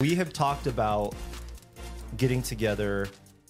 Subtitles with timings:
[0.00, 1.12] We have talked about
[2.16, 3.08] getting together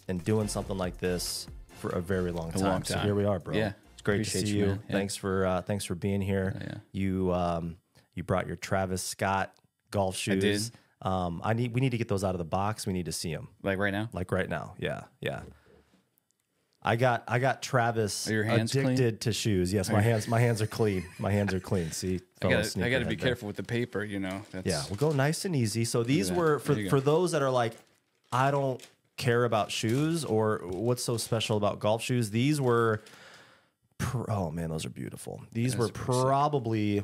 [0.09, 2.63] and doing something like this for a very long time.
[2.63, 3.55] long So here we are, bro.
[3.55, 3.73] Yeah.
[3.93, 4.67] It's great to see you, you.
[4.89, 4.93] Yeah.
[4.93, 6.57] Thanks for uh, thanks for being here.
[6.57, 6.75] Oh, yeah.
[6.91, 7.77] You um
[8.15, 9.53] you brought your Travis Scott
[9.91, 10.71] golf shoes.
[10.71, 10.79] did.
[11.03, 12.87] Um I need we need to get those out of the box.
[12.87, 13.49] We need to see them.
[13.63, 14.09] Like right now?
[14.15, 14.75] Like right now.
[14.79, 15.03] Yeah.
[15.21, 15.43] Yeah.
[16.89, 18.87] I got I got Travis hands clean?
[18.87, 19.75] addicted to shoes.
[19.75, 21.05] Yes, my hands my hands are clean.
[21.19, 21.91] My hands are clean.
[21.91, 23.17] See, I I gotta be there.
[23.17, 24.41] careful with the paper, you know.
[24.53, 25.85] That's, Yeah, we'll go nice and easy.
[25.85, 27.75] So these were for for those that are like,
[28.33, 28.83] I don't
[29.19, 32.31] care about shoes or what's so special about golf shoes.
[32.31, 33.03] These were,
[33.99, 35.43] pr- oh man, those are beautiful.
[35.53, 37.03] These were probably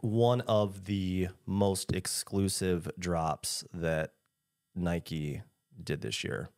[0.00, 4.12] one of the most exclusive drops that
[4.74, 5.42] Nike
[5.82, 6.48] did this year.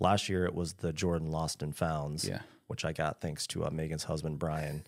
[0.00, 2.40] Last year it was the Jordan Lost and Founds, Yeah.
[2.68, 4.84] which I got thanks to uh, Megan's husband Brian.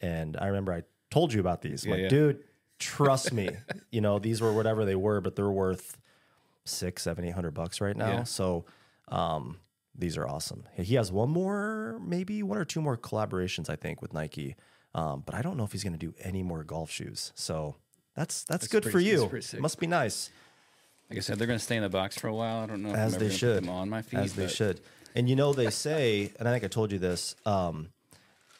[0.00, 1.84] And I remember I told you about these.
[1.84, 2.08] Yeah, like, yeah.
[2.08, 2.44] dude,
[2.78, 3.50] trust me.
[3.90, 5.98] you know, these were whatever they were, but they're worth
[6.64, 8.24] six, seven, eight hundred bucks right now.
[8.24, 8.64] So
[9.08, 9.58] um,
[9.94, 10.64] these are awesome.
[10.74, 14.56] He has one more, maybe one or two more collaborations, I think, with Nike.
[14.94, 17.32] Um, but I don't know if he's going to do any more golf shoes.
[17.34, 17.76] So
[18.14, 19.60] that's that's, good for pretty- that's you.
[19.60, 20.30] Must be nice
[21.10, 22.62] Like I said, they're gonna stay in the box for a while.
[22.62, 23.60] I don't know if as I'm they should.
[23.62, 24.20] put them on my feet.
[24.20, 24.80] as they but should.
[25.14, 27.36] And you know they say, and I think I told you this.
[27.46, 27.88] Um,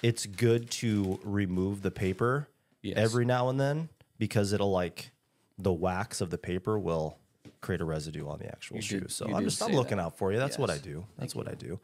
[0.02, 2.48] it's good to remove the paper
[2.82, 2.98] Yes.
[2.98, 5.10] every now and then because it'll like
[5.58, 7.16] the wax of the paper will
[7.62, 9.00] create a residue on the actual You shoe.
[9.00, 10.04] did- so I'm just I'm looking that.
[10.04, 10.38] out for you.
[10.38, 11.06] That's what I do.
[11.18, 11.80] That's what I do.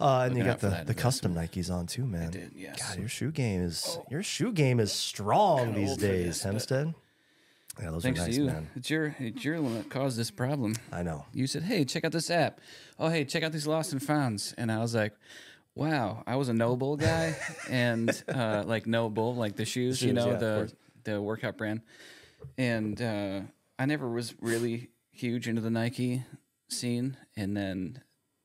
[0.00, 2.30] Uh, and you got the, the custom Nikes on too, man.
[2.30, 2.78] did, yes.
[2.86, 6.94] God, your shoe game is your shoe game is strong these days, this, Hempstead.
[7.80, 8.46] Yeah, those Thanks are nice, to you.
[8.46, 8.70] man.
[8.74, 10.74] It's your it's your one that caused this problem.
[10.90, 11.26] I know.
[11.32, 12.60] You said, "Hey, check out this app."
[12.98, 14.54] Oh, hey, check out these lost and founds.
[14.56, 15.12] And I was like,
[15.74, 17.36] "Wow, I was a NOBULL guy,
[17.68, 20.72] and uh, like NOBULL, like the shoes, you Shoes, know, yeah, the
[21.04, 21.82] the workout brand."
[22.56, 23.40] And uh,
[23.78, 26.24] I never was really huge into the Nike
[26.68, 28.00] scene, and then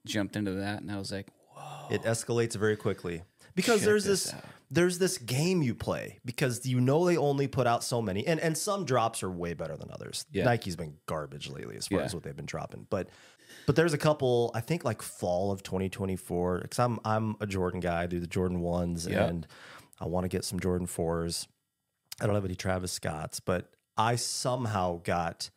[0.05, 3.23] jumped into that, and I was like, "Whoa!" It escalates very quickly
[3.55, 4.41] because Check there's this this.
[4.73, 8.39] There's this game you play because you know they only put out so many and
[8.39, 10.25] and some drops are way better than others.
[10.31, 10.45] Yeah.
[10.45, 12.05] Nike's been garbage lately as far Yeah.
[12.05, 13.09] as what they've been dropping, but
[13.67, 17.81] but there's a couple I think like fall of 2024 because I'm I'm a Jordan
[17.81, 18.03] guy.
[18.03, 19.25] I do the Jordan ones Yeah.
[19.25, 19.45] and
[19.99, 21.47] I want to get some Jordan fours.
[22.21, 25.49] I don't have any Travis Scotts, but I somehow got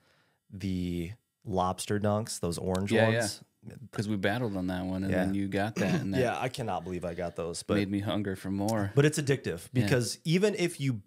[0.51, 1.13] the
[1.45, 3.43] lobster dunks, those orange Yeah, ones.
[3.91, 5.25] Because we battled on that one, and Yeah.
[5.25, 7.63] then you got that, and that Yeah, I cannot believe I got those.
[7.63, 8.93] But made me hunger for more.
[8.95, 11.01] but it's addictive because even if you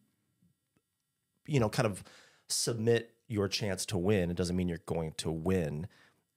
[1.46, 2.04] you know kind of
[2.50, 5.88] submit your chance to win it doesn't mean you're going to win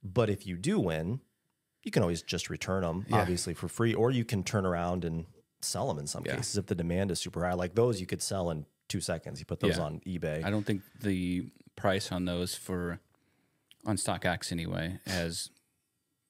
[0.03, 1.21] but if you do win
[1.83, 3.17] you can always just return them Yeah.
[3.21, 5.27] obviously for free or you can turn around and
[5.63, 6.37] sell them in some Yeah.
[6.37, 9.39] cases if the demand is super high like those you could sell in two seconds
[9.41, 9.85] you put those Yeah.
[9.85, 12.99] on ebay I don't think the price on those for
[13.87, 15.51] on StockX anyway has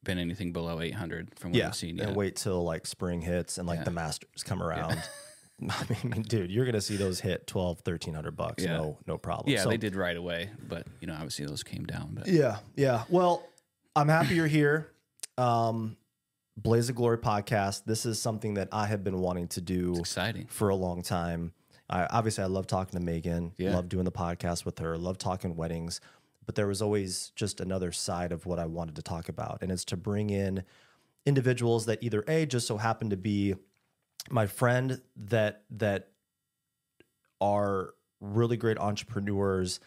[0.05, 1.97] been anything below 800 from what yeah I've seen.
[1.99, 3.85] Yeah, and wait till like spring hits and like Yeah.
[3.85, 5.03] the masters come around
[5.69, 8.63] I mean, dude, you're gonna see those hit 12, 1300 bucks.
[8.65, 8.79] Yeah.
[8.79, 9.53] No, no problem.
[9.53, 12.11] Yeah, So- they did right away, but you know, obviously those came down.
[12.15, 13.05] But Yeah, yeah.
[13.11, 13.47] Well,
[13.95, 14.91] I'm happy you're here.
[15.37, 15.97] Um,
[16.57, 17.85] Blaze of Glory podcast.
[17.85, 20.47] This is something that I have been wanting to do it's exciting.
[20.49, 21.53] for a long time.
[21.89, 23.53] I obviously I love talking to Megan.
[23.57, 23.75] Yeah.
[23.75, 24.97] Love doing the podcast with her.
[24.97, 26.01] Love talking weddings.
[26.47, 29.71] But there was always just another side of what I wanted to talk about, and
[29.71, 30.65] it's to bring in
[31.27, 33.55] individuals that either a just so happen to be
[34.31, 36.09] my friend that that
[37.41, 39.81] are really great entrepreneurs,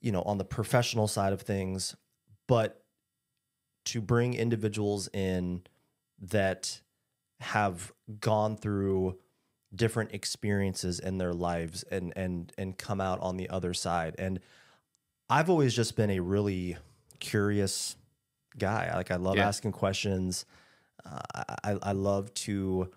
[0.00, 1.96] you know, on the professional side of things,
[2.46, 2.82] but
[3.86, 5.62] to bring individuals in
[6.20, 6.80] that
[7.40, 9.16] have gone through
[9.74, 14.14] different experiences in their lives and and and come out on the other side.
[14.18, 14.40] And
[15.30, 16.76] I've always just been a really
[17.20, 17.96] curious
[18.58, 18.94] guy.
[18.94, 19.46] Like I love Yeah.
[19.46, 20.46] asking questions.
[21.04, 21.20] Uh,
[21.64, 22.90] I I love to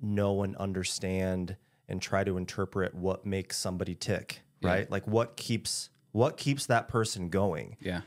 [0.00, 1.56] know and understand
[1.88, 4.70] and try to interpret what makes somebody tick, Yeah.
[4.70, 4.90] right?
[4.90, 7.76] Like what keeps what keeps that person going.
[7.80, 8.02] Yeah,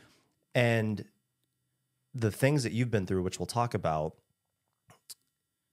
[0.56, 1.06] And
[2.13, 4.15] the things that you've been through, which we'll talk about,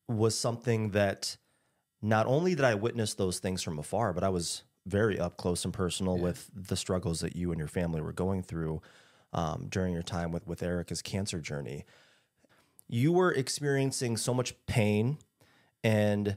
[0.08, 1.36] was something that
[2.02, 5.64] not only did I witness those things from afar, but I was very up close
[5.64, 8.82] and personal with the struggles that you and your family were going through
[9.32, 11.84] um, during your time with with Erika's cancer journey.
[12.86, 15.18] You were experiencing so much pain
[15.82, 16.36] and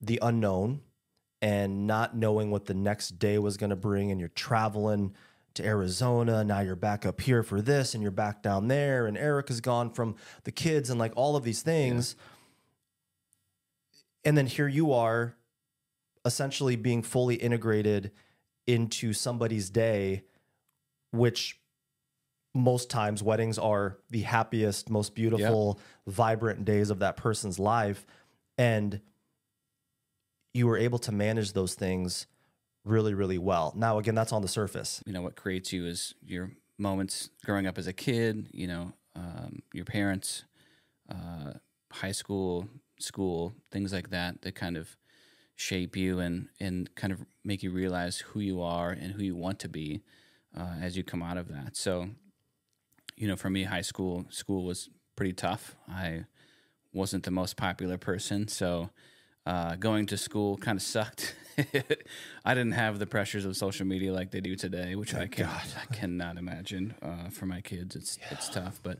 [0.00, 0.82] the unknown
[1.40, 5.14] and not knowing what the next day was going to bring and you're traveling
[5.54, 9.16] to Arizona now you're back up here for this and you're back down there and
[9.16, 12.16] Erika's gone from the kids and like all of these things.
[14.24, 15.36] And then here you are
[16.24, 18.10] essentially being fully integrated
[18.66, 20.22] into somebody's day
[21.12, 21.60] which
[22.54, 28.06] most times weddings are the happiest, most beautiful, vibrant days of that person's life.
[28.56, 29.00] And
[30.52, 32.26] you were able to manage those things
[32.84, 33.72] really, really well.
[33.76, 35.02] Now, again, that's on the surface.
[35.06, 38.92] you know what creates you is your moments growing up as a kid you know
[39.14, 40.44] um, your parents
[41.08, 41.52] uh,
[41.92, 42.68] high school
[42.98, 44.96] school things like that that kind of
[45.56, 49.36] shape you and and kind of make you realize who you are and who you
[49.36, 50.02] want to be
[50.56, 51.76] uh, as you come out of that.
[51.76, 52.10] So
[53.16, 55.76] you know for me high school school was pretty tough.
[55.88, 56.24] I
[56.92, 58.48] wasn't the most popular person.
[58.48, 58.90] So
[59.46, 61.34] uh, going to school kind of sucked.
[62.44, 65.46] I didn't have the pressures of social media like they do today, which I can
[65.46, 67.94] I cannot imagine uh, for my kids.
[67.94, 68.98] It's it's tough, but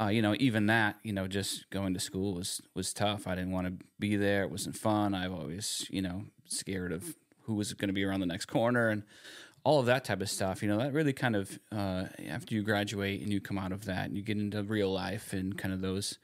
[0.00, 3.26] uh, you know, even that, you know, just going to school was was tough.
[3.26, 4.42] I didn't want to be there.
[4.42, 5.14] It wasn't fun.
[5.14, 8.88] I've always, you know, scared of who was going to be around the next corner
[8.88, 9.04] and
[9.64, 10.62] all of that type of stuff.
[10.62, 13.86] You know, that really kind of uh, after you graduate and you come out of
[13.86, 16.18] that and you get into real life and kind of those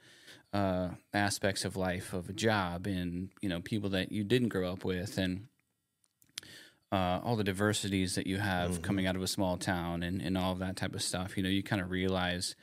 [0.53, 4.71] uh, aspects of life of a job and you know people that you didn't grow
[4.71, 5.47] up with and
[6.91, 10.37] uh, all the diversities that you have coming out of a small town and, and
[10.37, 12.55] all of that type of stuff you know you kind of realize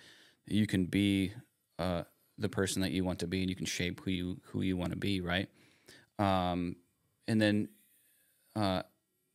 [0.46, 1.32] you can be
[1.78, 2.02] uh,
[2.38, 4.76] the person that you want to be and you can shape who you who you
[4.76, 5.48] want to be right
[6.18, 6.76] um,
[7.28, 7.68] and then
[8.56, 8.82] uh,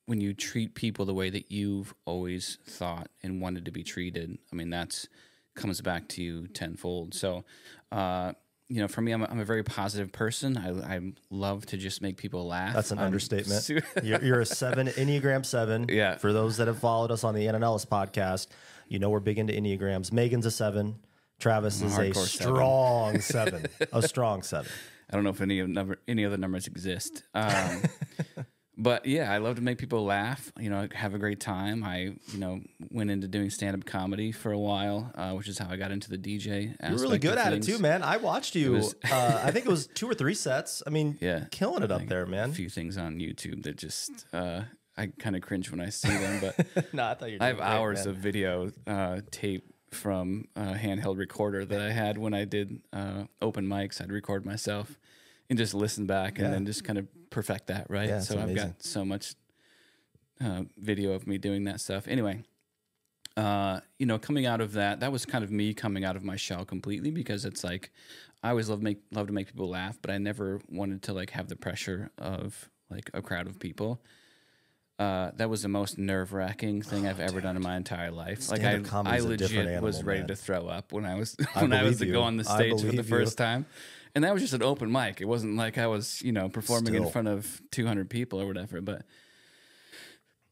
[0.05, 4.37] when you treat people the way that you've always thought and wanted to be treated
[4.51, 5.07] i mean that's
[5.55, 7.45] comes back to you tenfold so
[7.91, 8.33] uh,
[8.67, 10.57] you know, for me, I'm a, I'm a very positive person.
[10.57, 10.99] I, I
[11.29, 12.73] love to just make people laugh.
[12.73, 13.69] That's an I'm understatement.
[14.03, 15.85] you're, you're a seven, Enneagram seven.
[15.87, 16.17] Yeah.
[16.17, 18.47] For those that have followed us on the Ellis podcast,
[18.87, 20.11] you know we're big into Enneagrams.
[20.11, 20.95] Megan's a seven.
[21.39, 22.55] Travis is a hardcore seven.
[22.55, 23.65] strong seven.
[23.91, 24.71] a strong seven.
[25.09, 27.23] I don't know if any of number any other numbers exist.
[27.33, 27.81] Um,
[28.77, 30.51] but yeah, I love to make people laugh.
[30.59, 31.83] You know, have a great time.
[31.83, 32.61] I you know
[32.91, 35.91] went into doing stand up comedy for a while, uh, which is how I got
[35.91, 36.75] into the DJ.
[36.81, 38.01] You're really good at it too, man.
[38.03, 38.73] I watched you.
[38.73, 40.81] was- uh, I think it was two or three sets.
[40.87, 41.45] I mean, Yeah.
[41.51, 42.49] killing it up there, man.
[42.49, 44.63] A few things on YouTube that just uh,
[44.97, 46.93] I kind of cringe when I see them, but.
[46.93, 47.37] no, I thought you.
[47.41, 48.07] I have great, hours man.
[48.07, 53.25] of video uh, tape from a handheld recorder that I had when I did uh,
[53.41, 54.01] open mics.
[54.01, 54.97] I'd record myself
[55.49, 58.09] and just listen back and then just kind of perfect that, right?
[58.09, 59.35] Yeah, so I've got so much
[60.43, 62.07] uh, video of me doing that stuff.
[62.07, 62.43] Anyway,
[63.37, 66.23] uh, you know, coming out of that, that was kind of me coming out of
[66.23, 67.91] my shell completely because it's like
[68.43, 71.31] I always love make love to make people laugh, but I never wanted to like
[71.31, 74.01] have the pressure of like a crowd of people.
[74.97, 78.49] Uh, that was the most nerve wracking thing I've ever done in my entire life.
[78.49, 80.27] Like I, Oh, I legit was ready man.
[80.29, 82.45] to throw up when I was I when I, was believe to go on the
[82.45, 83.03] stage for the you.
[83.03, 83.65] first time,
[84.15, 85.19] and that was just an open mic.
[85.19, 88.79] It wasn't like I was you know performing in front of 200 people or whatever.
[88.79, 89.01] But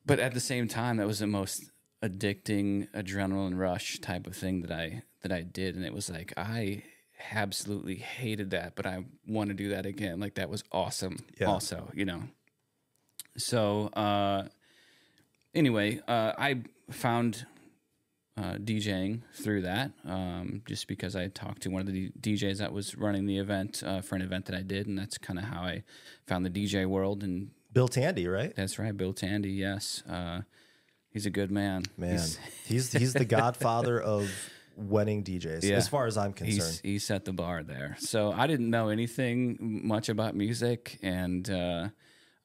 [0.05, 4.61] but at the same time, that was the most addicting adrenaline rush type of thing
[4.63, 6.83] that I that I did, and it was like I
[7.31, 10.19] absolutely hated that, but I want to do that again.
[10.19, 11.19] Like that was awesome.
[11.39, 11.47] Yeah.
[11.47, 12.23] Also, you know.
[13.37, 14.47] So uh,
[15.55, 17.45] anyway, uh, I found
[18.37, 22.73] uh, DJing through that, um, just because I talked to one of the DJs that
[22.73, 25.45] was running the event uh, for an event that I did, and that's kind of
[25.45, 25.83] how I
[26.27, 27.23] found the DJ world.
[27.23, 28.53] And Bill Tandy, right?
[28.55, 29.51] that's right, Bill Tandy.
[29.51, 30.41] Yes, uh,
[31.11, 31.83] he's a good man.
[31.97, 34.29] Man, He's- he's he's the godfather of
[34.75, 35.75] wedding DJs, Yeah.
[35.75, 36.81] as far as I'm he's concerned.
[36.83, 37.95] he set the bar there.
[37.99, 41.89] So I didn't know anything much about music, and uh,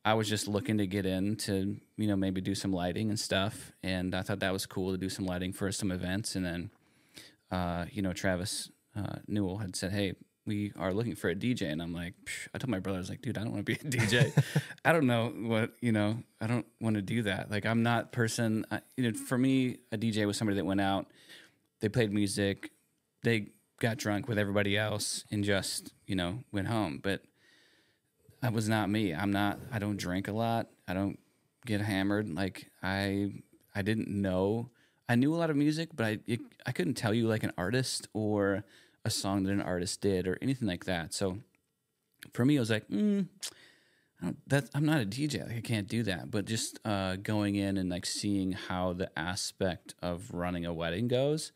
[0.05, 3.19] I was just looking to get in to, you know maybe do some lighting and
[3.19, 3.73] stuff.
[3.83, 6.35] And I thought that was cool to do some lighting for some events.
[6.35, 6.71] And then
[7.51, 10.15] uh, you know Travis uh, Newell had said, "Hey."
[10.47, 12.49] We are looking for a DJ, and I'm like, Psh.
[12.55, 14.33] I told my brother, I was like, dude, I don't want to be a DJ.
[14.83, 16.23] I don't know what you know.
[16.41, 17.51] I don't want to do that.
[17.51, 18.65] Like, I'm not person.
[18.71, 21.05] I, you know, for me, a DJ was somebody that went out,
[21.81, 22.71] they played music,
[23.23, 23.49] they
[23.81, 27.23] got drunk with everybody else and just you know went home but
[28.41, 29.15] that was not me.
[29.15, 30.69] I'm not i don't drink a lot.
[30.87, 31.19] I don't
[31.67, 32.29] get hammered.
[32.29, 33.33] Like i
[33.75, 34.71] i didn't know.
[35.09, 37.53] I knew a lot of music but i it, i couldn't tell you like an
[37.57, 38.65] artist or
[39.05, 41.15] a song that an artist did or anything like that.
[41.15, 41.39] So
[42.33, 43.27] for me i was like mm,
[44.23, 45.47] I I'm not a DJ.
[45.47, 46.31] Like I can't do that.
[46.31, 51.09] But just uh, going in and like seeing how the aspect of running a wedding
[51.09, 51.53] goes,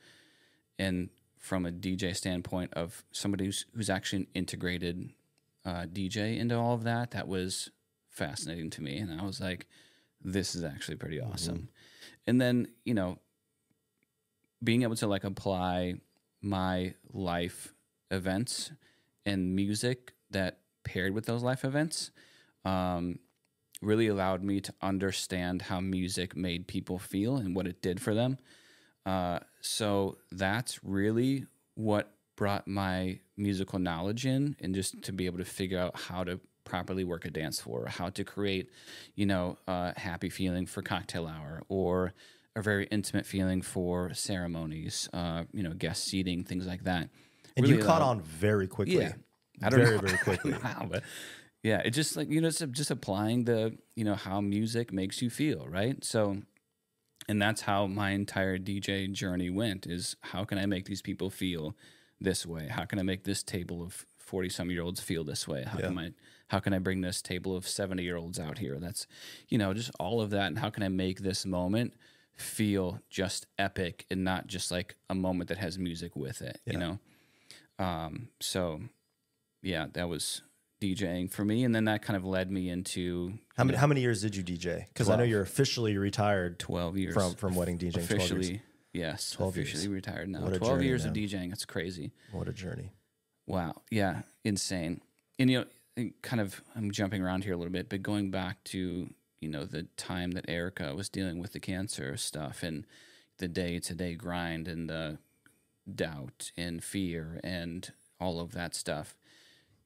[0.79, 5.11] and from a DJ standpoint of somebody who's who's actually an integrated
[5.65, 7.71] uh, DJ into all of that, that was
[8.11, 8.99] fascinating to me.
[8.99, 9.67] And I was like,
[10.21, 11.69] this is actually pretty awesome.
[12.27, 13.19] And then you know,
[14.63, 15.95] being able to like apply
[16.41, 17.75] my life
[18.11, 18.73] events
[19.25, 22.11] and music that paired with those life events
[22.65, 23.19] um,
[23.81, 28.15] really allowed me to understand how music made people feel and what it did for
[28.15, 28.39] them.
[29.05, 35.39] Uh, so that's really what brought my musical knowledge in, and just to be able
[35.39, 38.71] to figure out how to properly work a dance floor, how to create,
[39.15, 42.15] you know, a happy feeling for cocktail hour, or
[42.57, 47.09] a very intimate feeling for ceremonies, uh, you know, guest seating, things like that.
[47.57, 48.97] And Really you caught allowed- on very quickly.
[48.97, 49.13] Yeah.
[49.63, 50.03] I don't very, know.
[50.03, 50.53] very quickly.
[50.55, 51.03] I don't know how, but
[51.63, 55.21] yeah, it just like you know, it's just applying the you know how music makes
[55.23, 56.03] you feel, right?
[56.05, 56.39] So,
[57.29, 59.87] and that's how my entire DJ journey went.
[59.87, 61.77] Is how can I make these people feel
[62.23, 62.69] this way?
[62.69, 65.65] How can I make this table of forty some year olds feel this way?
[65.65, 66.13] How can I
[66.49, 68.79] how can I bring this table of seventy year olds out here?
[68.79, 69.07] That's
[69.49, 71.95] you know just all of that, and how can I make this moment
[72.35, 76.61] feel just epic and not just like a moment that has music with it?
[76.65, 76.99] You know.
[77.79, 78.81] Um, so
[79.63, 80.43] yeah, that was
[80.81, 84.01] DJing for me, and then that kind of led me into How many how many
[84.01, 84.87] years did you DJ?
[84.89, 87.93] Because I know you're officially retired twelve years from from wedding DJing.
[87.93, 88.13] 12 years.
[88.13, 88.63] officially.
[88.93, 89.69] Yes, 12 years.
[89.69, 90.43] officially retired now.
[90.43, 91.15] What Twelve journey, years of.
[91.15, 91.53] DJing.
[91.53, 92.13] It's crazy.
[92.31, 92.93] What a journey.
[93.47, 93.75] Wow.
[93.91, 94.23] Yeah.
[94.45, 95.01] Insane.
[95.39, 95.65] And you
[95.97, 99.09] know, kind of I'm jumping around here a little bit, but going back to,
[99.41, 102.85] you know, the time that Erika was dealing with the cancer stuff and
[103.39, 105.19] the day to day grind and the
[105.93, 109.17] doubt and fear and all of that stuff.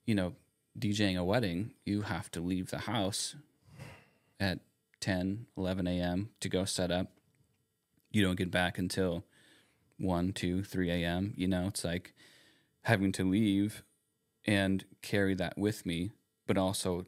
[0.05, 0.35] You know,
[0.79, 3.35] DJing a wedding, you have to leave the house
[4.39, 4.59] at
[5.01, 6.31] 10, 11 a.m.
[6.41, 7.13] to go set up.
[8.17, 9.27] You don't get back until
[9.99, 11.35] 1, 2, 3 a.m.
[11.37, 12.15] You know, it's like
[12.85, 13.83] having to leave
[14.47, 16.13] and carry that with me,
[16.47, 17.05] but also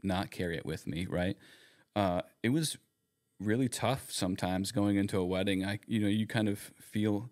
[0.00, 1.36] not carry it with me, right?
[1.96, 2.78] Uh, it was
[3.40, 5.64] really tough sometimes going into a wedding.
[5.64, 7.30] I, you know, you kind of feel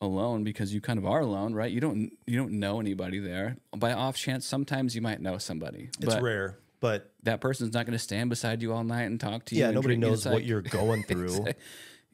[0.00, 1.72] alone because you kind of are alone, right?
[1.72, 3.56] You don't you don't know anybody there.
[3.76, 7.84] By off chance, sometimes you might know somebody, It's but rare, but that person's not
[7.84, 9.62] going to stand beside you all night and talk to you.
[9.62, 11.46] yeah, and nobody knows what like- you're going through.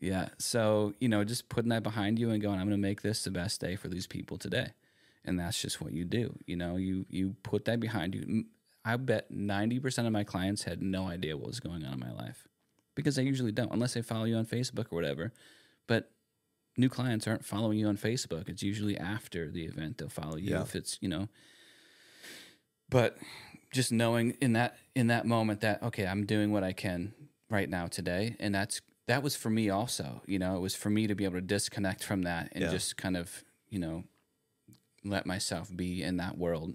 [0.00, 0.28] Yeah.
[0.38, 3.24] So, you know, just putting that behind you and going, I'm going to make this
[3.24, 4.68] the best day for these people today.
[5.24, 6.38] And that's just what you do.
[6.46, 8.44] You know, you you put that behind you.
[8.84, 12.12] I bet 90% of my clients had no idea what was going on in my
[12.12, 12.46] life
[12.94, 15.32] because they usually don't unless they follow you on Facebook or whatever.
[15.88, 16.12] But
[16.76, 18.48] new clients aren't following you on Facebook.
[18.48, 20.62] It's usually after the event they'll follow you Yeah.
[20.62, 21.28] if it's, you know,
[22.88, 23.16] but
[23.72, 27.12] just knowing in that in that moment that okay i'm doing what i can
[27.50, 30.90] right now today and that's that was for me also you know it was for
[30.90, 32.70] me to be able to disconnect from that and Yeah.
[32.70, 34.04] just kind of you know
[35.04, 36.74] let myself be in that world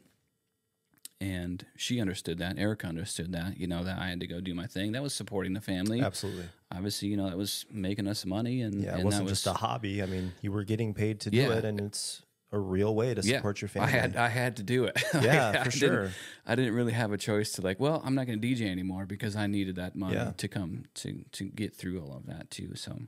[1.20, 4.54] and she understood that erika understood that you know that i had to go do
[4.54, 6.48] my thing that was supporting the family Absolutely.
[6.72, 9.48] obviously you know that was making us money and Yeah, and it wasn't that just
[9.48, 10.02] a hobby.
[10.02, 11.54] I mean, you were getting paid to do Yeah.
[11.58, 12.22] it, and it's
[12.54, 13.88] a real way to support your family.
[13.90, 15.02] I had I had to do it.
[15.14, 16.12] Like, Yeah, I for didn't- sure.
[16.46, 17.80] I didn't really have a choice to like.
[17.80, 20.32] Well, I'm not going to DJ anymore because I needed that money Yeah.
[20.38, 22.76] to come to to get through all of that too.
[22.76, 23.00] So,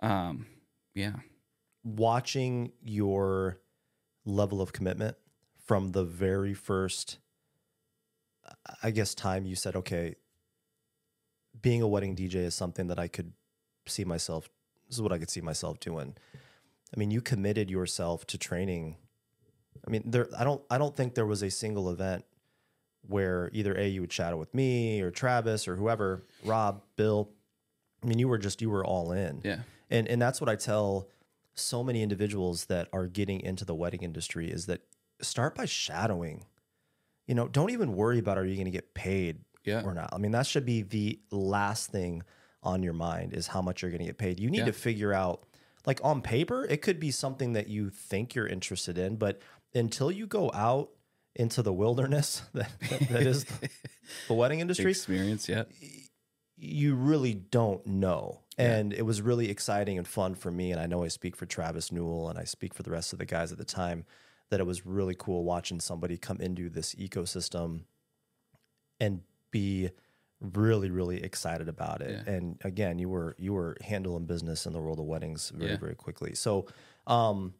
[0.00, 0.46] um,
[0.94, 1.16] yeah,
[1.84, 3.58] watching your
[4.24, 5.16] level of commitment
[5.64, 7.18] from the very first
[8.82, 10.14] i guess time you said okay
[11.62, 13.32] being a wedding dj is something that i could
[13.86, 14.48] see myself
[14.88, 16.14] this is what i could see myself doing
[16.94, 18.96] i mean you committed yourself to training
[19.86, 22.24] i mean there i don't i don't think there was a single event
[23.06, 27.30] where either a you would shadow with me or travis or whoever rob bill
[28.02, 30.56] i mean you were just you were all in yeah, and and that's what I
[30.56, 31.08] tell
[31.54, 34.80] so many individuals that are getting into the wedding industry is that
[35.20, 36.44] start by shadowing.
[37.26, 40.08] You know, don't even worry about are you going to get paid yeah, or not.
[40.12, 42.22] I mean, that should be the last thing
[42.62, 44.38] on your mind is how much you're going to get paid.
[44.40, 44.66] You need Yeah.
[44.66, 45.44] to figure out
[45.86, 49.40] like on paper, it could be something that you think you're interested in, but
[49.74, 50.90] until you go out
[51.34, 53.68] into the wilderness that, that, that is the,
[54.28, 55.48] the wedding industry, experience.
[55.48, 55.64] Yeah,
[56.56, 58.40] you really don't know.
[58.58, 60.70] And it was really exciting and fun for me.
[60.70, 63.18] And I know I speak for Travis Newell and I speak for the rest of
[63.18, 64.04] the guys at the time
[64.50, 67.84] that it was really cool watching somebody come into this ecosystem
[69.00, 69.90] and be
[70.40, 72.22] really, really excited about it.
[72.26, 72.32] Yeah.
[72.32, 75.76] And again, you were you were handling business in the world of weddings very, Yeah.
[75.78, 76.34] very quickly.
[76.34, 76.66] So
[77.06, 77.54] um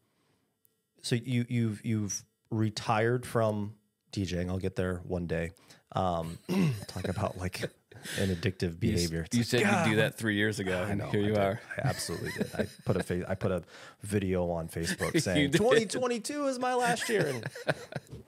[1.02, 3.74] so you you've you've retired from
[4.12, 4.48] DJing.
[4.48, 5.50] I'll get there one day.
[5.92, 6.38] Um
[6.88, 7.62] talk about like
[8.18, 9.22] an addictive behavior.
[9.26, 11.10] It's You, like, said God, you'd do that three years ago, I and know.
[11.10, 11.38] here I you did.
[11.38, 11.60] are.
[11.76, 12.50] I absolutely did.
[12.54, 13.62] I put a fa- I put a
[14.00, 17.72] video on Facebook saying 2022 is my last year, and I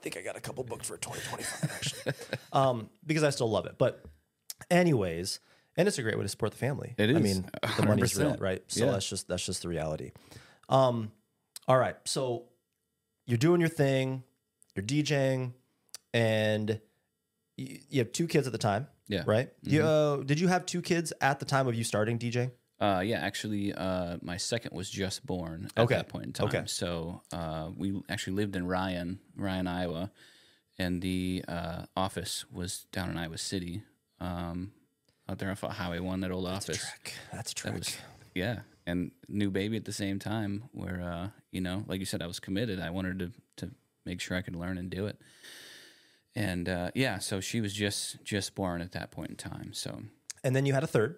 [0.03, 2.13] think I got a couple booked for 2025 actually,
[2.53, 3.75] um, because I still love it.
[3.79, 4.05] But
[4.69, 5.39] anyways,
[5.77, 6.93] and it's a great way to support the family.
[6.97, 8.61] It I is, mean, the money's real, right?
[8.67, 8.91] So Yeah.
[8.91, 10.11] that's just that's just the reality.
[10.69, 11.11] Um,
[11.67, 12.45] all right, so
[13.25, 14.23] you're doing your thing,
[14.75, 15.53] you're DJing,
[16.13, 16.79] and
[17.57, 18.87] you, you have two kids at the time.
[19.07, 19.23] Yeah.
[19.25, 19.49] Right?
[19.61, 22.51] You, uh, did you have two kids at the time of you starting DJing?
[22.79, 25.95] Uh, yeah, actually, uh, my second was just born at Okay.
[25.95, 26.47] that point in time.
[26.47, 26.63] Okay.
[26.65, 30.11] So uh, we actually lived in Ryan, Ryan, Iowa,
[30.79, 33.83] and the uh, office was down in Iowa City,
[34.23, 34.71] um,
[35.29, 36.77] out there off of Highway One, that old office.
[36.77, 37.13] Trick.
[37.31, 37.73] That's a That trick.
[37.75, 37.97] was
[38.35, 40.63] yeah, and new baby at the same time.
[40.71, 42.79] Where uh, you know, like you said, I was committed.
[42.79, 43.71] I wanted to to
[44.05, 45.17] make sure I could learn and do it.
[46.35, 49.71] And uh, yeah, so she was just just born at that point in time.
[49.73, 50.01] So
[50.43, 51.17] and then you had a third.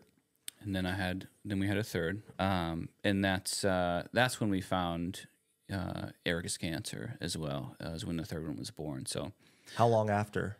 [0.61, 4.49] and then I had then we had a third, um, and that's uh, that's when
[4.49, 5.27] we found
[5.73, 7.75] uh, Erika's cancer as well.
[7.83, 9.05] Uh, was when the third one was born.
[9.05, 9.31] So
[9.75, 10.57] How long after?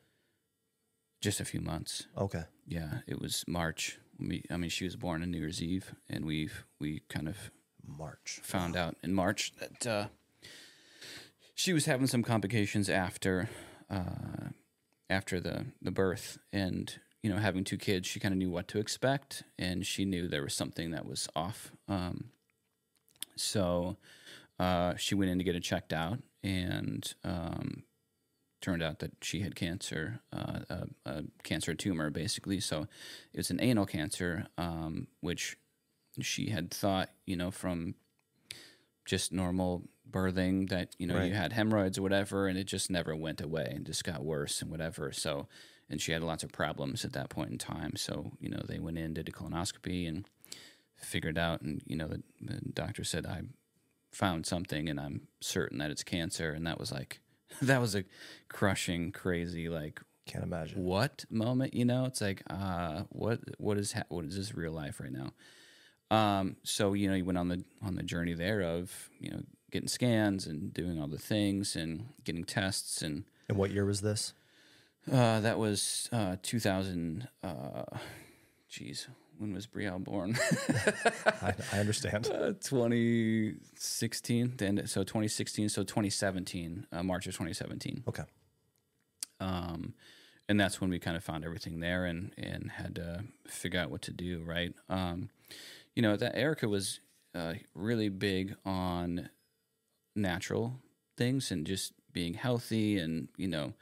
[1.26, 2.06] Just a few months.
[2.18, 2.44] Okay.
[2.68, 3.98] Yeah, it was March.
[4.20, 7.52] We, I mean, she was born on New Year's Eve, and we we kind of
[7.86, 8.40] March.
[8.44, 10.06] found out in March that uh,
[11.56, 13.50] she was having some complications after
[13.90, 14.50] uh,
[15.10, 18.68] after the the birth, and you know, having two kids, she kind of knew what
[18.68, 21.72] to expect, and she knew there was something that was off.
[21.88, 22.26] Um,
[23.36, 23.98] so
[24.60, 27.84] uh, she went in to get it checked out, and um,
[28.62, 32.60] turned out that she had cancer, uh, a, a cancer tumor, basically.
[32.60, 32.88] So
[33.34, 35.58] it was an anal cancer, um, which
[36.22, 37.96] she had thought, you know, from
[39.06, 41.28] just normal birthing that you know Right.
[41.28, 44.62] you had hemorrhoids or whatever, and it just never went away and just got worse
[44.62, 45.12] and whatever.
[45.12, 45.48] So,
[45.90, 47.96] and she had lots of problems at that point in time.
[47.98, 50.26] So you know they went in, did a colonoscopy, and
[50.96, 53.42] figured out, and you know the, the doctor said I
[54.12, 57.20] found something, and I'm certain that it's cancer, and that was like
[57.62, 58.04] that was a
[58.50, 60.84] crushing, crazy like Can't imagine.
[60.84, 64.72] what moment you know it's like uh what what is ha- what is this real
[64.72, 65.32] life right now
[66.12, 69.42] um so you know you went on the on the journey there of you know
[69.72, 74.02] getting scans and doing all the things and getting tests and And what year was
[74.02, 74.34] this?
[75.12, 77.84] uh that was uh 2000 uh
[78.72, 80.36] jeez when was Brielle born
[81.42, 82.28] I, I understand.
[82.28, 88.24] uh, 2016 then so 2016 so 2017 uh, March of 2017 Okay.
[89.40, 89.94] um,
[90.48, 93.90] and that's when we kind of found everything there and and had to figure out
[93.92, 95.30] what to do right um,
[95.96, 97.00] you know that erika was
[97.34, 99.30] uh, really big on
[100.16, 100.74] natural
[101.18, 103.74] things and just being healthy and you know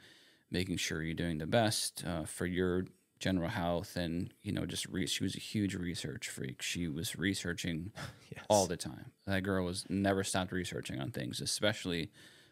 [0.50, 2.86] making sure you're doing the best uh, for your
[3.24, 7.16] general health and you know just re- she was a huge research freak she was
[7.16, 7.78] researching
[8.34, 8.44] Yes.
[8.50, 9.06] all the time.
[9.26, 12.10] That girl was never stopped researching on things, especially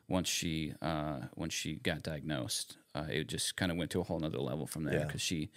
[0.09, 2.77] once she uh, once she got diagnosed.
[2.95, 5.07] Uh, it just kind of went to a whole nother level from there Yeah.
[5.07, 5.51] because she,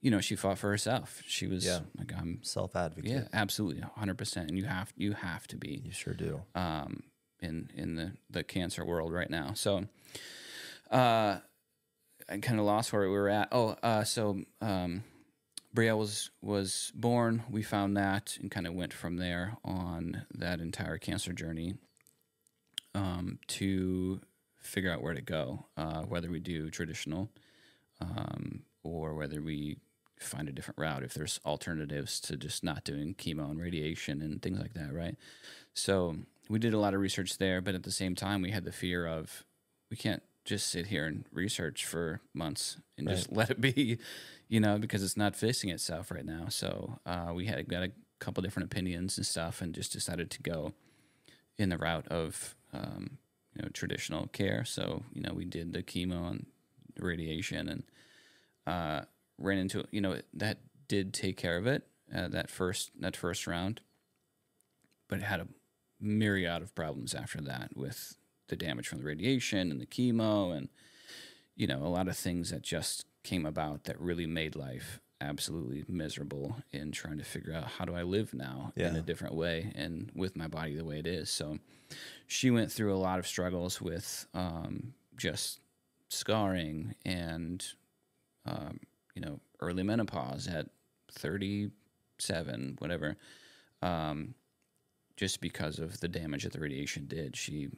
[0.00, 1.22] you know, she fought for herself.
[1.26, 1.80] She was Yeah.
[1.98, 3.10] like, I'm, Self advocate.
[3.10, 4.48] yeah, absolutely, hundred percent.
[4.48, 6.42] And you have you have to be You sure do.
[6.54, 7.02] um,
[7.40, 9.52] in in the the cancer world right now.
[9.54, 9.86] So,
[10.90, 11.38] uh,
[12.32, 13.48] I kind of lost where we were at.
[13.52, 15.04] Oh, uh, so um,
[15.74, 17.42] Brielle was was born.
[17.50, 21.74] We found that and kind of went from there on that entire cancer journey
[22.94, 24.20] um, to
[24.60, 27.28] figure out where to go, uh, whether we do traditional
[28.00, 29.76] um, or whether we
[30.18, 34.40] find a different route if there's alternatives to just not doing chemo and radiation and
[34.40, 35.16] things like that, right?
[35.74, 36.16] So
[36.48, 38.72] we did a lot of research there, but at the same time, we had the
[38.72, 39.44] fear of
[39.90, 43.98] we can't just sit here and research for months and just let it be,
[44.48, 46.46] you know, because it's not fixing itself right now.
[46.48, 50.42] So uh, we had got a couple different opinions and stuff, and just decided to
[50.42, 50.72] go
[51.58, 53.18] in the route of um,
[53.54, 54.64] you know traditional care.
[54.64, 56.46] So you know we did the chemo and
[56.98, 57.82] radiation, and
[58.66, 59.04] uh,
[59.38, 63.46] ran into you know that did take care of it uh, that first that first
[63.46, 63.80] round,
[65.08, 65.48] but it had a
[66.00, 68.16] myriad of problems after that with
[68.52, 70.68] the damage from the radiation and the chemo and
[71.56, 75.84] you know a lot of things that just came about that really made life absolutely
[75.88, 79.72] miserable in trying to figure out how do I live now in a different way
[79.74, 81.30] and with my body the way it is.
[81.30, 81.58] So
[82.26, 85.60] she went through a lot of struggles with um, just
[86.08, 87.64] scarring and
[88.44, 88.80] um,
[89.14, 90.66] you know early menopause at
[91.12, 93.16] 37 whatever
[93.80, 94.34] um,
[95.16, 97.70] just because of the damage that the radiation did she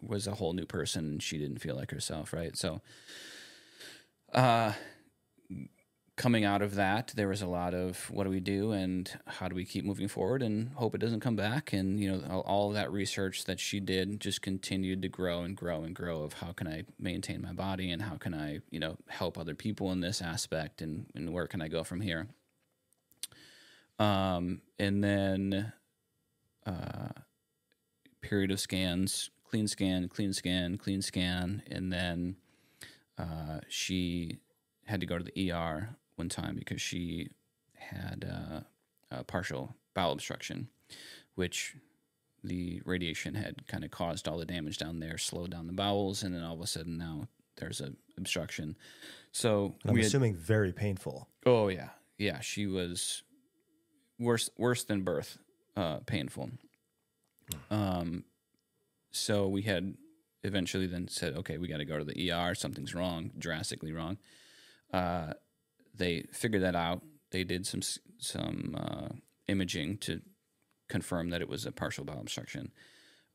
[0.00, 2.56] was a whole new person she didn't feel like herself right?
[2.56, 2.80] So
[4.32, 4.72] uh
[6.20, 9.48] coming out of that there was a lot of what do we do and how
[9.48, 11.72] do we keep moving forward and hope it doesn't come back.
[11.72, 15.82] And you know all, that research that she did just continued to grow and grow
[15.82, 18.98] and grow of how can i maintain my body and how can i you know
[19.08, 22.28] help other people in this aspect and, and where can i go from here?
[23.98, 25.72] Um and then
[26.66, 27.08] uh
[28.20, 32.36] period of scans clean scan clean scan clean scan and then
[33.18, 34.38] uh, she
[34.86, 37.28] had to go to the ER one time because she
[37.74, 38.60] had uh,
[39.14, 40.68] uh, partial bowel obstruction,
[41.34, 41.74] which
[42.44, 46.22] the radiation had kind of caused all the damage down there, slowed down the bowels,
[46.22, 48.76] and then all of a sudden now there's a obstruction.
[49.32, 51.28] So I'm we had- assuming very painful.
[51.44, 52.40] Oh yeah, yeah.
[52.40, 53.22] She was
[54.18, 55.36] worse worse than birth,
[55.76, 56.50] uh, painful.
[57.70, 58.24] Um,
[59.10, 59.94] so we had
[60.42, 62.54] eventually then said, okay, we got to go to the ER.
[62.54, 64.18] Something's wrong, drastically wrong.
[64.92, 65.34] Uh,
[65.94, 67.02] they figured that out.
[67.30, 67.82] They did some
[68.18, 69.14] some uh,
[69.48, 70.20] imaging to
[70.88, 72.72] confirm that it was a partial bowel obstruction.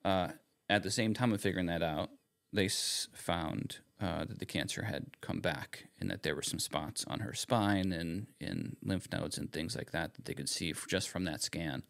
[0.03, 0.29] Uh,
[0.69, 2.09] at the same time of figuring that out,
[2.51, 7.05] they found uh, that the cancer had come back and that there were some spots
[7.07, 10.73] on her spine and in lymph nodes and things like that that they could see
[10.87, 11.83] just from that scan.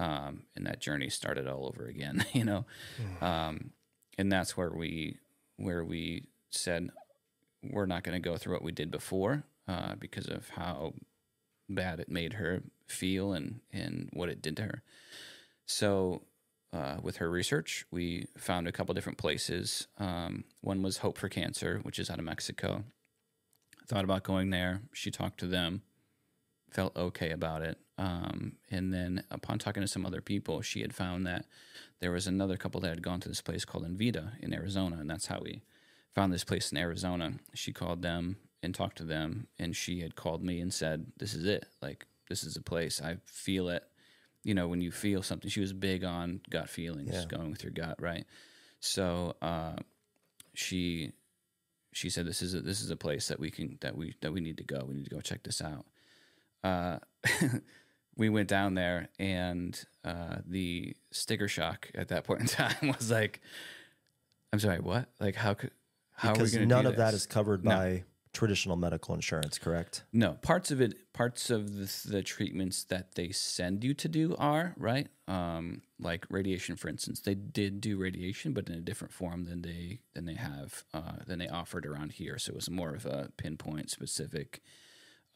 [0.00, 2.64] Um, and that journey started all over again, you know.
[3.20, 3.70] Um,
[4.16, 5.18] and that's where we
[5.56, 6.90] where we said
[7.62, 10.94] we're not going to go through what we did before uh, because of how
[11.68, 14.82] bad it made her feel and and what it did to her.
[15.66, 16.22] So
[16.72, 19.86] uh, with her research, we found a couple different places.
[19.98, 22.84] Um, one was Hope for Cancer, which is out of Mexico.
[23.86, 24.82] Thought about going there.
[24.92, 25.82] She talked to them,
[26.70, 27.76] felt okay about it.
[28.00, 31.44] Um, and then upon talking to some other people, she had found that
[32.00, 35.08] there was another couple that had gone to this place called Envita in Arizona, and
[35.10, 35.60] that's how we
[36.14, 37.34] found this place in Arizona.
[37.54, 41.34] She called them and talked to them, and she had called me and said, "This
[41.34, 41.66] is it.
[41.82, 43.02] Like this is a place.
[43.02, 43.84] I feel it.
[44.44, 47.24] You know, when you feel something." She was big on gut feelings, Yeah.
[47.28, 48.24] going with your gut, right?
[48.80, 49.76] So uh,
[50.54, 51.12] she
[51.92, 54.32] she said, "This is a, this is a place that we can that we that
[54.32, 54.84] we need to go.
[54.88, 55.84] We need to go check this out."
[56.64, 56.98] Uh,
[58.16, 63.10] we went down there, and uh, the sticker shock at that point in time was
[63.10, 63.40] like,
[64.52, 65.08] "I'm sorry, what?
[65.20, 65.70] Like how could
[66.12, 67.70] how are we Because going to none of that is covered No.
[67.70, 70.04] by traditional medical insurance, correct?
[70.12, 74.36] No, parts of it, parts of the, the treatments that they send you to do
[74.38, 75.08] are right.
[75.26, 79.62] Um, like radiation, for instance, they did do radiation, but in a different form than
[79.62, 82.38] they than they have uh, than they offered around here.
[82.38, 84.62] So it was more of a pinpoint, specific,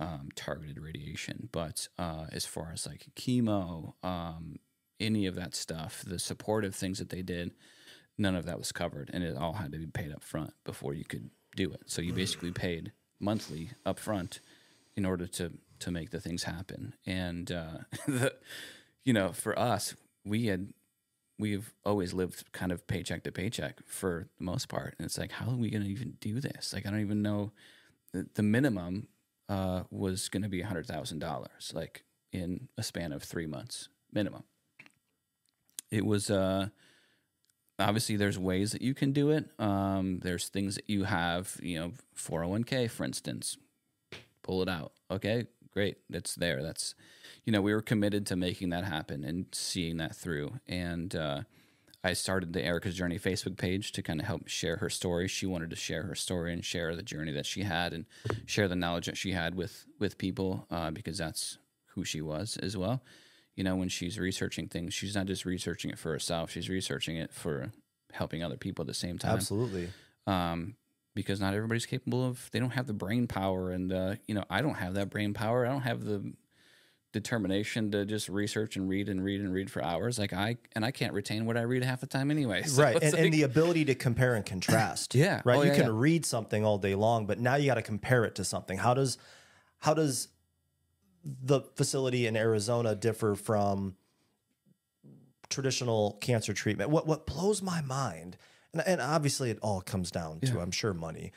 [0.00, 1.48] um, targeted radiation.
[1.52, 4.58] But uh, as far as like chemo, um,
[5.00, 7.52] any of that stuff, the supportive things that they did,
[8.18, 10.94] none of that was covered, and it all had to be paid up front before
[10.94, 11.82] you could do it.
[11.86, 14.40] So you basically paid monthly up front
[14.96, 16.94] in order to to make the things happen.
[17.04, 18.34] And uh, the,
[19.04, 20.72] you know, for us, we had
[21.38, 25.32] we've always lived kind of paycheck to paycheck for the most part, and it's like,
[25.32, 26.72] how are we going to even do this?
[26.72, 27.52] Like, I don't even know.
[28.12, 29.08] The, the minimum
[29.48, 33.46] uh, was going to be a hundred thousand dollars, like in a span of three
[33.46, 34.44] months minimum.
[35.90, 36.68] It was uh,
[37.78, 39.48] obviously there's ways that you can do it.
[39.58, 43.56] Um, there's things that you have, you know, 401k, for instance,
[44.42, 44.92] pull it out.
[45.10, 45.98] Okay, great.
[46.08, 46.62] That's there.
[46.62, 46.94] That's,
[47.44, 50.60] you know, we were committed to making that happen and seeing that through.
[50.66, 51.42] And uh,
[52.04, 55.26] I started the Erika's Journey Facebook page to kind of help share her story.
[55.26, 58.04] She wanted to share her story and share the journey that she had and
[58.44, 61.58] share the knowledge that she had with with people uh, because that's
[61.94, 63.02] who she was as well.
[63.56, 67.16] You know, when she's researching things, she's not just researching it for herself; she's researching
[67.16, 67.72] it for
[68.12, 69.88] helping other people at the same time Absolutely.
[70.26, 70.76] um,
[71.14, 74.44] because not everybody's capable of they don't have the brain power and uh, you know
[74.48, 76.32] i don't have that brain power i don't have the
[77.14, 80.84] determination to just research and read and read and read for hours like i and
[80.84, 83.00] i can't retain what i read half the time anyway So right.
[83.02, 85.14] And, and the ability to compare and contrast.
[85.24, 85.42] Yeah.
[85.44, 85.56] Right.
[85.56, 85.92] Oh, you yeah, can yeah.
[85.94, 88.78] read something all day long, but now you got to compare it to something.
[88.78, 89.16] How does
[89.78, 90.28] how does
[91.24, 93.94] the facility in Arizona differ from
[95.48, 96.90] traditional cancer treatment?
[96.90, 98.36] What what blows my mind,
[98.72, 101.32] and, and obviously it all comes down to, I'm sure, money.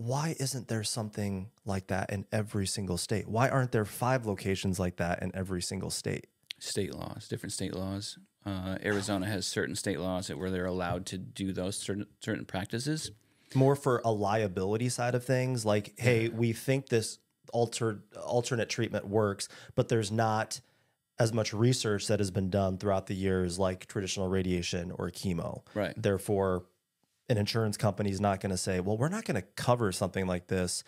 [0.00, 3.28] Why isn't there something like that in every single state?
[3.28, 6.26] Why aren't there five locations like that in every single state?
[6.60, 8.18] state laws different state laws.
[8.46, 12.44] Uh, arizona has certain state laws that where they're allowed to do those certain certain
[12.44, 13.10] practices.
[13.54, 17.18] More for a liability side of things like hey we think this
[17.52, 20.60] alter alternate treatment works but there's not
[21.18, 25.62] as much research that has been done throughout the years like traditional radiation or chemo.
[25.74, 25.92] Right.
[25.96, 26.64] Therefore
[27.30, 30.26] an insurance company is not going to say well we're not going to cover something
[30.26, 30.84] like this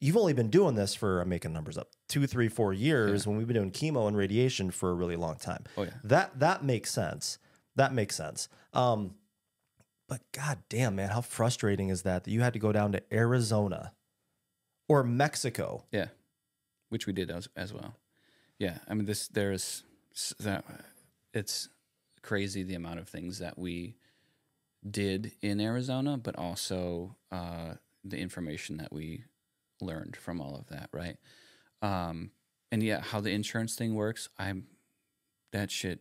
[0.00, 3.36] you've only been doing this for i'm making numbers up two three four years when
[3.36, 6.64] we've been doing chemo and radiation for a really long time oh yeah that that
[6.64, 7.38] makes sense.
[7.74, 8.48] That makes sense.
[8.72, 9.14] Um,
[10.08, 13.02] but god damn, man, how frustrating is that that you had to go down to
[13.12, 13.92] Arizona
[14.88, 15.84] or Mexico?
[15.92, 16.06] Yeah,
[16.88, 17.96] which we did as, as well.
[18.58, 19.82] Yeah, I mean this there's
[20.40, 20.64] that
[21.34, 21.68] it's
[22.22, 23.96] crazy the amount of things that we
[24.90, 29.24] did in Arizona, but also uh, the information that we
[29.80, 31.16] learned from all of that, right?
[31.82, 32.30] Um,
[32.72, 34.66] and yeah, how the insurance thing works, I'm
[35.52, 36.00] that shit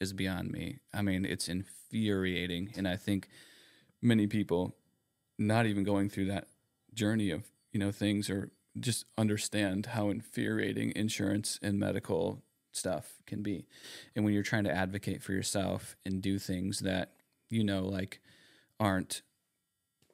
[0.00, 0.78] is beyond me.
[0.92, 3.28] I mean, it's infuriating, and I think
[4.02, 4.76] many people
[5.38, 6.48] not even going through that
[6.92, 13.42] journey of you know things or just understand how infuriating insurance and medical stuff can
[13.42, 13.66] be.
[14.16, 17.12] And when you're trying to advocate for yourself and do things that
[17.54, 18.20] you know like
[18.80, 19.22] aren't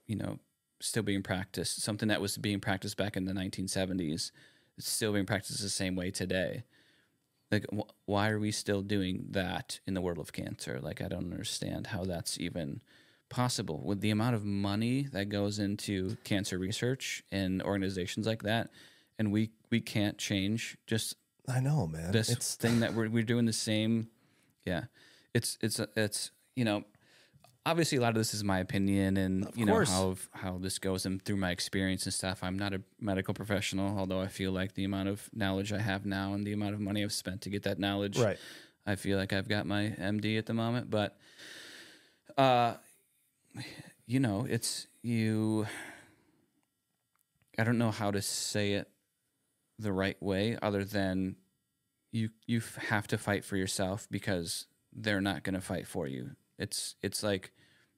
[0.07, 0.39] you know
[0.81, 4.31] still being practiced, something that was being practiced back in the 1970s,
[4.79, 6.65] it's still being practiced the same way today.
[7.51, 10.81] Like, wh- why are we still doing that in the world of cancer?
[10.81, 12.81] Like, I don't understand how that's even
[13.29, 18.71] possible with the amount of money that goes into cancer research and organizations like that.
[19.19, 21.17] And we we can't change just
[21.49, 22.13] I know, man.
[22.13, 24.09] this it's thing that we're we're doing the same.
[24.65, 24.85] Yeah,
[25.35, 26.85] it's it's it's you know,
[27.67, 29.91] obviously a lot of this is my opinion and you know course.
[29.91, 32.43] how how this goes and through my experience and stuff.
[32.43, 36.07] I'm not a medical professional, although I feel like the amount of knowledge I have
[36.07, 38.39] now and the amount of money I've spent to get that knowledge, right.
[38.87, 40.91] I feel like I've got my MD at the moment.
[40.91, 41.17] But,
[42.37, 42.75] uh,
[44.07, 45.67] you know, it's you.
[47.59, 48.89] I don't know how to say it
[49.79, 51.37] the right way other than
[52.13, 56.31] you you have to fight for yourself because they're not going to fight for you.
[56.61, 57.51] It's it's like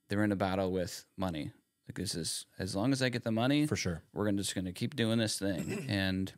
[0.09, 1.53] they're in a battle with money.
[1.89, 4.03] Like this is as long as I get the money, For sure.
[4.15, 5.85] we're gonna, just going to keep doing this thing.
[5.89, 6.33] and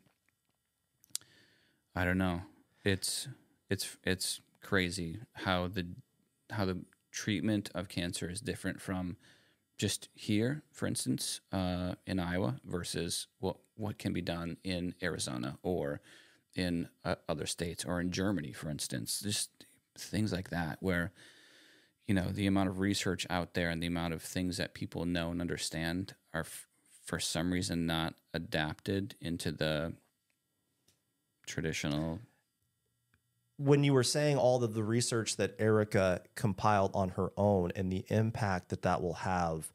[1.95, 2.41] I don't know.
[2.83, 3.27] It's
[3.69, 5.85] it's it's crazy how the
[6.49, 6.79] how the
[7.11, 9.17] treatment of cancer is different from
[9.77, 15.57] just here, for instance, uh, in Iowa versus what what can be done in Arizona
[15.61, 16.01] or
[16.55, 19.19] in uh, other states or in Germany, for instance.
[19.21, 19.51] Just
[19.97, 21.11] things like that, where
[22.07, 25.05] you know the amount of research out there and the amount of things that people
[25.05, 26.67] know and understand are f-
[27.05, 29.93] for some reason not adapted into the
[31.45, 32.19] traditional.
[33.57, 37.89] when you were saying all of the research that Erika compiled on her own and
[37.91, 39.71] the impact that that will have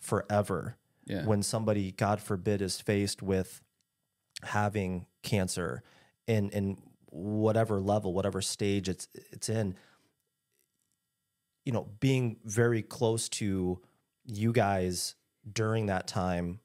[0.00, 1.24] forever Yeah.
[1.24, 3.62] when somebody, God forbid, is faced with
[4.42, 5.82] having cancer
[6.26, 9.76] in in whatever level, whatever stage it's it's in,
[11.64, 13.80] you know, being very close to
[14.24, 15.14] you guys
[15.50, 16.60] during that time.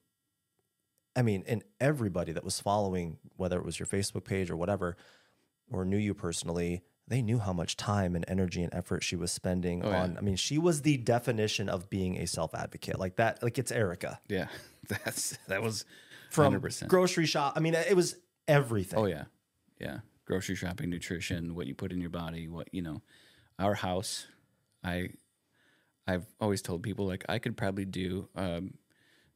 [1.16, 4.96] I mean, and everybody that was following, whether it was your Facebook page or whatever,
[5.70, 9.32] or knew you personally, they knew how much time and energy and effort she was
[9.32, 10.02] spending Oh, yeah.
[10.02, 10.18] on.
[10.18, 12.98] I mean, she was the definition of being a self advocate.
[12.98, 14.46] Like that, like it's Erika Yeah,
[14.88, 15.84] that's that was
[16.30, 16.86] from 100%.
[16.88, 17.54] grocery shop.
[17.56, 18.98] I mean, it was everything.
[18.98, 19.24] Oh yeah,
[19.80, 19.98] yeah.
[20.26, 23.02] Grocery shopping, nutrition, what you put in your body, what you know.
[23.58, 24.26] Our house,
[24.84, 25.10] I,
[26.06, 28.62] I've always told people like I could probably do a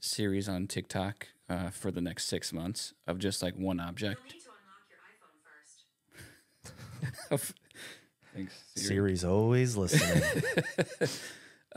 [0.01, 4.21] series on TikTok uh, for the next six months of just like one object.
[4.25, 4.89] You'll need to unlock
[7.31, 7.55] your iPhone first.
[8.35, 10.43] Thanks, Siri's always listening.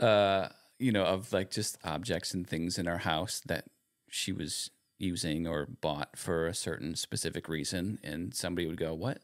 [0.00, 0.48] uh,
[0.78, 3.66] you know, of like just objects and things in our house that
[4.08, 7.98] she was using or bought for a certain specific reason.
[8.02, 9.20] And somebody would go, What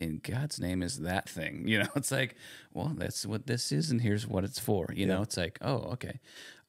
[0.00, 1.66] in God's name is that thing?
[1.68, 2.36] You know, it's like,
[2.72, 4.88] Well, that's what this is, and here's what it's for.
[4.94, 6.20] You know, it's like, Oh, okay.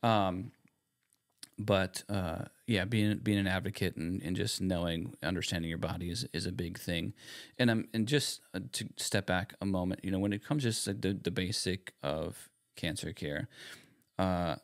[0.03, 0.51] Um,
[1.57, 6.27] but uh, yeah, being being an advocate and, and just knowing, understanding your body is,
[6.33, 7.13] is a big thing.
[7.57, 10.63] And um, and just uh, to step back a moment, you know, when it comes
[10.63, 13.47] just the the basic of cancer care,
[14.19, 14.55] uh,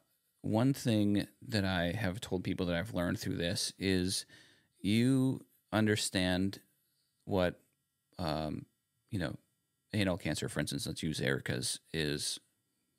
[0.41, 4.25] one thing that I have told people that I've learned through this is
[4.79, 6.59] you understand
[7.25, 7.59] what
[8.21, 8.65] um,
[9.09, 9.35] you know
[9.93, 10.87] anal cancer, for instance.
[10.87, 11.79] Let's use Erika's.
[11.93, 12.39] Is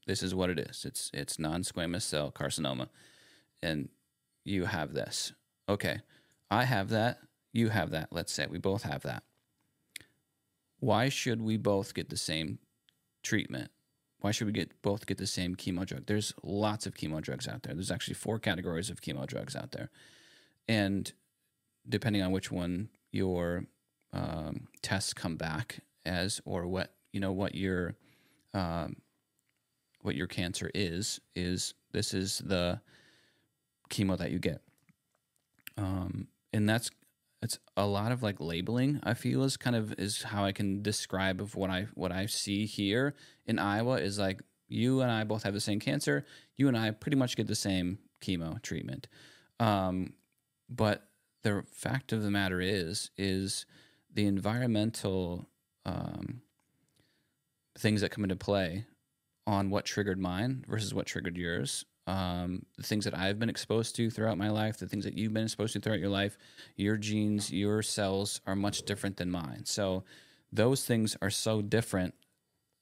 [0.06, 0.84] this is what it is?
[0.84, 2.88] It's it's non-squamous cell carcinoma,
[3.62, 3.88] and
[4.44, 5.32] you have this.
[5.68, 6.00] Okay,
[6.50, 7.18] I have that.
[7.52, 8.08] You have that.
[8.10, 9.22] Let's say we both have that.
[10.80, 12.58] Why should we both get the same
[13.22, 13.70] treatment?
[14.20, 16.06] Why should we get both get the same chemo drug?
[16.06, 17.74] There's lots of chemo drugs out there.
[17.74, 19.90] There's actually four categories of chemo drugs out there,
[20.66, 21.12] and
[21.88, 23.66] depending on which one your
[24.12, 27.94] um, tests come back as, or what you know, what your
[28.54, 28.96] um,
[30.00, 32.80] what your cancer is, is this is the
[33.90, 34.62] chemo that you get,
[35.76, 36.90] um, and that's
[37.42, 40.80] it's a lot of like labeling i feel is kind of is how i can
[40.80, 45.22] describe of what i what i see here in iowa is like you and i
[45.22, 46.24] both have the same cancer.
[46.56, 49.06] You and i pretty much get the same chemo treatment.
[49.60, 50.14] Um,
[50.68, 51.08] but
[51.42, 53.66] the fact of the matter is is
[54.12, 55.48] the environmental
[55.86, 56.42] um,
[57.78, 58.86] things that come into play
[59.46, 63.94] on what triggered mine versus what triggered yours um, the things that I've been exposed
[63.96, 66.36] to throughout my life, the things that you've been exposed to throughout your life,
[66.76, 69.64] your genes, your cells are much different than mine.
[69.64, 70.04] So
[70.50, 72.14] those things are so different,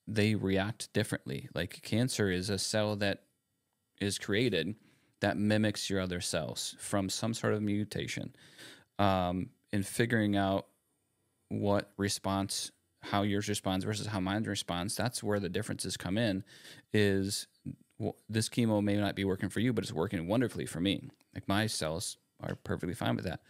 [0.06, 1.48] they react differently.
[1.54, 3.24] Like cancer is a cell that
[4.00, 4.76] is created
[5.20, 8.34] that mimics your other cells from some sort of mutation.
[8.98, 10.66] Um, in figuring out
[11.50, 12.70] what response
[13.02, 16.44] how yours responds versus how mine responds that's where the differences come in
[16.92, 17.46] is
[17.98, 21.02] well, this chemo may not be working for you but it's working wonderfully for me.
[21.34, 23.40] Like my cells are perfectly fine with that.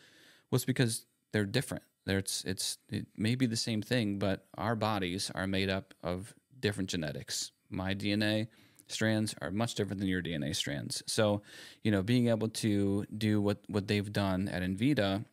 [0.50, 1.84] Well it's because they're different.
[2.06, 5.94] There it's it's it may be the same thing but our bodies are made up
[6.02, 7.52] of different genetics.
[7.68, 8.48] My dna
[8.88, 11.02] strands are much different than your dna strands.
[11.06, 11.42] So
[11.84, 15.24] you know being able to do what what they've done at Envita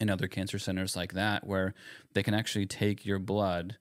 [0.00, 1.74] and other cancer centers like that, where
[2.12, 3.76] they can actually take your blood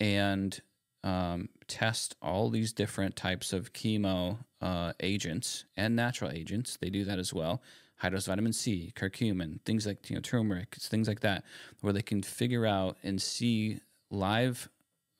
[0.00, 0.60] and
[1.02, 6.76] um, test all these different types of chemo uh, agents and natural agents.
[6.80, 7.62] They do that as well.
[7.96, 11.44] High dose vitamin C, curcumin, things like you know turmeric, things like that,
[11.80, 14.68] where they can figure out and see live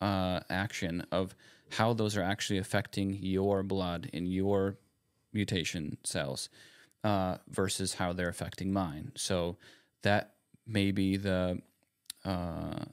[0.01, 1.35] uh, action of
[1.71, 4.77] how those are actually affecting your blood and your
[5.33, 6.49] mutation cells
[7.05, 9.13] uh, versus how they're affecting mine.
[9.15, 9.57] So
[10.03, 10.35] that
[10.67, 11.61] may be the
[12.25, 12.85] uh,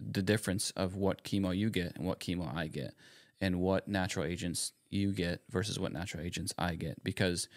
[0.00, 2.94] the difference of what chemo you get and what chemo I get,
[3.40, 7.48] and what natural agents you get versus what natural agents I get, because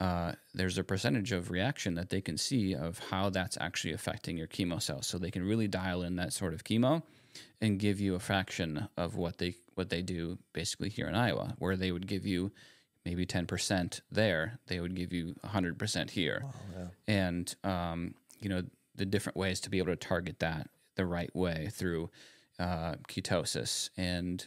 [0.00, 4.36] uh, there's a percentage of reaction that they can see of how that's actually affecting
[4.36, 5.06] your chemo cells.
[5.06, 7.02] So they can really dial in that sort of chemo
[7.60, 11.54] and give you a fraction of what they what they do basically here in Iowa,
[11.58, 12.52] where they would give you
[13.04, 16.42] maybe 10% there, they would give you 100% here.
[16.44, 16.86] Wow, yeah.
[17.08, 18.62] And, um, you know,
[18.94, 22.10] the different ways to be able to target that the right way through
[22.58, 23.90] uh, ketosis.
[23.96, 24.46] And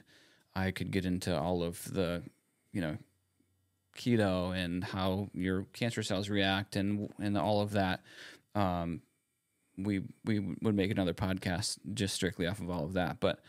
[0.55, 2.23] I could get into all of the,
[2.71, 2.97] you know,
[3.97, 8.01] keto and how your cancer cells react and and all of that.
[8.55, 9.01] Um,
[9.77, 13.39] we we would make another podcast just strictly off of all of that, but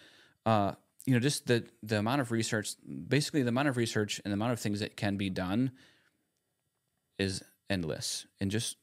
[0.46, 0.72] uh,
[1.04, 2.74] you know, just the the amount of research,
[3.09, 5.72] basically the amount of research and the amount of things that can be done
[7.18, 8.76] is endless, and just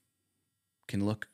[0.88, 1.28] can look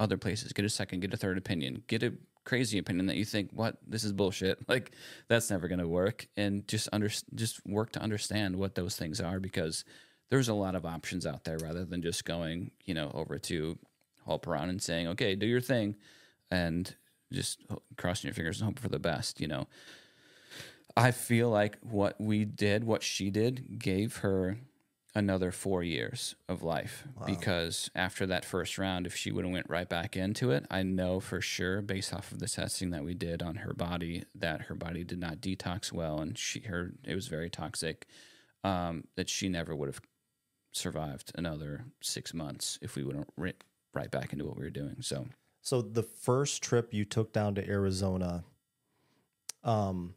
[0.00, 3.24] other places, get a second, get a third opinion, get a crazy opinion that you
[3.24, 4.58] think, what, this is bullshit.
[4.68, 4.92] Like
[5.28, 6.26] that's never going to work.
[6.36, 9.84] And just under, just work to understand what those things are because
[10.30, 13.78] there's a lot of options out there rather than just going, you know, over to
[14.46, 15.96] around and saying, okay, do your thing
[16.50, 16.94] and
[17.32, 17.60] just
[17.96, 19.66] crossing your fingers and hope for the best, you know.
[20.96, 24.58] I feel like what we did, what she did, gave her
[25.14, 27.26] another four years of life wow.
[27.26, 30.82] because after that first round, if she would have went right back into it, I
[30.82, 34.62] know for sure, based off of the testing that we did on her body, that
[34.62, 38.06] her body did not detox well, and she her it was very toxic.
[38.64, 40.00] Um, that she never would have
[40.72, 44.96] survived another six months if we went right, right back into what we were doing.
[45.00, 45.26] So,
[45.60, 48.42] so the first trip you took down to Arizona,
[49.64, 50.14] um,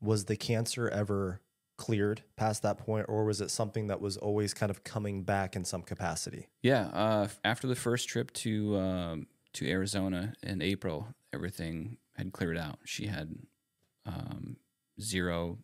[0.00, 1.40] was the cancer ever
[1.78, 5.56] cleared past that point, or was it something that was always kind of coming back
[5.56, 6.48] in some capacity?
[6.60, 12.58] Yeah, uh, after the first trip to um, to Arizona in April, everything had cleared
[12.58, 12.80] out.
[12.84, 13.34] She had
[14.04, 14.56] um,
[15.00, 15.58] zero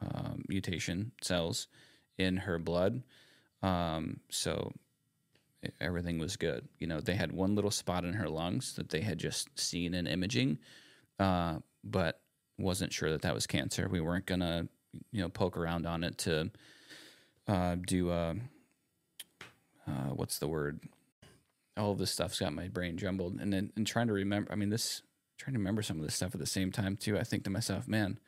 [0.00, 1.66] um, mutation cells
[2.18, 3.02] in her blood,
[3.62, 4.72] um, so
[5.80, 6.68] everything was good.
[6.78, 9.94] You know, they had one little spot in her lungs that they had just seen
[9.94, 10.58] in imaging,
[11.18, 12.20] uh, but
[12.58, 13.88] wasn't sure that that was cancer.
[13.88, 14.68] We weren't gonna
[15.12, 16.50] you know poke around on it to
[17.48, 18.34] uh, do uh,
[19.86, 20.80] uh, what's the word?
[21.76, 24.50] All of this stuff's got my brain jumbled, and then and trying to remember.
[24.52, 25.02] I mean, this
[25.38, 27.18] trying to remember some of this stuff at the same time too.
[27.18, 28.18] I think to myself, man,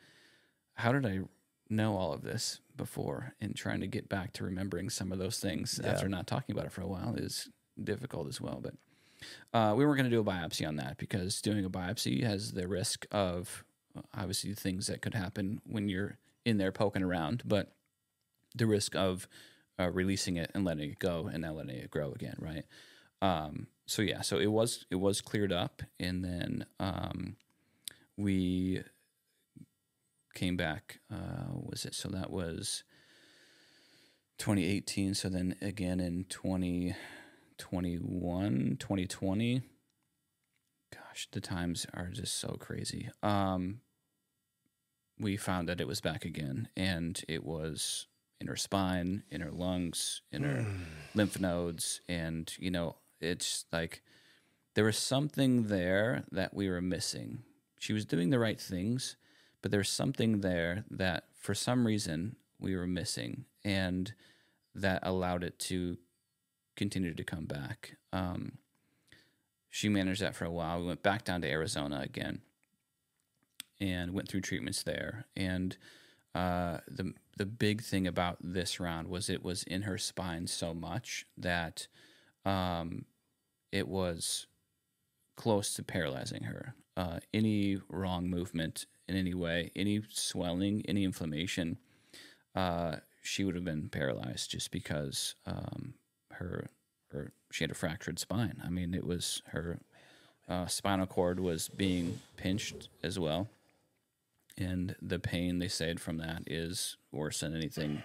[0.75, 1.21] how did I
[1.69, 3.33] know all of this before?
[3.39, 5.91] And trying to get back to remembering some of those things yeah.
[5.91, 7.49] after not talking about it for a while is
[7.81, 8.61] difficult as well.
[8.61, 8.73] But
[9.53, 12.51] uh, we weren't going to do a biopsy on that because doing a biopsy has
[12.51, 13.63] the risk of
[14.15, 16.17] obviously things that could happen when you're
[16.47, 17.75] in there poking around, but
[18.55, 19.27] the risk of
[19.77, 22.63] uh, releasing it and letting it go and then letting it grow again, right?
[23.21, 27.35] Um, so yeah, so it was it was cleared up, and then um,
[28.15, 28.81] we
[30.33, 31.01] came back.
[31.11, 31.95] Uh, was it?
[31.95, 32.85] So that was
[34.37, 35.15] 2018.
[35.15, 39.63] So then again in 2021, 2020.
[40.93, 43.09] Gosh, the times are just so crazy.
[43.21, 43.81] Um,
[45.19, 48.07] we found that it was back again, and it was
[48.39, 50.83] in her spine, in her lungs, in her hmm.
[51.15, 54.03] lymph nodes, and you know, it's like
[54.75, 57.43] there was something there that we were missing.
[57.79, 59.15] She was doing the right things,
[59.61, 64.13] but there's something there that for some reason we were missing, and
[64.75, 65.97] that allowed it to
[66.75, 67.95] continue to come back.
[68.13, 68.59] Um,
[69.69, 70.79] she managed that for a while.
[70.79, 72.41] We went back down to Arizona again,
[73.79, 75.25] and went through treatments there.
[75.35, 75.77] And
[76.35, 80.73] uh, the the big thing about this round was it was in her spine so
[80.73, 81.87] much that
[82.45, 83.05] um,
[83.71, 84.47] it was
[85.35, 86.73] close to paralyzing her.
[86.95, 91.77] Uh, any wrong movement in any way, any swelling, any inflammation,
[92.55, 95.93] uh, she would have been paralyzed just because um,
[96.31, 96.67] her
[97.11, 98.61] her she had a fractured spine.
[98.65, 99.79] I mean, it was her
[100.49, 103.47] uh, spinal cord was being pinched as well,
[104.57, 108.03] and the pain they said from that is worse than anything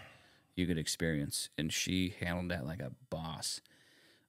[0.55, 1.49] you could experience.
[1.57, 3.61] And she handled that like a boss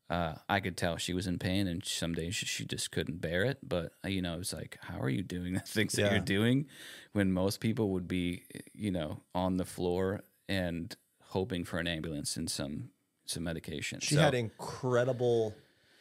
[0.09, 3.19] uh, I could tell she was in pain, and some days she, she just couldn't
[3.21, 3.57] bear it.
[3.63, 6.19] But uh, you know, it was like, how are you doing the things that you're
[6.19, 6.67] doing
[7.13, 8.43] when most people would be,
[8.73, 10.95] you know, on the floor and
[11.29, 12.89] hoping for an ambulance and some
[13.25, 14.01] some medication.
[14.01, 15.55] She So- had incredible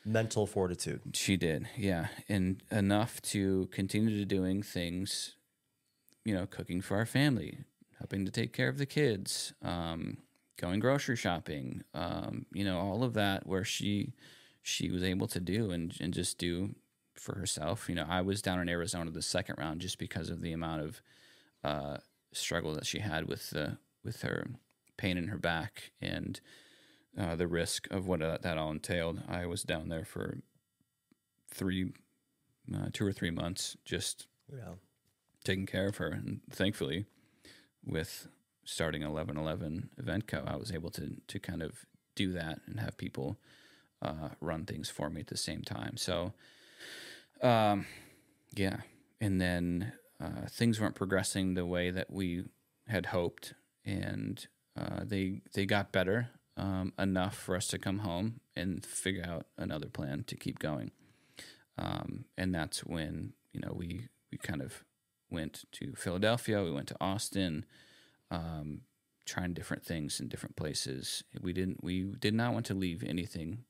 [0.05, 1.01] mental fortitude.
[1.15, 5.37] she did, yeah, and enough to continue to doing things,
[6.25, 7.59] you know, cooking for our family,
[7.99, 10.19] helping to take care of the kids, um,
[10.57, 14.13] going grocery shopping, um, you know, all of that where she
[14.63, 16.75] she was able to do and and just do
[17.15, 17.89] for herself.
[17.89, 20.83] You know, I was down in Arizona the second round just because of the amount
[20.83, 21.03] of
[21.65, 21.97] uh,
[22.33, 24.47] struggle that she had with the with her
[24.97, 26.41] pain in her back and
[27.19, 29.23] uh, the risk of what uh, that all entailed.
[29.29, 30.39] I was down there for
[31.51, 31.93] three,
[32.75, 34.75] uh, two or three months, just Yeah.
[35.45, 37.07] Taking care of her, and thankfully,
[37.85, 38.29] with
[38.65, 42.81] starting eleven eleven event co, I was able to to kind of do that and
[42.81, 43.39] have people
[44.03, 45.97] uh, run things for me at the same time.
[45.97, 46.33] So,
[47.43, 47.87] um,
[48.55, 48.79] yeah,
[49.21, 52.45] and then uh, things weren't progressing the way that we
[52.89, 58.41] had hoped, and uh, they they got better um, enough for us to come home
[58.55, 60.91] and figure out another plan to keep going.
[61.79, 64.85] Um, and that's when you know we we kind of
[65.33, 67.65] went to Philadelphia, we went to Austin,
[68.31, 68.83] um,
[69.25, 71.25] trying different things in different places.
[71.41, 73.65] We didn't we did not want to leave anything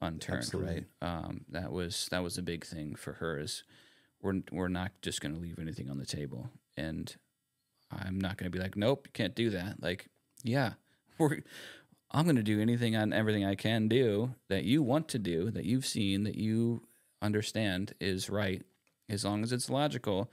[0.00, 0.74] unturned, Absolutely.
[0.74, 0.84] right?
[1.02, 3.64] Um, that was that was a big thing for her is
[4.22, 7.14] we're we're not just going to leave anything on the table, and
[7.90, 9.82] I'm not going to be like, nope, you can't do that.
[9.82, 10.08] Like,
[10.42, 10.74] yeah,
[11.18, 11.40] we're
[12.10, 15.50] I'm going to do anything on everything I can do that you want to do,
[15.50, 16.82] that you've seen, that you
[17.22, 18.62] understand is right,
[19.08, 20.30] as long as it's logical.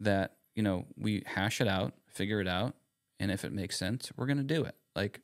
[0.00, 2.74] That you know we hash it out, figure it out,
[3.20, 4.74] and if it makes sense, we're going to do it.
[4.96, 5.20] Like,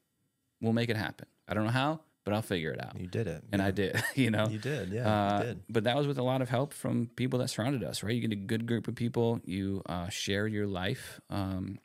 [0.61, 1.27] we'll make it happen.
[1.49, 3.01] I don't know how, but I'll figure it out.
[3.01, 3.43] You did it.
[3.53, 4.47] And I did, you know.
[4.49, 4.91] You did.
[4.91, 5.09] Yeah.
[5.09, 5.63] Uh, you did.
[5.69, 8.15] But that was with a lot of help from people that surrounded us, right?
[8.15, 9.41] You get a good group of people.
[9.45, 11.21] You uh, share your life.
[11.31, 11.79] Um,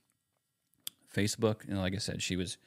[1.16, 2.58] Facebook, and like I said, she was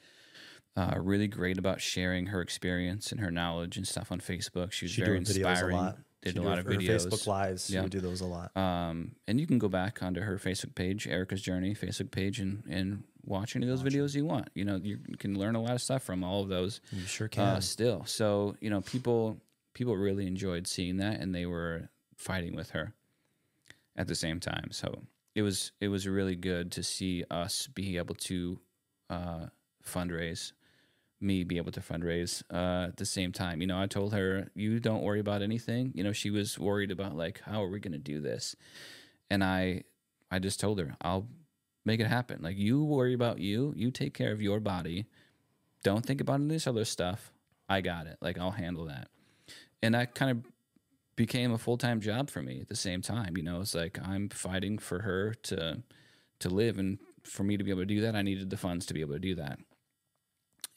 [0.77, 4.71] uh, really great about sharing her experience and her knowledge and stuff on Facebook.
[4.71, 5.93] She was She very doing videos a inspiring.
[6.25, 7.05] Did She a lot of videos.
[7.07, 7.69] Facebook lives.
[7.69, 7.81] Yeah.
[7.83, 8.55] Would do those a lot.
[8.57, 12.63] Um, and you can go back onto her Facebook page, Erika's Journey Facebook page, and
[12.67, 14.49] and watch any of those videos you want.
[14.55, 17.27] You know, you can learn a lot of stuff from all of those You sure
[17.27, 17.43] can.
[17.43, 18.03] uh, still.
[18.05, 19.37] So you know, people
[19.73, 22.93] people really enjoyed seeing that, and they were fighting with her
[23.95, 24.69] at the same time.
[24.71, 25.03] So
[25.35, 28.59] it was it was really good to see us be able to
[29.11, 29.45] uh,
[29.85, 30.53] fundraise,
[31.21, 33.61] me be able to fundraise uh, at the same time.
[33.61, 36.91] You know, I told her, "You don't worry about anything." You know, she was worried
[36.91, 38.55] about like, how are we going to do this?
[39.29, 39.83] And I
[40.29, 41.27] I just told her, "I'll
[41.85, 42.41] make it happen.
[42.41, 45.07] Like you worry about you, you take care of your body."
[45.85, 47.31] don't think about any of this other stuff.
[47.69, 48.17] I got it.
[48.19, 49.07] Like I'll handle that.
[49.83, 50.51] And that kind of
[51.15, 53.37] became a full time job for me at the same time.
[53.37, 55.83] You know, it's like I'm fighting for her to
[56.39, 58.85] to live and for me to be able to do that, I needed the funds
[58.87, 59.59] to be able to do that.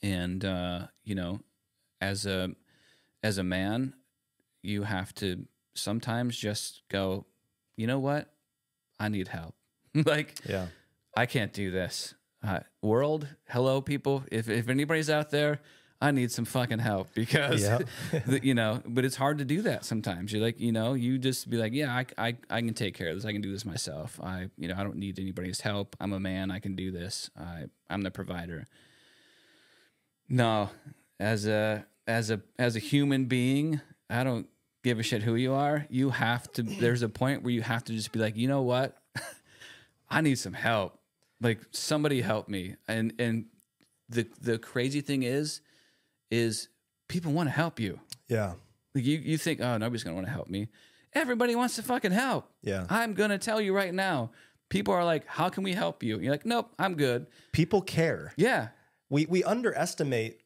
[0.02, 1.40] And uh, you know,
[2.00, 2.50] as a
[3.22, 3.94] as a man,
[4.62, 7.26] you have to sometimes just go,
[7.76, 8.32] you know what?
[9.00, 9.54] I need help.
[9.94, 10.66] like yeah.
[11.16, 12.14] I can't do this.
[12.46, 14.24] Uh, world, hello, people.
[14.30, 15.58] If if anybody's out there,
[16.00, 17.62] I need some fucking help because
[18.26, 18.80] the- you know.
[18.86, 20.32] But it's hard to do that sometimes.
[20.32, 23.08] You're like, you know, you just be like, yeah, I, I I can take care
[23.08, 23.24] of this.
[23.24, 24.20] I can do this myself.
[24.22, 25.96] I you know I don't need anybody's help.
[25.98, 26.52] I'm a man.
[26.52, 27.30] I can do this.
[27.36, 28.68] I I'm the provider.
[30.28, 30.70] No,
[31.18, 34.46] as a as a as a human being, I don't
[34.84, 35.86] give a shit who you are.
[35.90, 36.62] You have to.
[36.62, 38.96] There's a point where you have to just be like, you know what?
[40.10, 40.98] I need some help.
[41.40, 42.76] Like somebody help me.
[42.86, 43.46] And and
[44.08, 45.60] the the crazy thing is,
[46.30, 46.68] is
[47.08, 48.00] people want to help you.
[48.28, 48.54] Yeah.
[48.94, 50.68] Like you you think, oh, nobody's gonna want to help me.
[51.14, 52.50] Everybody wants to fucking help.
[52.62, 52.86] Yeah.
[52.90, 54.30] I'm gonna tell you right now,
[54.68, 58.32] people are like, "How can we help you?" You're like, "Nope, I'm good." People care.
[58.36, 58.68] Yeah,
[59.10, 60.40] We we underestimate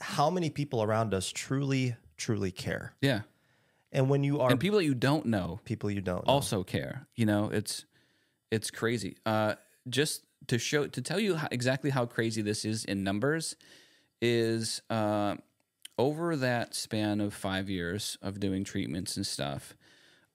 [0.00, 2.94] how many people around us truly truly care.
[3.00, 3.22] yeah.
[3.94, 6.32] And when you are And people that you don't know people you don't know.
[6.32, 7.06] also care.
[7.14, 7.84] You know, it's
[8.50, 9.16] it's crazy.
[9.26, 9.54] Uh,
[9.88, 13.54] just to show to tell you how, exactly how crazy this is in numbers
[14.22, 15.36] is uh,
[15.98, 19.76] over that span of five years of doing treatments and stuff.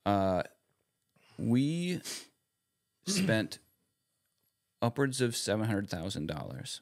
[0.05, 0.43] Uh,
[1.39, 2.01] we
[3.07, 3.59] spent
[4.81, 6.81] upwards of seven hundred thousand dollars,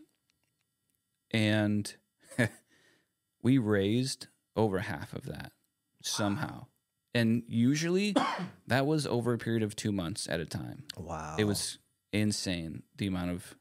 [1.35, 1.95] and
[3.43, 5.51] we raised over half of that
[6.01, 6.67] somehow.
[7.13, 8.15] And usually
[8.67, 10.83] that was over a period of two months at a time.
[10.97, 11.35] wow.
[11.37, 11.77] It was
[12.13, 13.55] insane the amount of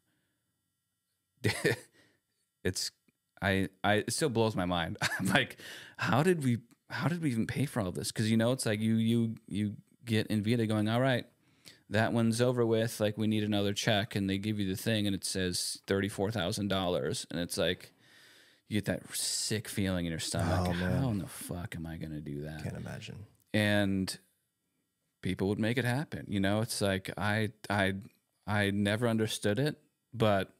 [2.64, 2.93] it's
[3.43, 4.97] I I it still blows my mind.
[5.18, 5.57] I'm like,
[5.97, 6.59] how did we
[6.89, 8.12] how did we even pay for all this?
[8.12, 11.27] Because you know it's like you you you get Envita going, all right,
[11.91, 13.01] that one's over with.
[13.01, 16.09] Like we need another check, and they give you the thing, and it says thirty
[16.09, 17.93] four thousand dollars, and it's like
[18.68, 20.66] you get that sick feeling in your stomach.
[20.68, 20.72] Oh.
[20.72, 22.62] How in the fuck am I gonna do that?
[22.62, 23.26] can't imagine.
[23.53, 24.18] and
[25.22, 26.26] people would make it happen.
[26.28, 27.95] You know, it's like I I
[28.47, 29.76] I never understood it,
[30.12, 30.51] but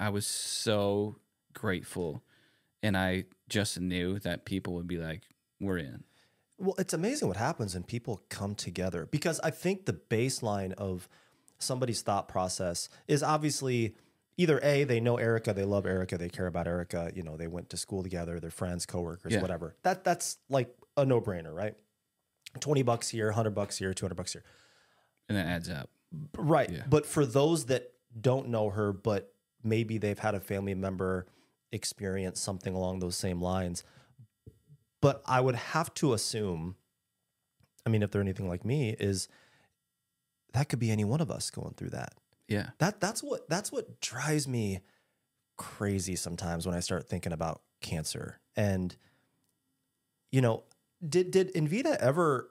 [0.00, 1.16] I was so
[1.54, 2.22] grateful
[2.82, 5.22] and I just knew that people would be like,
[5.60, 6.04] We're in.
[6.58, 11.08] Well, it's amazing what happens when people come together because I think the baseline of
[11.58, 13.96] somebody's thought process is obviously
[14.36, 17.46] either A, they know Erika, they love Erika, they care about Erika, you know, they
[17.46, 19.40] went to school together, they're friends, coworkers, Yeah.
[19.40, 19.74] whatever.
[19.82, 21.74] That that's like a no-brainer, right?
[22.60, 24.44] 20 bucks here, 100 bucks here, 200 bucks here.
[25.28, 25.90] And that adds up.
[26.36, 26.70] Right.
[26.70, 26.82] Yeah.
[26.88, 29.32] But for those that don't know her, but
[29.62, 31.26] maybe they've had a family member
[31.72, 33.82] experience something along those same lines.
[35.04, 36.76] But I would have to assume,
[37.84, 39.28] I mean, if they're anything like me, is
[40.54, 42.14] that could be any one of us going through that.
[42.48, 42.70] Yeah.
[42.78, 44.80] That that's what that's what drives me
[45.58, 48.40] crazy sometimes when I start thinking about cancer.
[48.56, 48.96] And
[50.32, 50.64] you know,
[51.06, 52.50] did did Envita ever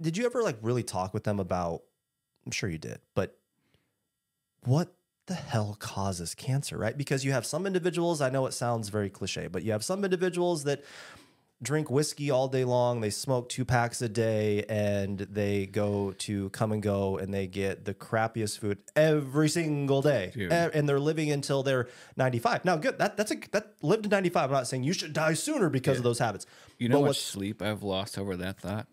[0.00, 1.82] did you ever like really talk with them about
[2.44, 3.38] I'm sure you did, but
[4.64, 4.92] what
[5.28, 6.96] the hell causes cancer, right?
[6.96, 10.04] Because you have some individuals, I know it sounds very cliche, but you have some
[10.04, 10.82] individuals that
[11.62, 16.50] drink whiskey all day long, they smoke two packs a day, and they go to
[16.50, 20.30] come and go and they get the crappiest food every single day.
[20.34, 20.52] Dude.
[20.52, 22.64] And they're living until they're 95.
[22.64, 22.98] Now, good.
[22.98, 24.44] That that's a that lived to 95.
[24.44, 26.46] I'm not saying you should die sooner because of those habits.
[26.78, 28.86] You know But how much sleep I've lost over that thought?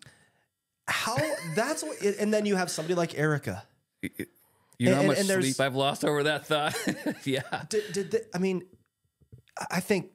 [0.88, 1.16] How
[1.54, 3.64] that's what and then you have somebody like Erika.
[4.78, 6.76] You know And- how much and there's- sleep I've lost over that thought?
[7.26, 7.64] yeah.
[7.68, 8.64] Did, did the, I mean,
[9.70, 10.10] I- think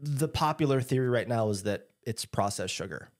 [0.00, 3.10] the popular theory right now is that it's processed sugar.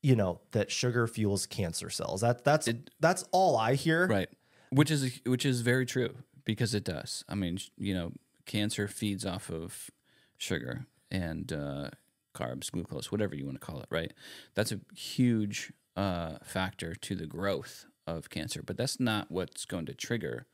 [0.00, 2.20] You know that sugar fuels cancer cells.
[2.20, 2.68] That that's
[3.00, 4.06] that's all I hear.
[4.06, 4.28] Right.
[4.70, 6.14] Which is which is very true
[6.44, 7.24] because it does.
[7.28, 8.12] I mean, you know,
[8.46, 9.90] cancer feeds off of
[10.36, 11.90] sugar and uh,
[12.32, 13.86] carbs, glucose, whatever you want to call it.
[13.90, 14.12] Right.
[14.54, 19.86] That's a huge uh, factor to the growth of cancer, but that's not what's going
[19.86, 20.46] to trigger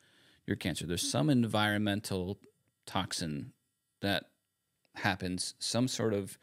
[0.46, 0.86] your cancer.
[0.86, 2.38] There's some environmental
[2.86, 3.52] toxin
[4.00, 4.24] that
[4.96, 6.38] happens, some sort of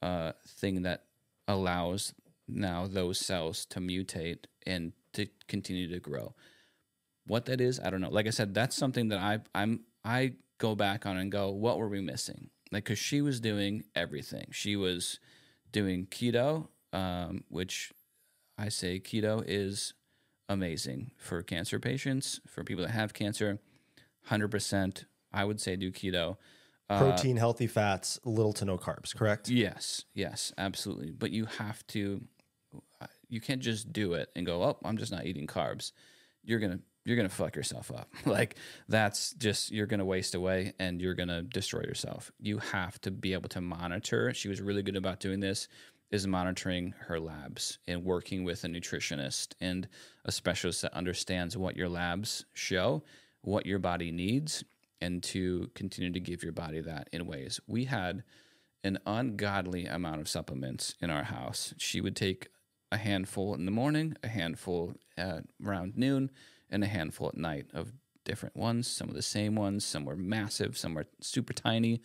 [0.00, 1.04] uh, thing that
[1.48, 2.14] allows
[2.46, 6.34] now those cells to mutate and to continue to grow.
[7.26, 8.10] What that is, I don't know.
[8.10, 11.78] Like I said, that's something that I I'm I go back on and go, what
[11.78, 12.50] were we missing?
[12.70, 14.48] Like, because she was doing everything.
[14.50, 15.18] She was
[15.72, 17.92] doing keto, um, which
[18.58, 19.94] I say keto is
[20.48, 23.58] amazing for cancer patients, for people that have cancer.
[24.24, 26.36] Hundred percent, I would say do keto.
[26.88, 29.14] Uh, Protein, healthy fats, little to no carbs.
[29.14, 29.48] Correct.
[29.48, 31.10] Yes, yes, absolutely.
[31.10, 32.22] But you have to.
[33.28, 35.92] You can't just do it and go, "Oh, I'm just not eating carbs."
[36.44, 38.10] You're gonna you're gonna fuck yourself up.
[38.26, 38.56] like
[38.88, 42.32] that's just you're gonna waste away and you're gonna destroy yourself.
[42.38, 44.32] You have to be able to monitor.
[44.34, 45.68] She was really good about doing this.
[46.10, 49.88] Is monitoring her labs and working with a nutritionist and
[50.24, 53.02] a specialist that understands what your labs show,
[53.40, 54.62] what your body needs,
[55.00, 57.60] and to continue to give your body that in ways.
[57.66, 58.22] We had
[58.84, 61.74] an ungodly amount of supplements in our house.
[61.78, 62.48] She would take
[62.92, 66.30] a handful in the morning, a handful at around noon,
[66.70, 67.92] and a handful at night of
[68.24, 68.86] different ones.
[68.86, 72.00] Some of the same ones, some were massive, some were super tiny,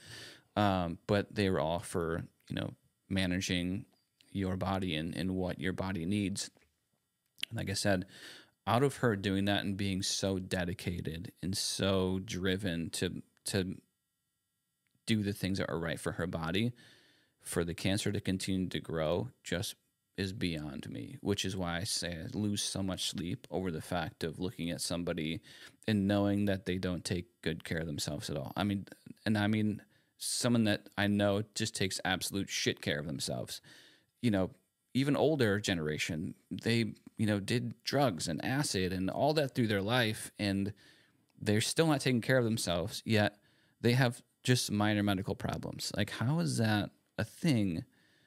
[0.56, 2.74] um, but they were all for you know
[3.10, 3.86] managing
[4.32, 6.50] your body and, and what your body needs.
[7.54, 8.06] Like I said,
[8.68, 13.76] out of her doing that and being so dedicated and so driven to to
[15.08, 16.72] do the things that are right for her body,
[17.42, 19.74] for the cancer to continue to grow, just
[20.18, 23.82] is beyond me, which is why I say I lose so much sleep over the
[23.82, 25.40] fact of looking at somebody
[25.88, 28.52] and knowing that they don't take good care of themselves at all.
[28.56, 28.86] I mean,
[29.26, 29.82] and I mean,
[30.20, 33.62] someone that I know just takes absolute shit care of themselves.
[34.22, 34.52] You know,
[34.94, 39.82] even older generation, they, you know, did drugs and acid and all that through their
[39.82, 40.74] life, and
[41.42, 43.38] they're still not taking care of themselves, yet
[43.82, 45.92] they have just minor medical problems.
[45.96, 47.86] Like, how is that a thing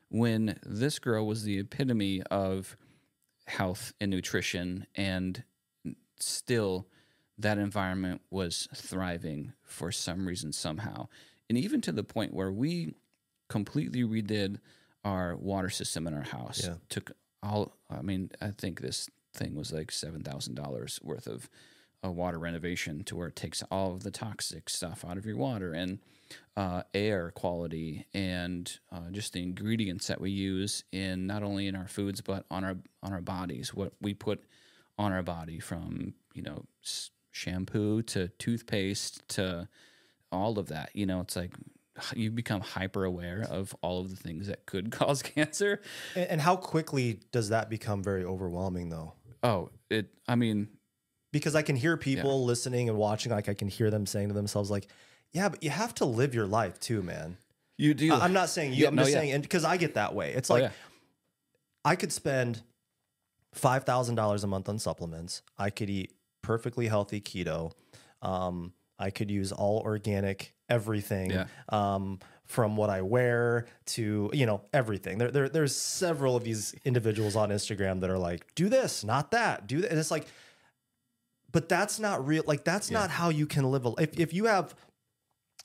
[0.09, 2.77] when this girl was the epitome of
[3.47, 5.43] health and nutrition and
[6.19, 6.87] still
[7.39, 11.09] that environment was thriving for some reason somehow
[11.53, 12.95] and even to the point where we
[13.51, 14.57] completely redid
[15.05, 16.77] our water system in our house Yeah.
[16.89, 21.51] took all i mean i think this thing was like $7000 worth of
[22.03, 25.37] a water renovation to where it takes all of the toxic stuff out of your
[25.37, 25.99] water and
[26.57, 31.75] uh, air quality and uh, just the ingredients that we use in not only in
[31.77, 34.43] our foods but on our on our bodies what we put
[34.99, 39.69] on our body from you know s- shampoo to toothpaste to
[40.33, 41.53] all of that you know it's like
[42.17, 45.81] you become hyper aware of all of the things that could cause cancer
[46.17, 49.13] And, and how quickly does that become very overwhelming, though?
[49.43, 50.69] oh it i mean
[51.33, 54.35] Because I can hear people listening and watching, like I can hear them saying to
[54.35, 54.87] themselves, like,
[55.33, 57.37] "Yeah, but you have to live your life too, man."
[57.79, 58.83] you do I- I'm not saying you.
[58.83, 59.19] Yeah, I'm no, just yeah.
[59.21, 60.71] saying, and because I get that way, it's Oh, like yeah.
[61.85, 62.63] I could spend
[63.55, 65.43] five thousand dollars a month on supplements.
[65.59, 67.73] I could eat perfectly healthy keto.
[68.21, 68.73] Um,
[69.03, 71.31] I could use all organic everything.
[71.31, 71.47] Yeah.
[71.69, 75.17] Um, from what I wear to you know everything.
[75.19, 79.31] There, there, there's several of these individuals on Instagram that are like, do this, not
[79.31, 80.27] that, do that, and it's like,
[81.51, 82.43] but that's not real.
[82.47, 83.87] Like that's not how you can live.
[83.87, 84.75] A, if if you have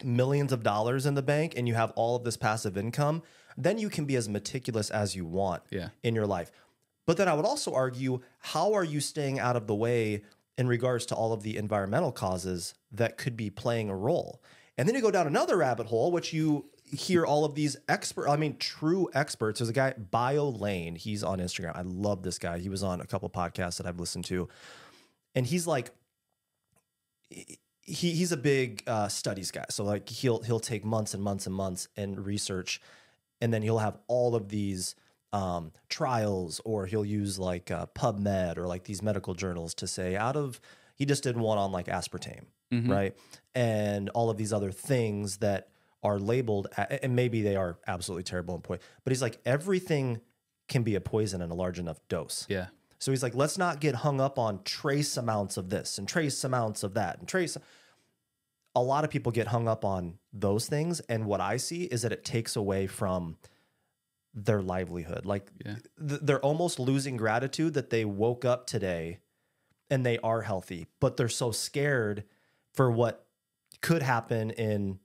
[0.03, 3.23] millions of dollars in the bank and you have all of this passive income,
[3.57, 5.89] then you can be as meticulous as you want Yeah.
[6.03, 6.51] in your life.
[7.07, 10.23] But then I would also argue, how are you staying out of the way
[10.57, 14.41] in regards to all of the environmental causes that could be playing a role?
[14.77, 18.29] And then you go down another rabbit hole, which you hear all of these expert,
[18.29, 19.59] I mean, true experts.
[19.59, 20.97] There's a guy, Biolayne.
[20.97, 21.75] He's on Instagram.
[21.75, 22.59] I love this guy.
[22.59, 24.47] He was on a couple podcasts that I've listened to.
[25.35, 25.91] And he's like,
[27.29, 29.65] he he's a big uh, studies guy.
[29.69, 32.81] So like he'll he'll take months and months and months and research,
[33.41, 34.95] and then he'll have all of these
[35.33, 40.15] um, trials, or he'll use like uh, PubMed or like these medical journals to say
[40.15, 40.59] out of
[40.95, 42.45] he just did one on like aspartame,
[42.89, 43.15] right,
[43.53, 45.69] and all of these other things that
[46.03, 50.21] are labeled, and maybe they are absolutely terrible and poison, but he's like everything
[50.67, 52.45] can be a poison in a large enough dose.
[52.49, 52.67] yeah
[52.99, 56.43] So he's like, let's not get hung up on trace amounts of this and trace
[56.43, 57.57] amounts of that and trace.
[58.75, 60.99] A lot of people get hung up on those things.
[61.01, 63.37] And what I see is that it takes away from
[64.45, 65.25] their livelihood.
[65.25, 65.77] Like Yeah.
[66.07, 69.19] th- they're almost losing gratitude that they woke up today
[69.89, 72.23] and they are healthy, but they're so scared
[72.75, 73.25] for what
[73.81, 74.99] could happen in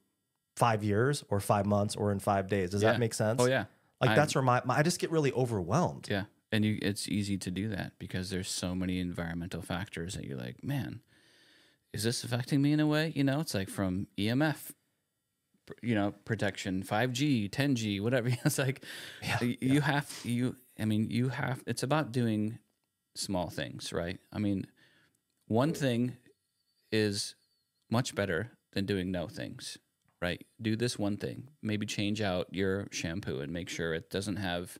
[0.56, 2.70] five years or five months or in five days.
[2.70, 2.92] Does Yeah.
[2.92, 3.40] that make sense?
[3.40, 3.64] oh yeah
[4.02, 6.08] Like I- that's where my, my I just get really overwhelmed.
[6.10, 6.24] Yeah.
[6.50, 10.36] And you it's easy to do that because there's so many environmental factors that you're
[10.36, 11.00] like, man,
[11.94, 13.12] is this affecting me in a way?
[13.16, 14.72] You know, it's like from EMF,
[15.82, 18.28] you know, protection, 5G, 10G, whatever.
[18.44, 18.84] It's like
[19.40, 22.58] y- you have you I mean, you have it's about doing
[23.14, 24.18] small things, right?
[24.32, 24.66] I mean,
[25.46, 26.16] one thing
[26.90, 27.34] is
[27.90, 29.76] much better than doing no things,
[30.20, 30.44] right?
[30.60, 31.48] Do this one thing.
[31.62, 34.78] Maybe change out your shampoo and make sure it doesn't have,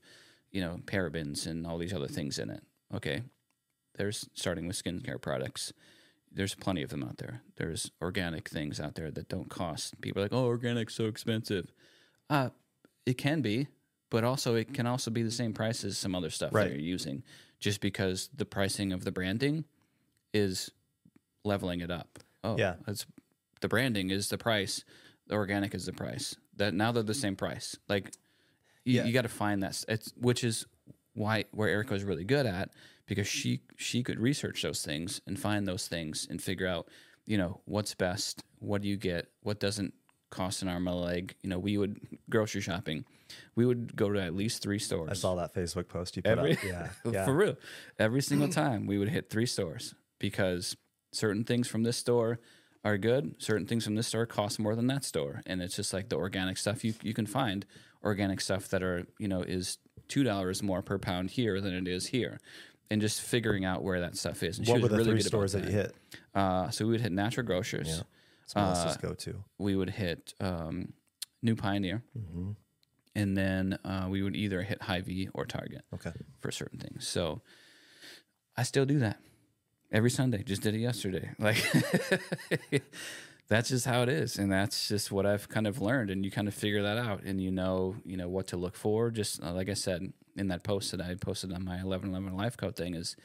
[0.50, 2.62] you know, parabens and all these other things in it.
[2.94, 3.22] Okay.
[3.96, 5.72] There's starting with skincare products.
[6.34, 7.42] There's plenty of them out there.
[7.56, 10.00] There's organic things out there that don't cost.
[10.00, 11.72] People are like, oh, organic's so expensive.
[12.30, 12.50] Uh,
[13.04, 13.68] it can be,
[14.10, 16.64] but also it can also be the same price as some other stuff Right.
[16.68, 17.22] that you're using,
[17.60, 19.64] just because the pricing of the branding
[20.32, 20.70] is
[21.44, 22.18] leveling it up.
[22.44, 22.76] Oh, Yeah.
[22.86, 23.04] that's
[23.60, 24.84] the branding is the price,
[25.26, 26.36] the organic is the price.
[26.56, 27.76] That now they're the same price.
[27.88, 28.12] Like
[28.84, 29.04] you, Yeah.
[29.04, 29.84] you got to find that.
[29.88, 30.66] It's which is
[31.14, 32.70] why where Erika was really good at
[33.12, 36.88] because she she could research those things and find those things and figure out
[37.26, 39.92] you know what's best, what do you get, what doesn't
[40.30, 41.34] cost an arm and a leg.
[41.42, 42.00] You know, we would
[42.30, 43.04] grocery shopping.
[43.54, 45.10] We would go to at least three stores.
[45.10, 46.64] I saw that Facebook post you put Every- up.
[46.64, 46.88] Yeah.
[47.10, 47.26] yeah.
[47.26, 47.56] For real.
[47.98, 50.74] Every single time we would hit three stores because
[51.12, 52.40] certain things from this store
[52.82, 55.42] are good, certain things from this store cost more than that store.
[55.44, 57.66] And it's just like the organic stuff you you can find
[58.02, 59.76] organic stuff that are, you know, is
[60.08, 62.40] two dollars more per pound here than it is here.
[62.90, 64.58] And just figuring out where that stuff is.
[64.58, 65.94] And she What were the really three stores that you hit?
[66.34, 67.88] Uh, so we would hit natural grocers.
[67.88, 68.02] Yeah.
[68.62, 69.44] Melissa's Uh, go to.
[69.56, 70.92] We would hit um,
[71.40, 72.02] New Pioneer.
[72.18, 72.50] Mm-hmm.
[73.14, 76.12] and then uh, we would either hit Hy-Vee or Target Okay.
[76.40, 77.08] for certain things.
[77.08, 77.40] So
[78.58, 79.18] I still do that
[79.90, 80.42] every Sunday.
[80.42, 81.30] Just did it yesterday.
[81.38, 82.82] Like
[83.48, 86.10] that's just how it is, and that's just what I've kind of learned.
[86.10, 88.76] And you kind of figure that out, and you know, you know what to look
[88.76, 89.10] for.
[89.10, 92.36] Just uh, like I said in that post that I posted on my eleven eleven
[92.36, 93.16] life code thing is.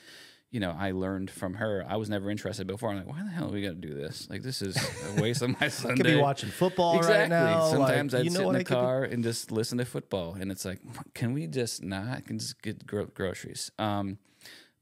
[0.49, 1.85] You know, I learned from her.
[1.85, 2.89] I was never interested before.
[2.89, 4.29] I'm like, why the hell are we got to do this?
[4.29, 5.93] Like, this is a waste of my Sunday.
[5.93, 7.19] I could be watching football exactly.
[7.19, 7.69] right now.
[7.69, 10.49] Sometimes like, I'd you know sit in the car and just listen to football, and
[10.49, 10.79] it's like,
[11.13, 12.07] can we just not?
[12.07, 13.71] I can just get gro- groceries.
[13.77, 14.19] Um,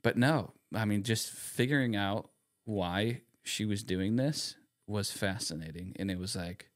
[0.03, 2.29] but no, I mean, just figuring out
[2.65, 6.69] why she was doing this was fascinating, and it was like,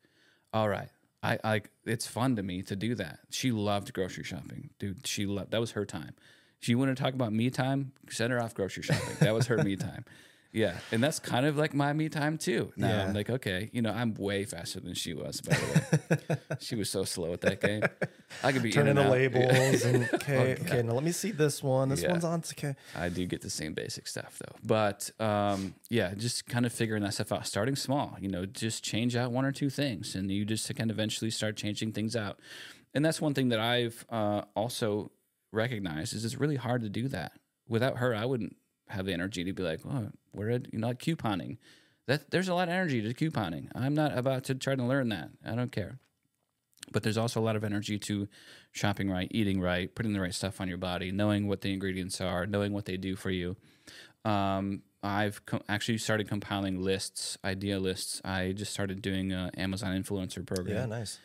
[0.52, 0.90] all right,
[1.22, 3.20] I like it's fun to me to do that.
[3.30, 5.06] She loved grocery shopping, dude.
[5.06, 6.16] She loved that was her time.
[6.60, 7.94] She wanted to talk about me time.
[8.10, 9.16] Send her off grocery shopping.
[9.20, 10.06] That was her me time.
[10.52, 12.74] Yeah, and that's kind of like my me time too.
[12.76, 13.04] Now Yeah.
[13.06, 15.42] I'm like, okay, you know, I'm way faster than she was.
[15.42, 17.84] By the way, she was so slow at that game.
[18.44, 19.12] I could be in turning the out.
[19.12, 20.82] labels and okay, Oh, okay.
[20.82, 21.90] Now let me see this one.
[21.90, 22.12] This Yeah.
[22.12, 22.40] one's on.
[22.40, 22.76] Okay.
[22.96, 24.56] I do get the same basic stuff though.
[24.66, 28.84] But um, yeah, just kind of figuring that stuff out, starting small, you know, just
[28.84, 32.40] change out one or two things and you just can eventually start changing things out.
[32.96, 35.12] And that's one thing that I've uh, also
[35.52, 37.34] recognized is it's really hard to do that.
[37.68, 38.56] Without her, I wouldn't
[38.90, 41.58] have the energy to be like, oh, we're at, you know, like couponing.
[42.08, 43.70] That there's a lot of energy to couponing.
[43.76, 45.30] I'm not about to try to learn that.
[45.46, 46.00] I don't care.
[46.92, 48.28] But there's also a lot of energy to
[48.72, 52.20] shopping right, eating right, putting the right stuff on your body, knowing what the ingredients
[52.20, 53.56] are, knowing what they do for you.
[54.26, 58.22] Um, I've co- actually started compiling lists, idea lists.
[58.26, 60.76] I just started doing a Amazon influencer program.
[60.76, 61.20] Yeah, nice.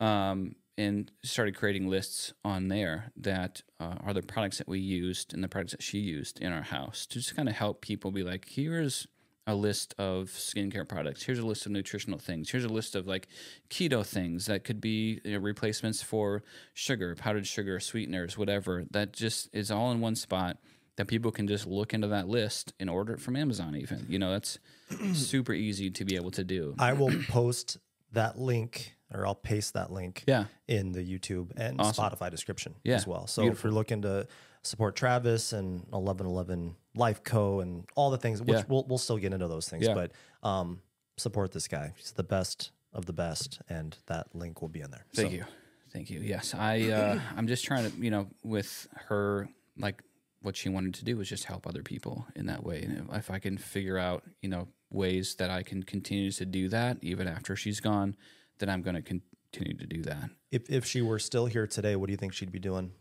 [0.00, 5.34] um, and started creating lists on there that uh, are the products that we used
[5.34, 8.10] and the products that she used in our house to just kind of help people
[8.10, 9.06] be like, here's
[9.46, 11.24] a list of skincare products.
[11.24, 12.50] Here's a list of nutritional things.
[12.50, 13.28] Here's a list of like
[13.70, 16.42] keto things that could be you know, replacements for
[16.74, 18.84] sugar, powdered sugar, sweeteners, whatever.
[18.90, 20.58] That just is all in one spot
[20.96, 23.74] that people can just look into that list and order it from Amazon.
[23.76, 24.58] Even you know that's
[25.14, 26.74] super easy to be able to do.
[26.78, 27.78] I will post
[28.12, 32.04] that link or I'll paste that link Yeah, in the YouTube and Awesome.
[32.04, 33.26] Spotify description Yeah, as well.
[33.26, 34.26] So if you're looking to
[34.62, 38.62] support Travis and 1111 Life Co and all the things, which Yeah.
[38.68, 39.94] we'll, we'll still get into those things, Yeah.
[39.94, 40.80] but um,
[41.16, 41.92] support this guy.
[41.96, 45.04] He's the best of the best, and that link will be in there.
[45.14, 45.44] Thank So, you.
[45.92, 46.20] Thank you.
[46.20, 49.48] Yes, I uh, I'm just trying to you know with her
[49.78, 50.02] like
[50.40, 53.30] what she wanted to do was just help other people in that way, and if
[53.30, 57.26] I can figure out you know ways that I can continue to do that even
[57.28, 58.14] after she's gone,
[58.62, 60.30] then I'm going to continue to do that.
[60.52, 62.92] If, if she were still here today, what do you think she'd be doing?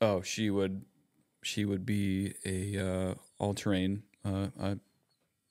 [0.00, 0.84] Oh, she would
[1.42, 4.78] she would be a uh, all terrain uh, a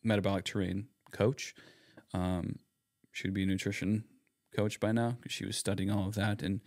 [0.04, 1.54] metabolic terrain coach.
[2.14, 2.60] Um,
[3.12, 4.06] she would be a nutrition
[4.56, 6.62] coach by now because she was studying all of that and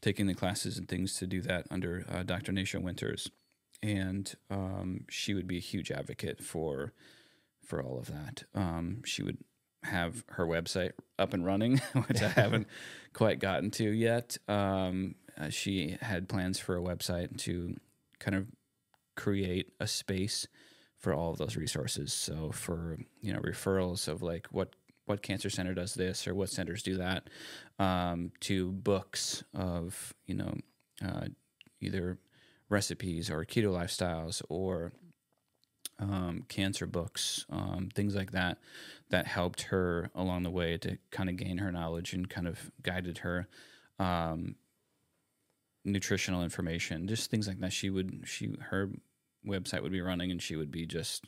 [0.00, 2.52] taking the classes and things to do that under uh, Dr.
[2.52, 3.30] Nasha Winters,
[3.82, 6.94] and um, she would be a huge advocate for
[7.62, 8.44] for all of that.
[8.54, 9.38] Um, she would
[9.86, 12.68] have her website up and running, which I haven't
[13.12, 14.36] quite gotten to yet.
[14.48, 17.76] Um, uh, she had plans for a website to
[18.18, 18.46] kind of
[19.16, 20.46] create a space
[20.98, 22.12] for all of those resources.
[22.12, 24.74] So for you know referrals of like what
[25.04, 27.28] what cancer center does this or what centers do that,
[27.78, 30.54] um, to books of you know
[31.04, 31.26] uh,
[31.80, 32.18] either
[32.68, 34.92] recipes or keto lifestyles or
[35.98, 38.58] um, cancer books, um, things like that,
[39.10, 42.70] that helped her along the way to kind of gain her knowledge and kind of
[42.82, 43.48] guided her.
[43.98, 44.56] Um,
[45.84, 47.72] nutritional information, just things like that.
[47.72, 48.90] She would, she, her
[49.46, 51.24] website would be running and she would be just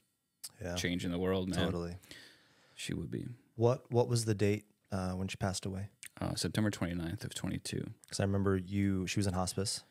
[0.60, 1.58] Yeah, changing the world, man.
[1.60, 1.96] totally.
[2.74, 3.26] She would be.
[3.56, 5.88] What What was the date uh, when she passed away?
[6.20, 7.90] Uh, September 29th of 22.
[8.02, 9.06] Because I remember you.
[9.06, 9.82] She was in hospice.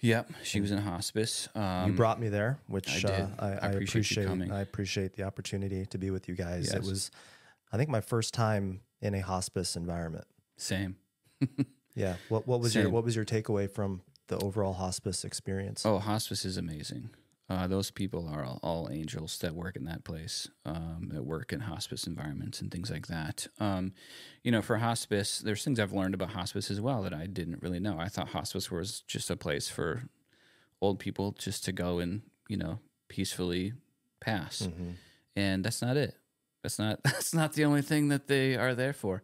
[0.00, 0.30] Yep.
[0.42, 1.48] She was in hospice.
[1.54, 3.08] Um, you brought me there, which I.
[3.08, 4.26] Uh, I, I I appreciate you appreciate.
[4.26, 4.52] coming.
[4.52, 6.72] I appreciate the opportunity to be with you guys.
[6.72, 7.10] It was,
[7.72, 10.26] I think, my first time in a hospice environment.
[10.56, 10.96] same.
[11.94, 12.14] Yeah.
[12.28, 15.84] What What was your What was your takeaway from the overall hospice experience?
[15.84, 17.10] Oh, hospice is amazing.
[17.50, 21.50] Uh, those people are all, all angels that work in that place, um, that work
[21.52, 23.46] in hospice environments and things like that.
[23.58, 23.92] Um,
[24.44, 27.62] you know, for hospice, there's things I've learned about hospice as well that I didn't
[27.62, 27.98] really know.
[27.98, 30.02] I thought hospice was just a place for
[30.82, 33.72] old people just to go and you know peacefully
[34.20, 34.94] pass, Mhm.
[35.34, 36.14] and that's not it.
[36.62, 39.22] That's not that's not the only thing that they are there for.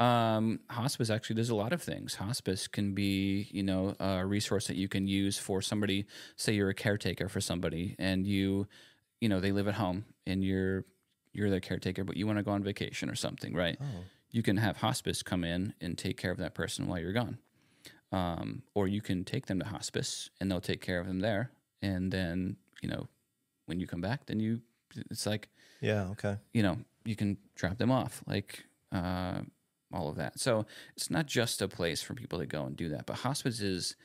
[0.00, 2.16] Um, hospice actually does a lot of things.
[2.16, 6.06] Hospice can be, you know, a resource that you can use for somebody.
[6.36, 8.66] Say you're a caretaker for somebody, and you,
[9.20, 10.84] you know, they live at home, and you're
[11.32, 13.76] you're their caretaker, but you want to go on vacation or something, right?
[13.80, 17.12] Oh, You can have hospice come in and take care of that person while you're
[17.12, 17.38] gone.
[18.12, 21.50] um, or you can take them to hospice and they'll take care of them there.
[21.82, 23.08] And then you know
[23.66, 24.60] when you come back, then you
[25.10, 25.48] it's like
[25.80, 26.04] Yeah.
[26.12, 26.36] Okay.
[26.52, 29.40] you know you can drop them off like uh,
[29.94, 30.40] all of that.
[30.40, 30.66] So
[30.96, 33.96] it's not just a place for people to go and do that, but hospice is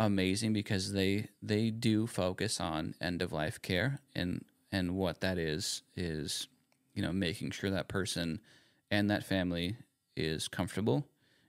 [0.00, 5.38] amazing because they they do focus on end of life care and and what that
[5.38, 6.46] is is
[6.94, 8.40] you know making sure that person
[8.90, 9.76] and that family
[10.16, 11.04] is comfortable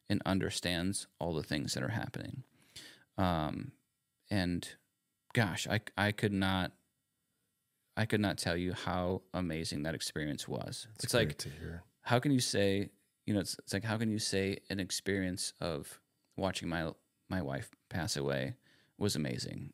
[0.10, 2.44] and understands all the things that are happening.
[3.18, 3.72] Um
[4.32, 4.68] and
[5.34, 6.72] gosh i i could not
[7.96, 10.88] i could not tell you how amazing that experience was.
[11.04, 11.38] It's like
[12.02, 12.90] how can you say
[13.30, 16.00] you know it's, it's like how can you say an experience of
[16.36, 16.92] watching my
[17.30, 18.56] my wife pass away
[18.98, 19.72] was amazing?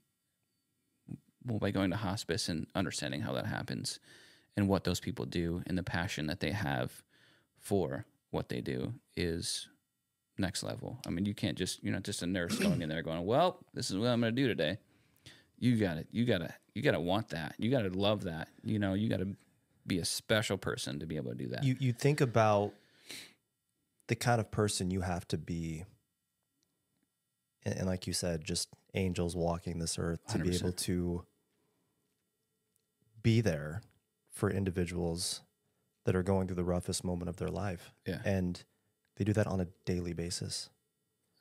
[1.45, 4.01] Well by going to hospice and understanding how that happens
[4.57, 7.01] and what those people do and the passion that they have
[7.57, 9.69] for what they do is
[10.37, 10.99] next level.
[11.07, 13.59] I mean you can't just you're not just a nurse going in there going well
[13.73, 14.79] this is what i'm going to do today.
[15.59, 16.07] You got it.
[16.11, 17.55] you got to you got to want that.
[17.57, 18.49] You got to love that.
[18.65, 19.29] You know you got to
[19.87, 21.63] be a special person to be able to do that.
[21.63, 22.73] You you think about
[24.07, 25.85] the kind of person you have to be,
[27.63, 30.61] and, and like you said, just angels walking this earth to be 100%.
[30.61, 31.25] able to
[33.21, 33.81] be there
[34.31, 35.41] for individuals
[36.05, 38.63] that are going through the roughest moment of their life, yeah and
[39.17, 40.69] they do that on a daily basis.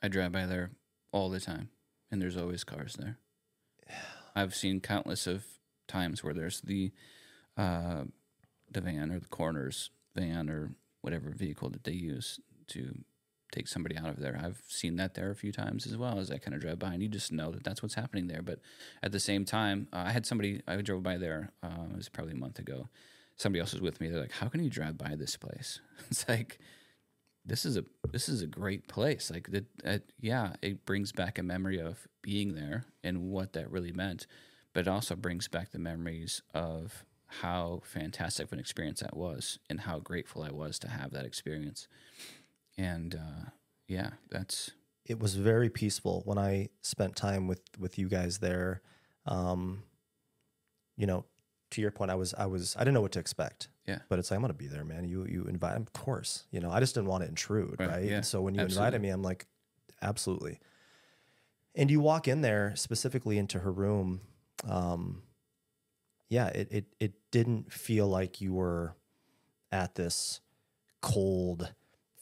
[0.02, 0.70] I drive by there
[1.12, 1.70] all the time,
[2.10, 3.18] and there's always cars there.
[4.36, 5.44] I've seen countless of
[5.86, 6.92] times where there's the
[7.56, 8.04] uh,
[8.70, 12.94] the van or the coroner's van or whatever vehicle that they use to
[13.52, 14.38] take somebody out of there.
[14.42, 16.92] I've seen that there a few times as well as I kind of drive by,
[16.92, 18.42] and you just know that that's what's happening there.
[18.42, 18.60] But
[19.02, 21.52] at the same time, uh, I had somebody I drove by there.
[21.62, 22.88] Uh, it was probably a month ago.
[23.36, 24.08] Somebody else was with me.
[24.08, 26.58] They're like, "How can you drive by this place?" It's like
[27.44, 29.30] this is a this is a great place.
[29.30, 33.92] Like that, yeah, it brings back a memory of being there and what that really
[33.92, 34.26] meant,
[34.72, 39.58] but it also brings back the memories of how fantastic of an experience that was
[39.68, 41.88] and how grateful I was to have that experience.
[42.76, 43.50] And uh,
[43.88, 44.72] yeah, that's
[45.06, 48.80] it was very peaceful when I spent time with with you guys there.
[49.26, 49.82] Um,
[50.96, 51.24] you know,
[51.72, 53.68] to your point, I was I was I didn't know what to expect.
[53.86, 53.98] Yeah.
[54.08, 55.04] But it's like I'm gonna be there, man.
[55.04, 56.44] You you invite, of course.
[56.50, 58.04] You know, I just didn't want to intrude, Right, right?
[58.04, 58.86] yeah, And so when you absolutely.
[58.86, 59.46] invited me, I'm like,
[60.02, 60.58] absolutely.
[61.74, 64.20] And you walk in there specifically into her room.
[64.66, 65.22] Um,
[66.30, 68.94] yeah, it it it didn't feel like you were
[69.70, 70.40] at this
[71.02, 71.74] cold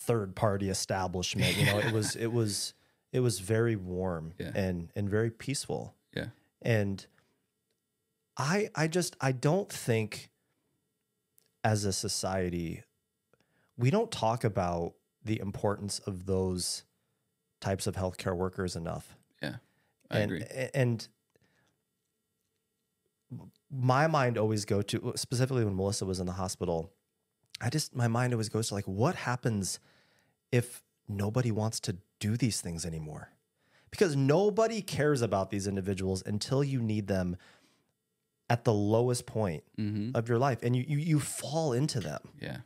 [0.07, 1.57] third party establishment.
[1.57, 2.75] You know, it was it was
[3.13, 4.51] it was very warm Yeah.
[4.55, 5.95] and and very peaceful.
[6.15, 6.27] Yeah.
[6.61, 7.07] And
[8.37, 10.31] I I just I don't think
[11.65, 12.83] as a society
[13.79, 14.95] we don't talk about
[15.25, 16.85] the importance of those
[17.61, 19.17] types of healthcare workers enough.
[19.43, 19.57] Yeah.
[20.11, 20.69] I and, agree.
[20.75, 21.09] And
[23.71, 26.91] my mind always go to specifically when Melissa was in the hospital.
[27.61, 29.79] I just my mind always goes to like what happens
[30.53, 33.31] if nobody wants to do these things anymore?
[33.91, 37.37] Because nobody cares about these individuals until you need them
[38.49, 42.21] at the lowest point hmm of your life and you you, you fall into them.
[42.41, 42.59] Yeah,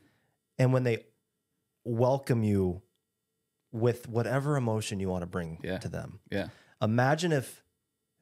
[0.59, 1.07] And when they
[1.85, 2.83] welcome you
[3.73, 5.79] with whatever emotion you want to bring Yeah.
[5.79, 6.21] to them.
[6.31, 6.49] yeah,
[6.83, 7.63] Imagine if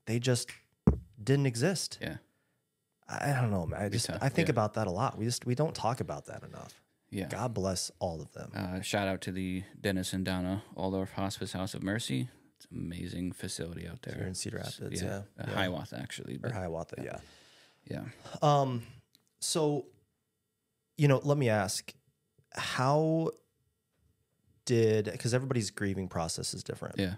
[0.06, 0.50] they just
[1.22, 1.98] didn't exist.
[2.02, 2.16] yeah,
[3.08, 3.66] I I don't know.
[3.66, 3.80] man.
[3.82, 4.52] I just I think yeah.
[4.52, 5.16] about that a lot.
[5.18, 6.80] We just we don't talk about that enough.
[7.10, 7.28] Yeah.
[7.28, 8.50] God bless all of them.
[8.54, 12.28] Uh, shout out to the Dennis and Donna Oldorf Hospice House of Mercy.
[12.56, 14.14] It's an amazing facility out there.
[14.16, 15.54] Here in Cedar Rapids, yeah, Uh, yeah.
[15.54, 16.40] Hiawatha actually.
[16.42, 17.18] or Hiawatha, yeah.
[17.88, 18.04] yeah,
[18.42, 18.82] Um,
[19.40, 19.86] so,
[20.96, 21.92] you know, let me ask,
[22.52, 23.30] how
[24.64, 26.98] did because everybody's grieving process is different.
[26.98, 27.14] yeah.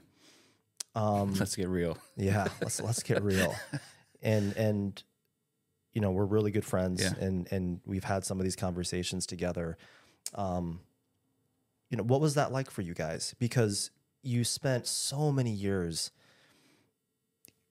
[0.95, 1.97] Um, Let's get real.
[2.16, 2.49] yeah.
[2.61, 3.55] Let's let's get real,
[4.22, 5.03] and and
[5.97, 7.15] you know we're really good friends, Yeah.
[7.27, 9.79] and and we've had some of these conversations together.
[10.35, 10.81] Um,
[11.89, 13.35] you know, what was that like for you guys?
[13.39, 13.91] Because
[14.23, 16.11] you spent so many years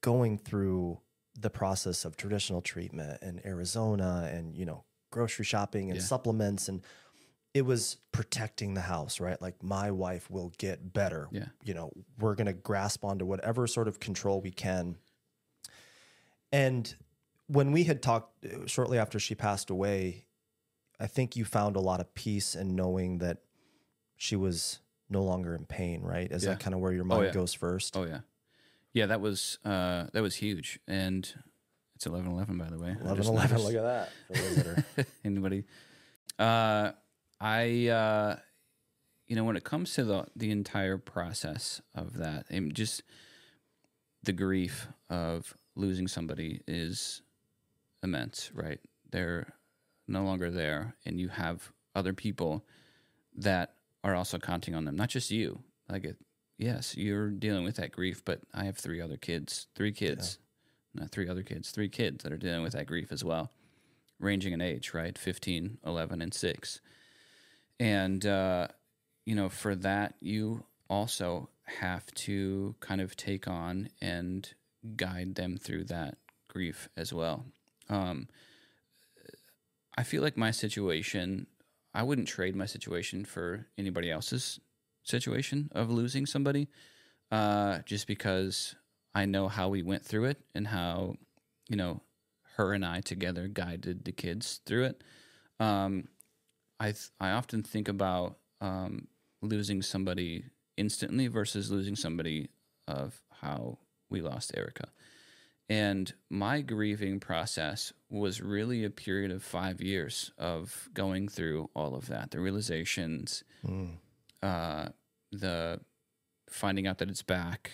[0.01, 0.99] going through
[1.39, 6.05] the process of traditional treatment in Arizona and, you know, grocery shopping and Yeah.
[6.05, 6.67] supplements.
[6.69, 6.81] And
[7.53, 9.39] it was protecting the house, right?
[9.41, 11.27] Like, my wife will get better.
[11.31, 11.49] Yeah.
[11.63, 14.97] You know, we're going to grasp onto whatever sort of control we can.
[16.51, 16.95] And
[17.47, 20.25] when we had talked uh, shortly after she passed away,
[20.99, 23.39] I think you found a lot of peace in knowing that
[24.17, 24.79] she was
[25.09, 26.31] no longer in pain, right?
[26.31, 26.51] Is Yeah.
[26.51, 27.31] that kind of where your mind yeah.
[27.31, 27.95] goes first?
[27.97, 28.19] Oh yeah,
[28.93, 29.05] yeah.
[29.07, 31.31] That was uh, that was huge, and
[31.95, 32.89] it's eleven eleven by the way.
[32.89, 33.51] I 11 just 11.
[33.51, 33.65] noticed.
[33.65, 34.09] Look at that.
[34.27, 35.63] For those that are- Anybody?
[36.39, 36.91] Uh,
[37.39, 38.35] I uh,
[39.27, 43.03] you know, when it comes to the the entire process of that, and just
[44.23, 47.21] the grief of losing somebody is
[48.05, 48.79] immense, right?
[49.11, 49.53] They're
[50.07, 52.65] no longer there, and you have other people
[53.35, 55.63] that are also counting on them, not just you.
[55.89, 56.17] Like, it,
[56.57, 60.39] yes, you're dealing with that grief, but I have three other kids, three kids,
[60.93, 63.51] not three other kids, three kids that are dealing with that grief as well,
[64.19, 65.17] ranging in age, right?
[65.17, 66.81] 15, 11, and 6.
[67.79, 68.67] And, uh,
[69.25, 74.53] you know, for that, you also have to kind of take on and
[74.95, 77.45] guide them through that grief as well.
[77.89, 78.27] Um,
[79.97, 81.47] I feel like my situation,
[81.93, 84.59] I wouldn't trade my situation for anybody else's
[85.03, 86.67] situation of losing somebody,
[87.31, 88.75] uh, just because
[89.13, 91.15] I know how we went through it and how,
[91.69, 92.01] you know,
[92.57, 95.03] her and I together guided the kids through it.
[95.59, 96.09] Um,
[96.79, 99.07] I th- I often think about um,
[99.41, 100.45] losing somebody
[100.77, 102.49] instantly versus losing somebody
[102.87, 103.77] of how
[104.09, 104.89] we lost Erika.
[105.67, 111.95] And my grieving process was really a period of five years of going through all
[111.95, 113.97] of that, the realizations, Mm.
[114.43, 114.89] uh,
[115.31, 115.79] the
[116.49, 117.71] finding out that it's back,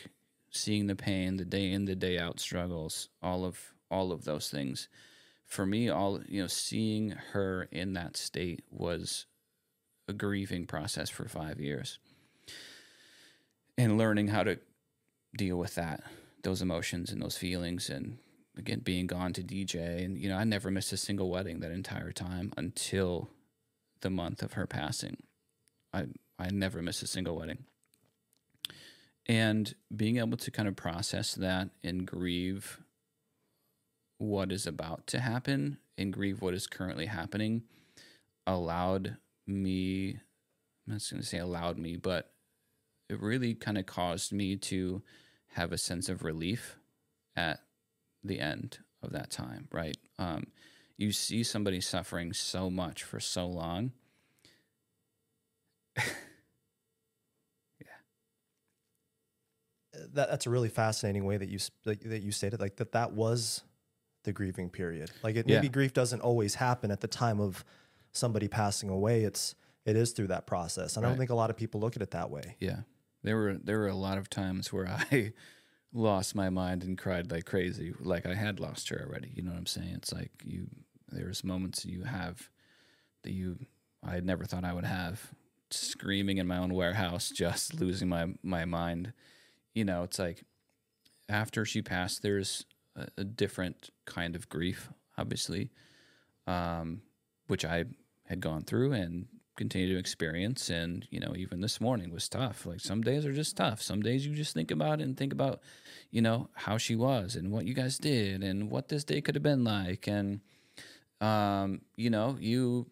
[0.52, 4.50] seeing the pain, the day in, the day out struggles, all of all of those
[4.50, 4.88] things.
[5.46, 9.26] For me, all you know, seeing her in that state was
[10.08, 12.00] a grieving process for five years,
[13.78, 14.60] and learning how to
[15.36, 16.02] deal with that,
[16.44, 18.18] those emotions and those feelings, and
[18.58, 21.72] again being gone to DJ, and you know, I never missed a single wedding that
[21.72, 23.30] entire time until
[24.02, 25.18] the month of her passing.
[25.94, 26.06] I
[26.40, 27.66] I never missed a single wedding.
[29.28, 32.80] And being able to kind of process that and grieve
[34.18, 37.64] what is about to happen and grieve what is currently happening
[38.48, 39.18] allowed
[39.48, 40.20] me,
[40.88, 42.32] I'm not going to say allowed me, but
[43.10, 45.02] it really kind of caused me to
[45.54, 46.78] have a sense of relief
[47.36, 47.60] at
[48.24, 49.98] the end of that time, right?
[50.20, 50.48] Um,
[50.98, 53.92] you see somebody suffering so much for so long.
[60.14, 63.64] that that's a really fascinating way that you that you stated like that that was
[64.24, 65.72] the grieving period like it, maybe Yeah.
[65.72, 67.66] grief doesn't always happen at the time of
[68.14, 71.50] somebody passing away it's it is through that process and i don't think a lot
[71.50, 72.82] of people look at it that way Yeah.
[73.24, 75.34] There were there were a lot of times where I
[75.94, 79.32] lost my mind and cried like crazy, like I had lost her already.
[79.36, 79.94] You know what I'm saying?
[79.96, 80.68] It's like you
[81.10, 82.50] there's moments you have
[83.24, 83.58] that you
[84.04, 85.32] I never thought I would have
[85.70, 89.14] screaming in my own warehouse, just losing my my mind.
[89.74, 90.44] You know, it's like
[91.30, 92.66] after she passed, there's
[92.96, 95.70] a, a different kind of grief, obviously,
[96.46, 97.02] um,
[97.48, 97.86] which I
[98.26, 99.28] had gone through and
[99.58, 100.70] continue to experience.
[100.70, 102.66] And, you know, even this morning was tough.
[102.66, 103.82] Like some days are just tough.
[103.82, 105.62] Some days you just think about it and think about,
[106.10, 109.36] you know, how she was and what you guys did and what this day could
[109.36, 110.08] have been like.
[110.08, 110.42] And,
[111.20, 112.88] um, you know, you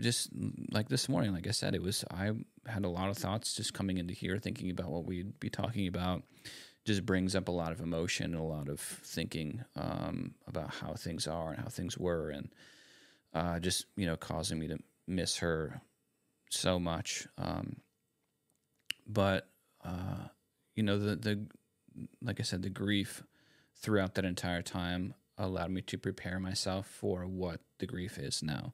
[0.00, 0.30] just
[0.72, 2.32] like this morning, like I said, it was, I
[2.66, 5.86] had a lot of thoughts just coming into here, thinking about what we'd be talking
[5.86, 6.22] about.
[6.84, 10.92] Just brings up a lot of emotion and a lot of thinking um, about how
[10.92, 12.50] things are and how things were, and
[13.32, 14.76] uh, just you know causing me to
[15.06, 15.82] miss her
[16.50, 17.26] so much.
[17.38, 17.76] Um,
[19.06, 19.48] but
[19.84, 20.28] uh,
[20.74, 21.46] you know the the
[22.22, 23.22] like I said, the grief
[23.76, 28.72] throughout that entire time allowed me to prepare myself for what the grief is now.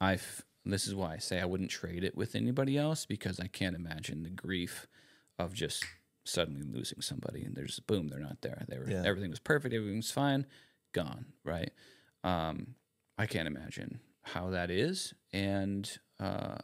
[0.00, 3.46] I've this is why I say I wouldn't trade it with anybody else because I
[3.46, 4.86] can't imagine the grief
[5.38, 5.84] of just
[6.24, 8.64] suddenly losing somebody and there's boom they're not there.
[8.68, 9.02] They were Yeah.
[9.04, 10.44] everything was perfect, everything was fine,
[10.92, 11.70] gone, right?
[12.24, 12.74] Um,
[13.16, 15.88] I can't imagine how that is, and
[16.20, 16.56] uh,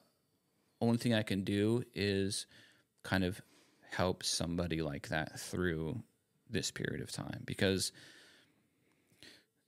[0.80, 2.46] only thing I can do is
[3.04, 3.40] kind of
[3.90, 6.02] help somebody like that through
[6.50, 7.92] this period of time because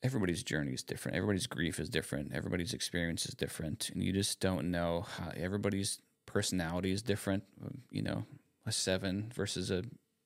[0.02, 1.16] everybody's journey is different.
[1.16, 2.32] Everybody's grief is different.
[2.34, 3.90] Everybody's experience is different.
[3.90, 7.44] And you just don't know how everybody's personality is different.
[7.90, 8.24] You know,
[8.66, 9.82] a seven versus a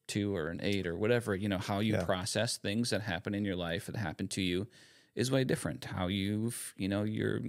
[0.07, 2.05] two or an eight or whatever, you know, how you Yeah.
[2.05, 4.67] process things that happen in your life that happen to you
[5.19, 5.85] is way different.
[5.85, 7.41] How you've, you know, your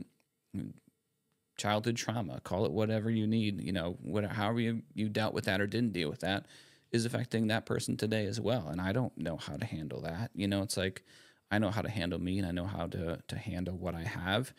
[1.56, 5.46] childhood trauma, call it whatever you need, you know, what, however you, you dealt with
[5.46, 6.48] that or didn't deal with that
[6.92, 8.70] is affecting that person today as well.
[8.70, 10.32] And I don't know how to handle that.
[10.34, 11.04] You know, it's like
[11.52, 14.04] I know how to handle me and I know how to to handle what I
[14.04, 14.52] have.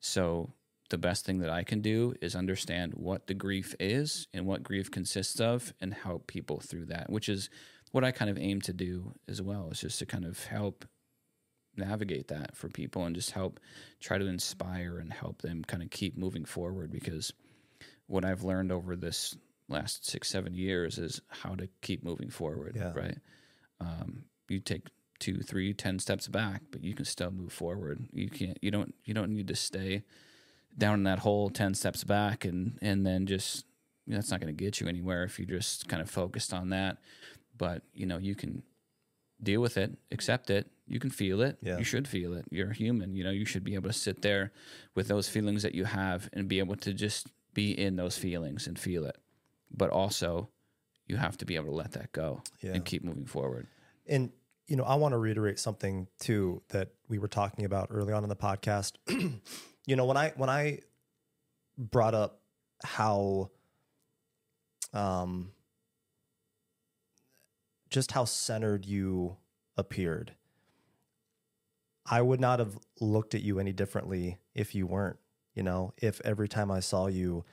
[0.00, 0.54] So
[0.88, 4.62] the best thing that I can do is understand what the grief is and what
[4.62, 7.50] grief consists of and help people through that, which is
[7.92, 10.86] what I kind of aim to do as well, is just to kind of help
[11.78, 13.60] navigate that for people and just help
[14.00, 17.32] try to inspire and help them kind of keep moving forward because
[18.06, 19.36] what I've learned over this
[19.68, 22.74] last six, seven years is how to keep moving forward.
[22.76, 22.92] Yeah.
[22.94, 23.18] Right.
[23.80, 28.06] Um, you take two, three, ten steps back, but you can still move forward.
[28.12, 28.58] You can't.
[28.62, 28.94] You don't.
[29.04, 30.02] You don't need to stay
[30.76, 33.64] down in that hole ten steps back and and then just
[34.06, 36.54] you know, that's not going to get you anywhere if you're just kind of focused
[36.54, 36.96] on that.
[37.56, 38.62] But you know, you can
[39.42, 40.66] deal with it, accept it.
[40.88, 41.58] You can feel it.
[41.62, 41.78] Yeah.
[41.78, 42.46] You should feel it.
[42.50, 43.14] You're human.
[43.14, 44.52] You know, you should be able to sit there
[44.94, 48.66] with those feelings that you have and be able to just be in those feelings
[48.66, 49.16] and feel it.
[49.70, 50.48] But also,
[51.06, 52.72] you have to be able to let that go Yeah.
[52.74, 53.66] and keep moving forward.
[54.06, 54.32] And
[54.66, 58.22] you know, I want to reiterate something too that we were talking about early on
[58.22, 58.92] in the podcast.
[59.86, 60.80] you know, when I when I
[61.78, 62.40] brought up
[62.84, 63.50] how
[64.92, 65.52] um
[67.90, 69.36] just how centered you
[69.76, 70.32] appeared.
[72.10, 75.18] I would not have looked at you any differently if you weren't,
[75.54, 77.44] you know, if every time I saw you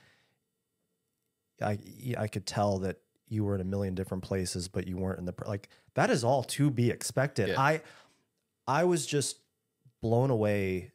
[1.60, 1.78] I
[2.18, 2.98] I could tell that
[3.28, 6.22] you were in a million different places but you weren't in the like that is
[6.24, 7.48] all to be expected.
[7.48, 7.60] Yeah.
[7.60, 7.82] I
[8.66, 9.38] I was just
[10.02, 10.92] blown away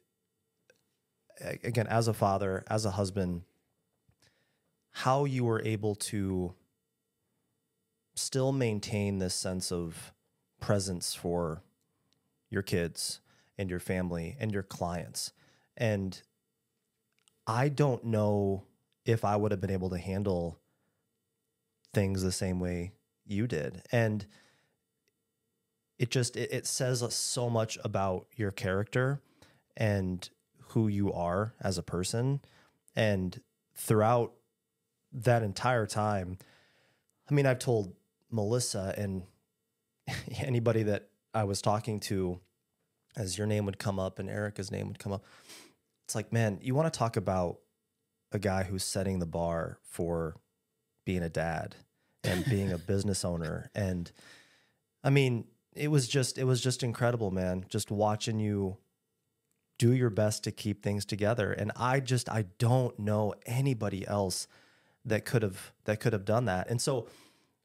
[1.64, 3.42] again as a father, as a husband
[4.96, 6.52] how you were able to
[8.14, 10.12] still maintain this sense of
[10.60, 11.62] presence for
[12.50, 13.20] your kids
[13.62, 15.32] and your family and your clients.
[15.76, 16.20] And
[17.46, 18.64] I don't know
[19.06, 20.58] if I would have been able to handle
[21.94, 22.92] things the same way
[23.24, 23.82] you did.
[23.92, 24.26] And
[25.96, 29.22] it just it, it says so much about your character
[29.76, 30.28] and
[30.70, 32.40] who you are as a person.
[32.96, 33.40] And
[33.76, 34.32] throughout
[35.12, 36.36] that entire time,
[37.30, 37.94] I mean, I've told
[38.28, 39.22] Melissa and
[40.38, 42.40] anybody that I was talking to
[43.16, 45.24] as your name would come up and Erika's name would come up.
[46.04, 47.58] It's like, man, you want to talk about
[48.32, 50.36] a guy who's setting the bar for
[51.04, 51.76] being a dad
[52.24, 53.70] and being a business owner.
[53.74, 54.10] And
[55.04, 55.44] I mean,
[55.74, 57.64] it was just it was just incredible, man.
[57.68, 58.76] Just watching you
[59.78, 61.52] do your best to keep things together.
[61.52, 64.46] And I just I don't know anybody else
[65.04, 66.70] that could have that could have done that.
[66.70, 67.08] And so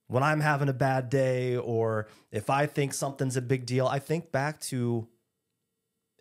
[0.07, 3.99] when I'm having a bad day or if I think something's a big deal, I
[3.99, 5.07] think back to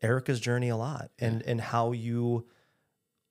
[0.03, 2.47] Erika's journey a lot and and how you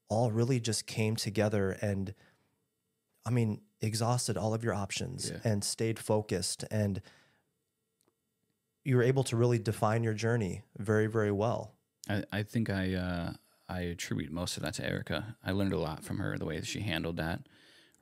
[0.10, 2.14] all really just came together and
[3.26, 5.40] I mean exhausted all of your options Yeah.
[5.44, 7.02] and stayed focused and
[8.84, 11.74] you were able to really define your journey very very well.
[12.10, 13.34] I, I think I uh,
[13.68, 15.36] I attribute most of that to Erika.
[15.44, 17.42] I learned a lot from her, the way that she handled that.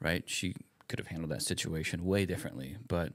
[0.02, 0.56] Right, she
[0.90, 3.14] could have handled that situation way differently, but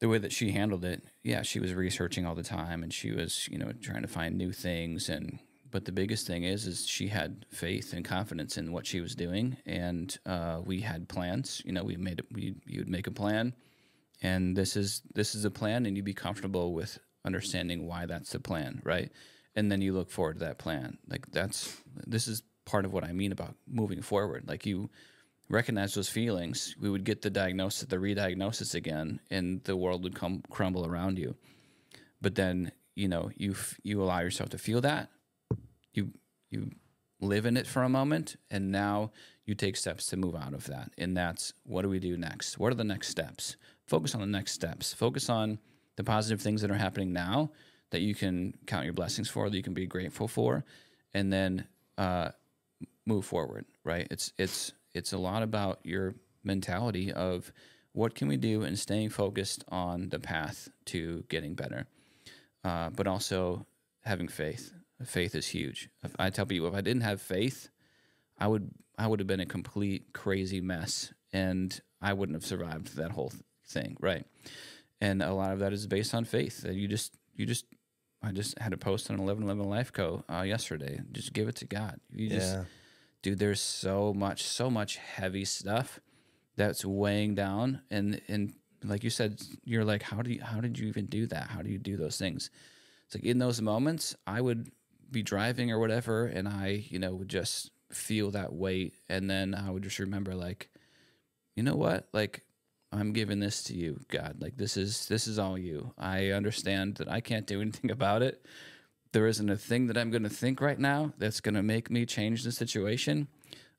[0.00, 3.12] the way that she handled it, yeah, she was researching all the time, and she
[3.12, 5.08] was you know trying to find new things.
[5.08, 5.38] And
[5.70, 9.14] but the biggest thing is, is she had faith and confidence in what she was
[9.14, 11.62] doing, and uh, we had plans.
[11.64, 12.26] You know, we made it.
[12.32, 13.54] We you would make a plan,
[14.22, 18.32] and this is this is a plan, and you'd be comfortable with understanding why that's
[18.32, 19.10] the plan, right?
[19.56, 20.98] and then you look forward to that plan.
[21.08, 21.76] Like that's
[22.06, 24.44] this is part of what I mean about moving forward.
[24.48, 24.90] Like you
[25.48, 30.14] recognize those feelings, we would get the diagnosis, the re-diagnosis again, and the world would
[30.14, 31.34] come crumble around you.
[32.20, 35.10] But then you know you f- you allow yourself to feel that
[35.94, 36.10] you
[36.50, 36.70] you
[37.20, 39.12] live in it for a moment, and now
[39.46, 40.90] you take steps to move out of that.
[40.98, 42.58] And that's what do we do next?
[42.58, 43.56] What are the next steps?
[43.86, 44.92] Focus on the next steps.
[44.92, 45.58] Focus on
[45.96, 47.50] the positive things that are happening now
[47.90, 50.64] that you can count your blessings for, that you can be grateful for,
[51.12, 51.66] and then
[51.96, 52.30] uh,
[53.06, 53.64] move forward.
[53.84, 54.06] Right?
[54.10, 57.52] It's it's it's a lot about your mentality of
[57.92, 61.86] what can we do and staying focused on the path to getting better,
[62.64, 63.66] uh, but also
[64.02, 64.72] having faith.
[65.04, 65.88] Faith is huge.
[66.02, 67.68] If I tell people if I didn't have faith,
[68.38, 72.96] I would I would have been a complete crazy mess, and I wouldn't have survived
[72.96, 73.96] that whole th- thing.
[74.00, 74.24] Right?
[75.00, 76.62] And a lot of that is based on faith.
[76.62, 77.66] That you just you just
[78.22, 80.24] I just had a post on Eleven Eleven Life Co.
[80.30, 81.00] Uh, yesterday.
[81.12, 82.00] Just give it to God.
[82.12, 82.64] You just yeah.
[83.24, 85.98] Dude there's so much so much heavy stuff
[86.56, 88.52] that's weighing down and and
[88.84, 91.48] like you said you're like how do you how did you even do that?
[91.48, 92.50] How do you do those things?
[93.06, 94.70] It's like in those moments i would
[95.10, 98.94] be driving or whatever and i you know would just feel that weight.
[99.08, 100.68] And then i would just remember like
[101.56, 102.08] you know what?
[102.12, 102.42] Like
[102.92, 104.36] i'm giving this to you god.
[104.38, 105.94] Like this is this is all you.
[105.96, 108.44] I understand that i can't do anything about it
[109.14, 111.88] there isn't a thing that I'm going to think right now that's going to make
[111.88, 113.28] me change the situation.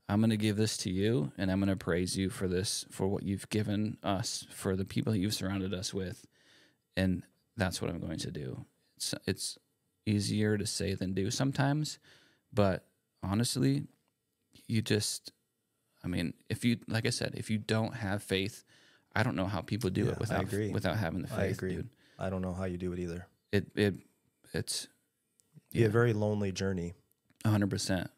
[0.07, 2.86] I'm going to give this to you and I'm going to praise you for this,
[2.90, 6.26] for what you've given us, for the people that you've surrounded us with.
[6.95, 7.24] And
[7.57, 8.66] that's what I'm going to do.
[8.95, 9.57] It's, it's
[10.06, 11.99] easier to say than do sometimes,
[12.53, 12.86] but
[13.22, 13.84] honestly,
[14.68, 15.34] you just,
[16.03, 18.64] I mean, if you like I said, if you don't have faith,
[19.14, 21.40] I don't know how people do Yeah, it without without having the faith.
[21.40, 21.76] I agree.
[21.76, 21.90] dude.
[22.18, 23.28] I don't know how you do it either.
[23.52, 23.95] It it
[24.53, 24.88] it's
[25.76, 26.93] Be a very lonely journey.
[27.45, 28.10] hundred percent.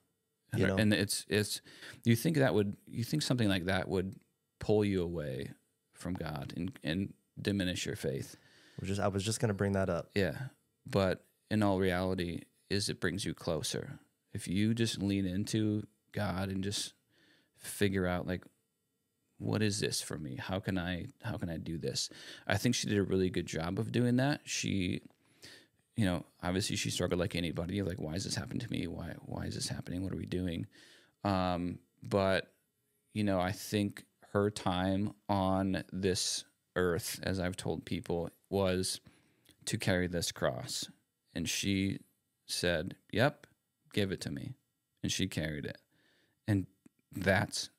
[0.55, 0.77] You know?
[0.77, 1.61] And it's it's
[2.03, 4.15] you think that would you think something like that would
[4.59, 5.51] pull you away
[5.93, 8.35] from God and and diminish your faith.
[8.81, 10.09] We're just I was just gonna bring that up.
[10.15, 10.37] Yeah.
[10.85, 13.99] But in all reality is it brings you closer.
[14.33, 16.93] If you just lean into God and just
[17.57, 18.43] figure out like
[19.39, 20.37] what is this for me?
[20.37, 22.09] How can I how can I do this?
[22.47, 24.41] I think she did a really good job of doing that.
[24.45, 25.01] She
[25.97, 28.87] you know, obviously she struggled like anybody, like why is this happening to me?
[28.87, 30.03] Why why is this happening?
[30.03, 30.67] What are we doing?
[31.23, 32.53] Um, but
[33.13, 36.45] you know, I think her time on this
[36.75, 39.01] earth, as I've told people, was
[39.65, 40.87] to carry this cross.
[41.33, 41.99] And she
[42.45, 43.47] said, Yep,
[43.91, 44.53] give it to me.
[45.01, 45.79] And she carried it.
[46.47, 46.67] And
[47.11, 47.71] that's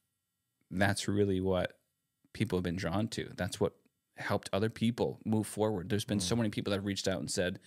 [0.71, 1.79] that's really what
[2.33, 3.31] people have been drawn to.
[3.37, 3.75] That's what
[4.17, 5.89] helped other people move forward.
[5.89, 7.61] There's been so many people that have reached out and said,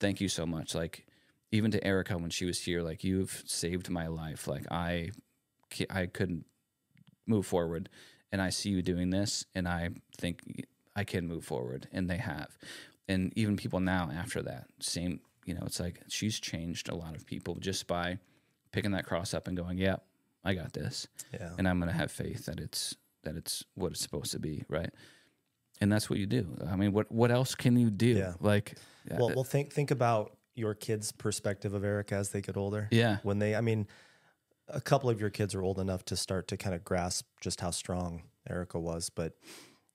[0.00, 0.74] Thank you so much.
[0.74, 1.06] Like
[1.50, 4.46] even to Erika when she was here, like you've saved my life.
[4.46, 5.10] Like I
[5.90, 6.46] I couldn't
[7.26, 7.88] move forward
[8.32, 10.66] and I see you doing this and I think
[10.96, 12.56] I can move forward and they have.
[13.08, 17.16] And even people now after that, same, you know, it's like she's changed a lot
[17.16, 18.18] of people just by
[18.72, 20.04] picking that cross up and going, "Yep,
[20.44, 21.52] I got this." Yeah.
[21.56, 22.94] And I'm going to have faith that it's
[23.24, 24.90] that it's what it's supposed to be, right?
[25.80, 26.56] And that's what you do.
[26.68, 28.06] I mean, what what else can you do?
[28.06, 28.34] Yeah.
[28.40, 28.74] Like
[29.10, 32.88] Well, uh, well, think think about your kids' perspective of Erika as they get older.
[32.90, 33.18] yeah.
[33.22, 33.86] When they, I mean,
[34.68, 37.60] a couple of your kids are old enough to start to kind of grasp just
[37.60, 39.34] how strong Erika was, but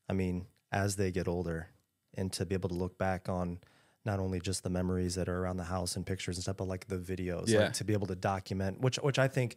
[0.10, 1.68] I mean, as they get older,
[2.16, 3.60] and to be able to look back on
[4.06, 6.68] not only just the memories that are around the house and pictures and stuff, but
[6.68, 7.62] like the videos, Yeah.
[7.62, 9.56] like to be able to document, which which I think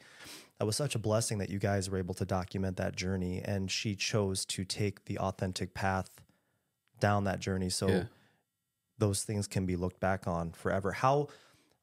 [0.58, 3.70] that was such a blessing that you guys were able to document that journey, and
[3.70, 6.10] she chose to take the authentic path
[7.00, 7.70] down that journey.
[7.70, 8.04] So Yeah.
[8.98, 10.92] those things can be looked back on forever.
[10.92, 11.28] How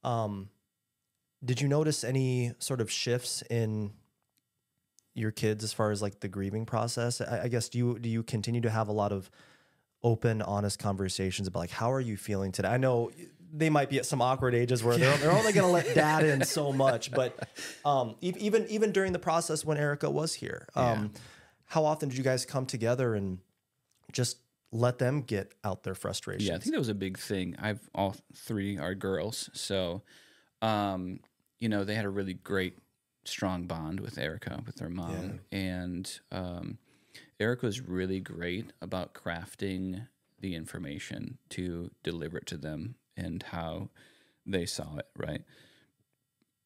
[0.04, 0.50] um
[1.44, 3.92] did you notice any sort of shifts in
[5.14, 7.20] your kids as far as like the grieving process?
[7.22, 9.30] I, I guess do you do you continue to have a lot of
[10.04, 12.70] open, honest conversations about like how are you feeling today?
[12.70, 13.12] I know
[13.54, 16.24] they might be at some awkward ages where they're, they're only going to let dad
[16.26, 17.48] in so much, but
[17.86, 21.12] um, even even during the process when Erika was here, um,
[21.66, 23.40] how often did you guys come together and
[24.12, 24.38] just
[24.72, 26.50] let them get out their frustrations?
[26.50, 27.56] Yeah, I think that was a big thing.
[27.60, 30.02] I've all three are girls, so
[30.62, 31.20] um,
[31.60, 32.80] you know they had a really great,
[33.24, 36.20] strong bond with Erika, with their mom, and
[37.44, 40.08] Erika was really great about crafting
[40.40, 43.90] the information to deliver it to them and how
[44.46, 45.08] they saw it.
[45.18, 45.44] Right?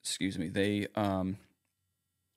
[0.04, 0.49] Excuse me.
[0.49, 1.38] They um,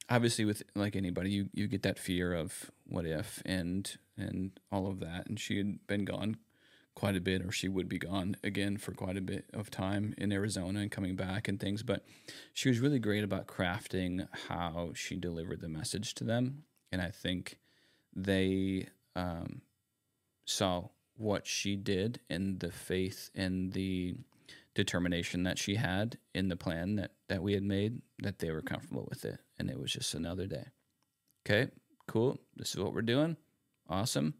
[0.08, 4.86] obviously with like anybody, you you get that fear of what if and and all
[4.86, 5.26] of that.
[5.26, 6.38] And she had been gone
[6.94, 10.14] quite a bit, or she would be gone again for quite a bit of time
[10.18, 11.82] in Arizona and coming back and things.
[11.82, 12.04] But
[12.52, 17.10] she was really great about crafting how she delivered the message to them, and I
[17.10, 17.58] think
[18.14, 19.62] they um,
[20.44, 24.14] saw what she did and the faith and the
[24.74, 28.62] determination that she had in the plan that that we had made that they were
[28.62, 29.38] comfortable with it.
[29.58, 30.66] And it was just another day.
[31.46, 31.70] Okay
[32.06, 32.38] cool.
[32.56, 33.36] This is what we're doing.
[33.88, 34.34] Awesome.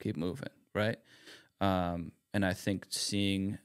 [0.00, 0.98] Keep moving right?
[1.60, 3.58] Um, and i think seeing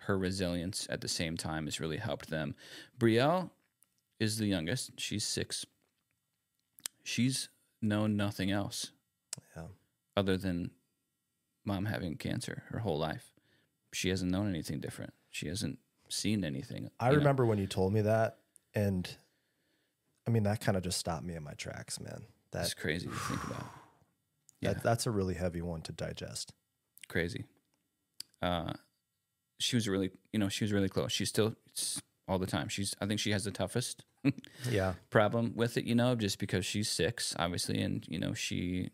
[0.00, 2.54] her resilience at the same time has really helped them.
[2.98, 3.50] Brielle
[4.20, 4.92] is the youngest.
[4.98, 5.66] She's six.
[7.02, 7.48] She's
[7.82, 8.90] known nothing else
[9.56, 9.64] Yeah.
[10.16, 10.70] other than
[11.64, 13.32] mom having cancer her whole life
[13.92, 15.78] she hasn't known anything different she hasn't
[16.08, 17.18] seen anything I you know?
[17.18, 18.38] remember when you told me that,
[18.74, 19.08] and
[20.26, 22.22] I mean that kind of just stopped me in my tracks, man.
[22.52, 23.66] That, it's crazy to think about
[24.60, 26.52] yeah that that's a really heavy one to digest.
[27.08, 27.44] crazy.
[28.42, 28.72] Uh,
[29.58, 31.10] she was really, you know, she was really close.
[31.10, 31.54] She's still
[32.28, 32.68] all the time.
[32.68, 34.04] She's, I think she has the toughest
[34.70, 38.90] Yeah, problem with it, you know, just because she's six, obviously, and you know she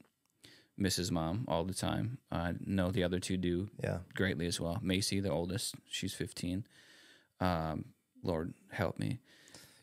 [0.76, 2.18] misses mom all the time.
[2.30, 4.78] I know the other two do yeah, greatly as well.
[4.82, 6.66] Macy, the oldest, she's fifteen.
[7.40, 7.86] Um,
[8.22, 9.20] Lord help me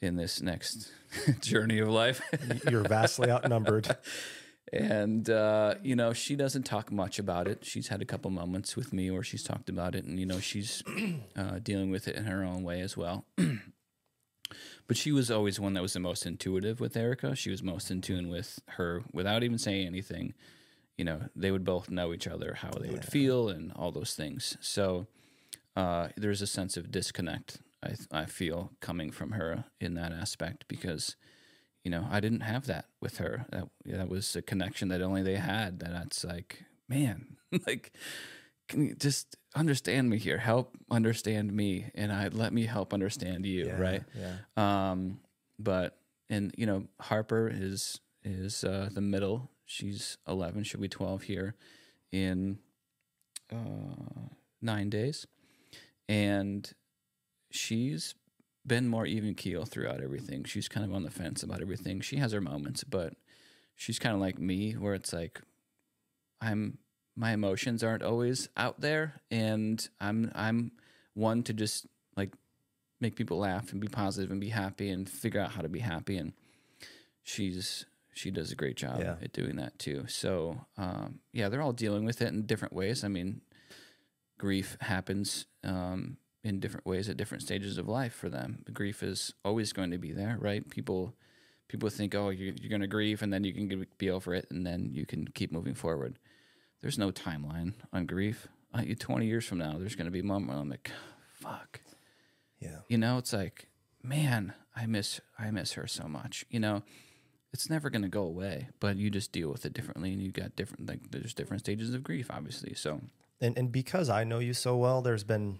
[0.02, 0.92] in this next
[1.42, 2.22] journey of life.
[2.70, 3.96] you're vastly outnumbered.
[4.72, 7.66] and uh, you know she doesn't talk much about it.
[7.66, 10.40] She's had a couple moments with me where she's talked about it and you know
[10.40, 10.84] she's
[11.36, 13.26] uh, dealing with it in her own way as well.
[14.88, 17.36] But she was always one that was the most intuitive with erika.
[17.36, 20.34] She was most in tune with her without even saying anything.
[20.98, 24.16] You know they would both know each other how they would feel and all those
[24.16, 24.58] things.
[24.62, 25.06] So
[25.76, 30.66] uh, there's a sense of disconnect I, I feel coming from her in that aspect
[30.68, 31.16] because
[31.90, 33.48] you know, I didn't have that with her.
[33.50, 35.80] That that was a connection that only they had.
[35.80, 37.92] That that's like, man, like,
[38.68, 40.38] can you just understand me here?
[40.38, 44.04] Help understand me, and I let me help understand you, Yeah, right?
[44.14, 44.36] Yeah.
[44.92, 45.22] Um,
[45.58, 45.98] but
[46.30, 49.50] and you know, Harper is is uh, the middle.
[49.66, 50.64] She's eleven.
[50.64, 51.56] She'll be twelve here
[52.12, 52.60] in
[53.52, 54.30] uh,
[54.62, 55.26] nine days,
[56.08, 56.72] and
[57.50, 58.14] she's
[58.70, 60.46] been more even keel throughout everything.
[60.46, 62.00] She's kind of on the fence about everything.
[62.00, 63.16] She has her moments, but
[63.76, 65.42] she's kind of like me, where it's like
[66.40, 66.78] I'm
[67.18, 70.72] my emotions aren't always out there, and I'm I'm
[71.14, 71.86] one to just
[72.16, 72.34] like
[73.02, 75.80] make people laugh and be positive and be happy and figure out how to be
[75.80, 76.34] happy and
[77.24, 79.16] she's she does a great job Yeah.
[79.22, 83.04] at doing that too so um, yeah they're all dealing with it in different ways
[83.06, 83.40] i mean
[84.38, 88.64] grief happens um, in different ways at different stages of life for them.
[88.74, 90.70] Grief is always going to be there right?
[90.70, 91.14] People
[91.68, 94.34] people think oh you're, you're going to grieve and then you can get, be over
[94.34, 96.18] it and then you can keep moving forward.
[96.82, 98.48] There's no timeline on grief.
[98.74, 100.92] Uh, you 20 years from now there's going to be a moment where i'm like
[101.34, 101.82] fuck.
[102.60, 102.80] Yeah.
[102.88, 103.68] you know it's like
[104.04, 106.84] man i miss i miss her so much you know?
[107.52, 110.32] It's never going to go away but you just deal with it differently and you
[110.32, 113.02] got different like there's different stages of grief obviously so
[113.42, 115.60] And and because I know you so well, there's been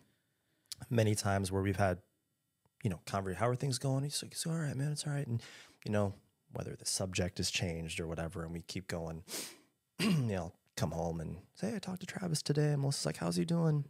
[0.90, 2.00] many times where we've had,
[2.84, 4.04] you know, conver how are things going?
[4.04, 5.28] He's like, it's all right, man, it's all right.
[5.28, 5.42] And,
[5.86, 6.14] you know,
[6.52, 9.24] whether the subject has changed or whatever, and we keep going,
[10.00, 12.72] you know, come home and say, I talked to Travis today.
[12.72, 13.86] And Melissa's like, how's he doing?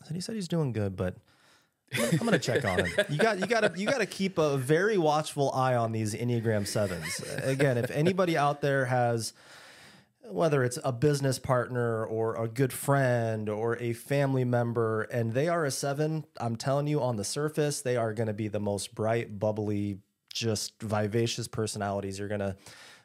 [0.00, 1.16] I said, he said he's doing good, but
[1.92, 3.06] I'm gonna check on him.
[3.08, 7.20] You got you gotta you gotta keep a very watchful eye on these Enneagram sevens.
[7.42, 9.32] Again, if anybody out there has
[10.32, 15.48] whether it's a business partner or a good friend or a family member and they
[15.48, 18.60] are a seven i'm telling you on the surface they are going to be the
[18.60, 19.98] most bright bubbly
[20.32, 22.56] just vivacious personalities you're going to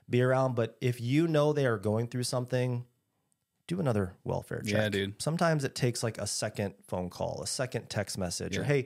[0.10, 0.56] be around.
[0.56, 2.86] But if you know they are going through something
[3.68, 4.74] do another welfare check.
[4.74, 5.20] Yeah, dude.
[5.20, 8.86] sometimes it takes like a second phone call a second text message or hey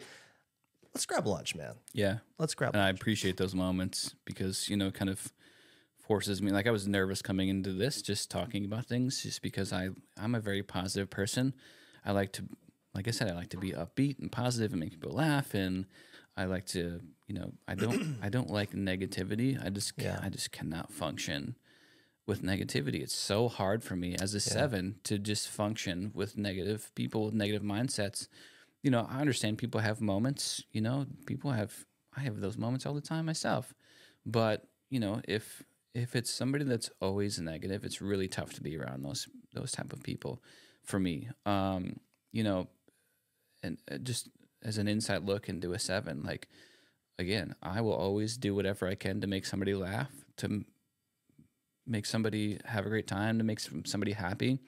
[0.93, 1.73] let's grab lunch man.
[1.91, 2.19] Yeah.
[2.37, 5.33] Let's grab and i appreciate those moments because you know kind of
[6.09, 9.71] forces me like i was nervous coming into this just talking about things just because
[9.71, 11.53] i i'm a very positive person.
[12.03, 12.43] I like to
[12.95, 15.85] like i said i like to be upbeat and positive and make people laugh and
[16.35, 19.63] i like to you know i don't i don't like negativity.
[19.63, 20.19] I just Yeah.
[20.23, 21.55] i just cannot function
[22.25, 23.01] with negativity.
[23.01, 27.35] It's so hard for me as a seven to just function with negative people with
[27.35, 28.27] negative mindsets.
[28.81, 31.85] You know i understand people have moments you know people have
[32.17, 33.75] i have those moments all the time myself.
[34.25, 35.61] But you know if
[35.93, 39.91] if it's somebody that's always negative it's really tough to be around those those type
[39.93, 40.41] of people
[40.83, 41.29] for me.
[41.45, 41.97] Um
[42.31, 42.67] you know
[43.63, 44.29] and uh, just
[44.63, 46.47] as an inside look into a seven like
[47.17, 50.63] again i will always do whatever i can to make somebody laugh to
[51.89, 54.59] make somebody have a great time to make somebody happy.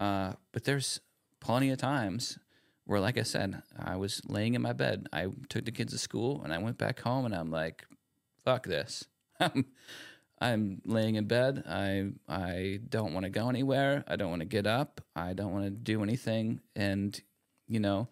[0.00, 1.00] Uh, but there's
[1.40, 2.38] plenty of times
[2.86, 5.06] where like i said i was laying in my bed.
[5.12, 7.84] I took the kids to school and i went back home and i'm like
[8.44, 9.04] fuck this
[10.40, 11.64] I'm, laying in bed.
[11.68, 14.04] I I don't want to go anywhere.
[14.06, 15.00] I don't want to get up.
[15.14, 16.60] I don't want to do anything.
[16.74, 17.18] And
[17.66, 18.08] you know,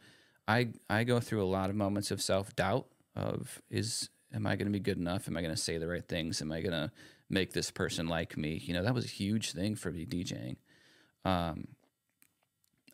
[0.49, 2.87] I I go through a lot of moments of self doubt.
[3.17, 5.29] Of is am I going to be good enough?
[5.29, 6.43] Am I going to say the right things?
[6.43, 6.91] Am I going to
[7.31, 8.61] make this person like me?
[8.65, 10.57] You know, that was a huge thing for me DJing.
[11.25, 11.69] Um,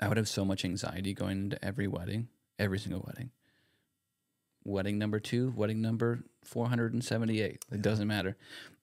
[0.00, 2.28] I would have so much anxiety going into every wedding,
[2.58, 3.30] every single wedding.
[4.64, 7.64] Wedding number two, wedding number 478.
[7.72, 8.36] It doesn't matter.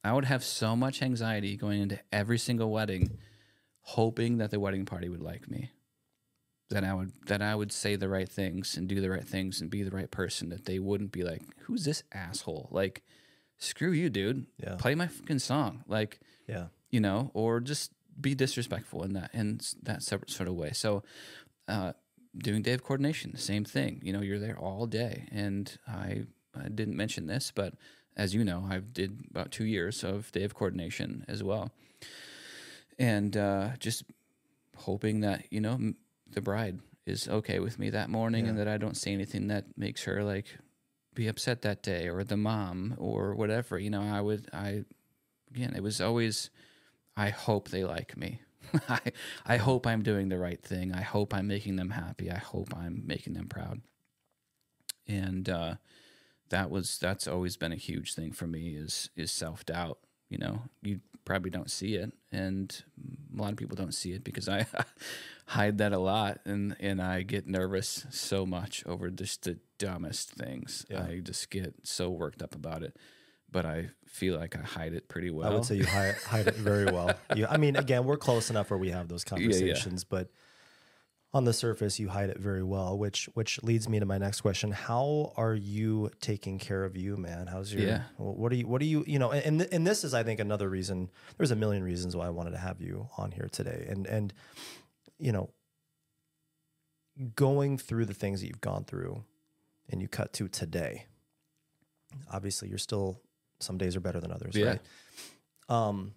[0.03, 3.17] I would have so much anxiety going into every single wedding,
[3.81, 5.71] hoping that the wedding party would like me.
[6.69, 9.61] That I would that I would say the right things and do the right things
[9.61, 10.49] and be the right person.
[10.49, 13.03] That they wouldn't be like, "Who's this asshole?" Like,
[13.57, 14.47] screw you, dude.
[14.61, 14.75] Yeah.
[14.75, 15.85] Play my fucking song.
[15.87, 20.55] Like, yeah you know, or just be disrespectful in that in that separate sort of
[20.55, 20.71] way.
[20.71, 21.03] So,
[21.67, 21.93] uh,
[22.37, 24.01] doing day of coordination, the same thing.
[24.03, 26.23] You know, you're there all day, and I,
[26.55, 27.73] I didn't mention this, but
[28.15, 31.71] as you know, I did about two years of day of coordination as well,
[32.97, 34.03] and uh, just
[34.75, 35.93] hoping that you know
[36.29, 39.65] the bride is okay with me that morning, and that I don't say anything that
[39.77, 40.57] makes her like
[41.13, 43.79] be upset that day, or the mom, or whatever.
[43.79, 44.83] You know, I would I
[45.53, 46.49] again, it was always,
[47.15, 48.41] I hope they like me.
[48.89, 48.99] I,
[49.45, 50.93] I hope I'm doing the right thing.
[50.93, 52.31] I hope I'm making them happy.
[52.31, 53.81] I hope I'm making them proud.
[55.07, 55.75] And uh,
[56.49, 59.99] that was that's always been a huge thing for me is is self doubt.
[60.29, 62.83] You know, you probably don't see it, and
[63.33, 64.65] a lot of people don't see it because I
[65.47, 70.31] hide that a lot, and and I get nervous so much over just the dumbest
[70.31, 70.85] things.
[70.89, 71.03] Yeah.
[71.03, 72.97] I just get so worked up about it.
[73.51, 75.51] But I feel like I hide it pretty well.
[75.51, 77.11] I would say you hide, hide it very well.
[77.35, 79.37] You, I mean, again, we're close enough where we have those yeah.
[79.37, 80.29] conversations, but
[81.33, 82.97] on the surface, you hide it very well.
[82.97, 87.17] Which which leads me to my next question: How are you taking care of you,
[87.17, 87.47] man?
[87.47, 87.83] How's your?
[87.83, 88.01] Yeah.
[88.17, 88.67] What are you?
[88.67, 89.03] What are you?
[89.05, 91.09] You know, and and this is, I think, another reason.
[91.37, 94.33] There's a million reasons why I wanted to have you on here today, and and
[95.19, 95.49] you know,
[97.35, 99.23] going through the things that you've gone through,
[99.89, 101.05] and you cut to today.
[102.31, 103.21] Obviously, you're still.
[103.59, 104.65] Some days are better than others, Yeah.
[104.67, 104.81] right?
[105.69, 106.13] Um,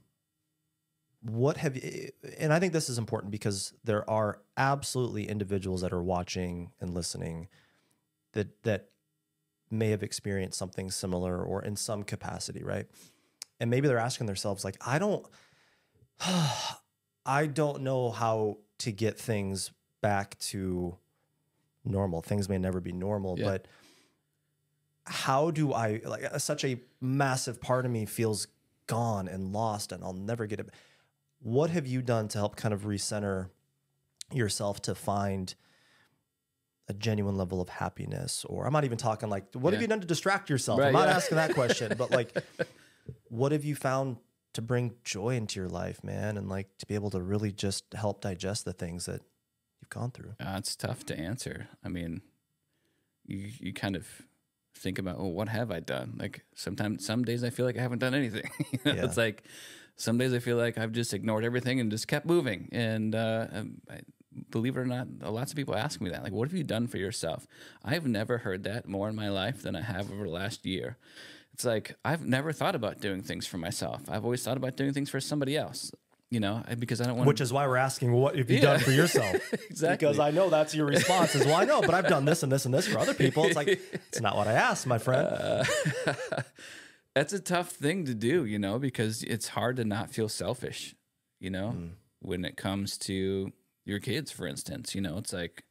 [1.22, 2.08] what have you
[2.38, 6.94] and i think this is important because there are absolutely individuals that are watching and
[6.94, 7.46] listening
[8.32, 8.88] that that
[9.70, 12.86] may have experienced something similar or in some capacity right
[13.60, 15.26] and maybe they're asking themselves like i don't
[17.26, 20.96] i don't know how to get things back to
[21.84, 23.44] normal things may never be normal Yeah.
[23.44, 23.66] but
[25.06, 28.46] how do i like uh, such a massive part of me feels
[28.86, 30.68] gone and lost and i'll never get it
[31.42, 33.48] what have you done to help kind of recenter
[34.32, 35.54] yourself to find
[36.86, 38.44] a genuine level of happiness?
[38.48, 40.80] Or i'm not even talking like what have you done to distract yourself?
[40.80, 41.16] Right, i'm not yeah.
[41.16, 42.36] asking that question but like
[43.28, 44.18] what have you found
[44.52, 46.36] to bring joy into your life man?
[46.36, 49.22] And like to be able to really just help digest the things that
[49.80, 50.34] you've gone through.
[50.40, 51.68] Uh, it's tough to answer.
[51.84, 52.22] I mean,
[53.26, 54.06] you you kind of
[54.74, 56.16] think about, well, what have I done?
[56.18, 58.50] Like sometimes, some days I feel like I haven't done anything.
[58.84, 59.04] Yeah.
[59.04, 59.44] It's like
[59.96, 62.68] some days I feel like I've just ignored everything and just kept moving.
[62.72, 64.00] And uh, um, I,
[64.50, 66.22] believe it or not, lots of people ask me that.
[66.22, 67.46] Like, what have you done for yourself?
[67.84, 70.96] I've never heard that more in my life than I have over the last year.
[71.52, 74.02] It's like I've never thought about doing things for myself.
[74.08, 75.92] I've always thought about doing things for somebody else.
[76.30, 78.62] You know, because I don't want which is why we're asking what have you Yeah.
[78.62, 79.36] done for yourself
[79.68, 82.44] exactly because i know that's your response is well i know but i've done this
[82.44, 84.96] and this and this for other people it's like it's not what i asked my
[84.98, 85.64] friend Uh,
[87.16, 90.94] that's a tough thing to do, you know, because it's hard to not feel selfish,
[91.40, 91.74] you know,
[92.20, 93.52] when it comes to
[93.84, 94.94] your kids, for instance.
[94.94, 95.64] You know, it's like,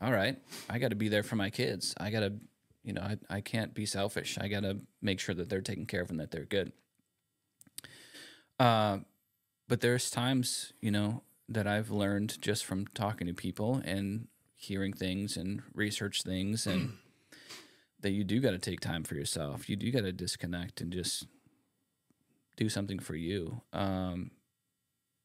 [0.00, 0.38] all right,
[0.70, 1.92] I got to be there for my kids.
[1.98, 2.34] I got to,
[2.84, 4.38] you know, I, I can't be selfish.
[4.40, 6.70] I got to make sure that they're taken care of and that they're good.
[8.60, 8.98] Uh,
[9.68, 14.92] but there's times, you know, that I've learned just from talking to people and hearing
[14.92, 16.94] things and research things and
[18.00, 19.68] that you do got to take time for yourself.
[19.68, 21.26] You do got to disconnect and just
[22.56, 23.60] do something for you.
[23.72, 24.30] Um,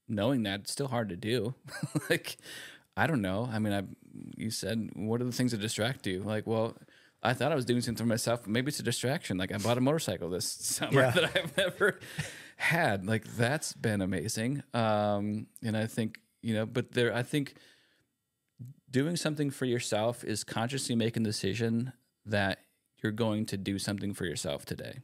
[0.08, 1.56] knowing that it's still hard to do.
[2.10, 2.38] like,
[2.98, 3.50] I don't know.
[3.52, 3.84] I mean, I
[4.38, 6.22] you said what are the things that distract you?
[6.22, 6.76] Like, well,
[7.24, 9.38] I thought I was doing something for myself, but maybe it's a distraction.
[9.38, 11.12] Like I bought a motorcycle this summer Yeah.
[11.12, 12.00] that I've never
[12.62, 13.06] had.
[13.06, 14.64] Like that's been amazing.
[14.74, 17.56] Um, and I think you know, but there, I think
[18.90, 21.94] doing something for yourself is consciously making the decision
[22.26, 22.60] that
[23.02, 25.00] you're going to do something for yourself today.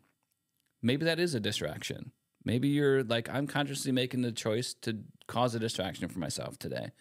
[0.82, 2.12] Maybe that is a distraction.
[2.44, 6.92] Maybe you're like, I'm consciously making the choice to cause a distraction for myself today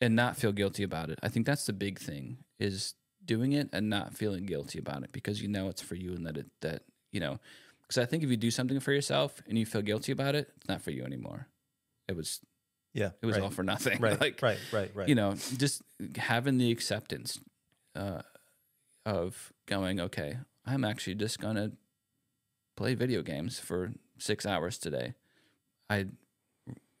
[0.00, 1.18] and not feel guilty about it.
[1.22, 2.94] I think that's the big thing is
[3.24, 6.26] doing it and not feeling guilty about it because you know it's for you and
[6.26, 7.38] that it, that, you know,
[7.86, 10.50] because I think if you do something for yourself and you feel guilty about it,
[10.56, 11.48] it's not for you anymore.
[12.08, 12.40] It was,
[12.92, 13.44] yeah it was right.
[13.44, 13.98] all for nothing.
[14.00, 15.82] right like, right right right you know, just
[16.16, 17.40] having the acceptance
[17.94, 18.22] uh,
[19.06, 21.72] of going, okay, I'm actually just gonna
[22.76, 25.14] play video games for six hours today.
[25.90, 26.06] I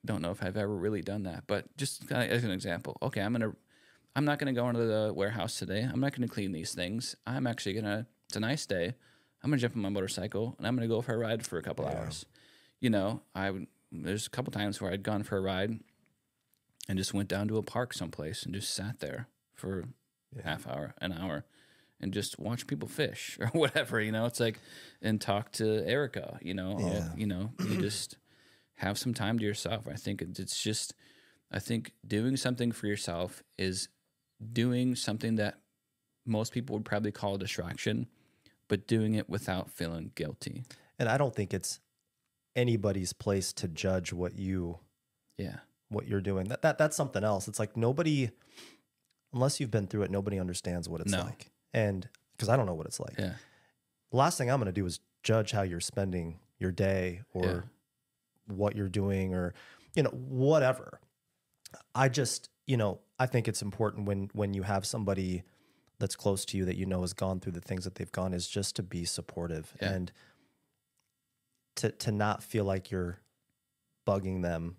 [0.04, 3.32] don't know if I've ever really done that, but just as an example, okay, I'm
[3.32, 3.52] gonna,
[4.14, 5.80] I'm not gonna go into the warehouse today.
[5.80, 7.16] I'm not gonna clean these things.
[7.26, 8.06] I'm actually gonna.
[8.26, 8.94] It's a nice day.
[9.44, 11.62] I'm gonna jump on my motorcycle and I'm gonna go for a ride for a
[11.62, 11.98] couple Yeah.
[11.98, 12.24] hours.
[12.80, 13.66] You know, I would.
[13.92, 15.78] There's a couple times where I'd gone for a ride
[16.88, 19.84] and just went down to a park someplace and just sat there for
[20.42, 21.44] half hour, an hour,
[22.00, 24.00] and just watch people fish or whatever.
[24.00, 24.58] You know, it's like
[25.00, 26.38] and talk to Erika.
[26.42, 27.14] You know, all- Yeah.
[27.16, 28.16] you know, you just
[28.76, 29.86] have some time to yourself.
[29.86, 30.94] I think it's just,
[31.52, 33.88] I think doing something for yourself is
[34.52, 35.60] doing something that
[36.26, 38.08] most people would probably call a distraction,
[38.68, 40.64] but doing it without feeling guilty.
[40.98, 41.80] and i don't think it's
[42.56, 44.78] anybody's place to judge what you
[45.38, 45.56] Yeah.
[45.88, 48.30] what you're doing that, that that's something else it's like nobody
[49.32, 51.22] unless you've been through it nobody understands what it's No.
[51.22, 53.34] like and because i don't know what it's like Yeah.
[54.10, 57.44] the last thing i'm going to do is judge how you're spending your day or
[57.44, 57.60] Yeah.
[58.54, 59.54] what you're doing or
[59.94, 61.00] you know whatever
[61.94, 65.42] i just you know i think it's important when when you have somebody
[66.04, 68.34] that's close to you that you know has gone through the things that they've gone
[68.34, 69.92] is just to be supportive Yeah.
[69.92, 70.12] and
[71.76, 73.18] to to not feel like you're
[74.06, 74.76] bugging them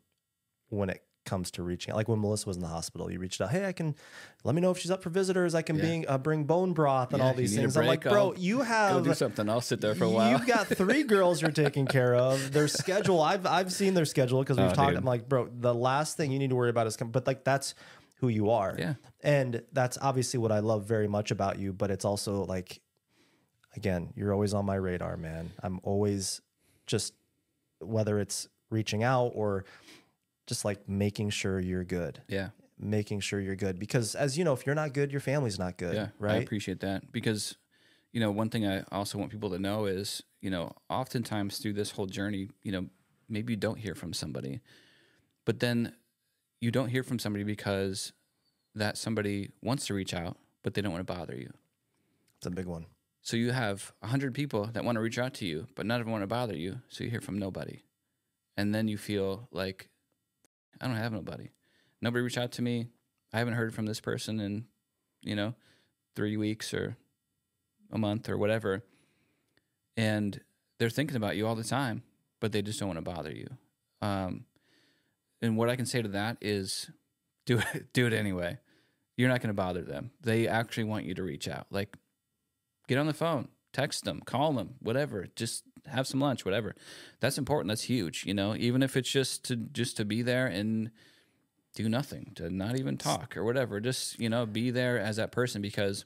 [0.69, 1.97] when it comes to reaching out.
[1.97, 3.95] Like when Melissa was in the hospital, you reached out, hey, I can
[4.43, 5.55] let me know if she's up for visitors.
[5.55, 7.75] I can bring uh, bring bone broth and Yeah, all these things.
[7.75, 9.49] I'm like, bro, I'll you have do something.
[9.49, 10.31] I'll sit there for a while.
[10.31, 12.51] You've got three girls you're taking care of.
[12.51, 14.89] Their schedule, I've I've seen their schedule because we've Oh, talked.
[14.91, 14.99] dude.
[14.99, 17.09] I'm like, bro, the last thing you need to worry about is, com-.
[17.11, 17.73] but like that's
[18.15, 18.75] who you are.
[18.77, 18.95] Yeah.
[19.23, 21.73] and that's obviously what I love very much about you.
[21.73, 22.81] But it's also like,
[23.75, 25.51] again, you're always on my radar, man.
[25.61, 26.41] I'm always
[26.87, 27.13] just
[27.79, 29.65] whether it's reaching out or
[30.47, 32.49] just like making sure you're good, yeah.
[32.79, 33.79] making sure you're good.
[33.79, 35.95] Because as you know, if you're not good, your family's not good.
[35.95, 36.35] Yeah, right?
[36.35, 37.57] I appreciate that because,
[38.11, 41.73] you know, one thing I also want people to know is, you know, oftentimes through
[41.73, 42.85] this whole journey, you know,
[43.27, 44.61] maybe you don't hear from somebody,
[45.45, 45.93] but then
[46.61, 48.13] you don't hear from somebody because
[48.75, 51.51] that somebody wants to reach out, but they don't want to bother you.
[52.37, 52.85] it's a big one.
[53.21, 55.99] So you have a hundred people that want to reach out to you, but none
[55.99, 56.81] of them want to bother you.
[56.89, 57.83] So you hear from nobody,
[58.55, 59.89] and then you feel like
[60.79, 61.49] I don't have nobody.
[62.01, 62.89] Nobody reached out to me.
[63.33, 64.65] I haven't heard from this person in,
[65.21, 65.55] you know,
[66.15, 66.97] three weeks or
[67.91, 68.83] a month or whatever.
[69.97, 70.39] And
[70.77, 72.03] they're thinking about you all the time,
[72.39, 73.47] but they just don't want to bother you.
[74.01, 74.45] Um,
[75.41, 76.89] and what I can say to that is,
[77.45, 77.93] do it.
[77.93, 78.59] Do it anyway.
[79.17, 80.11] You're not going to bother them.
[80.21, 81.67] They actually want you to reach out.
[81.69, 81.95] Like
[82.87, 85.27] get on the phone, text them, call them, whatever.
[85.35, 86.75] Just have some lunch, whatever.
[87.21, 87.69] That's important.
[87.69, 88.25] That's huge.
[88.25, 90.91] You know, even if it's just to just to be there and
[91.75, 93.79] do nothing, to not even talk or whatever.
[93.79, 96.05] Just you know, be there as that person because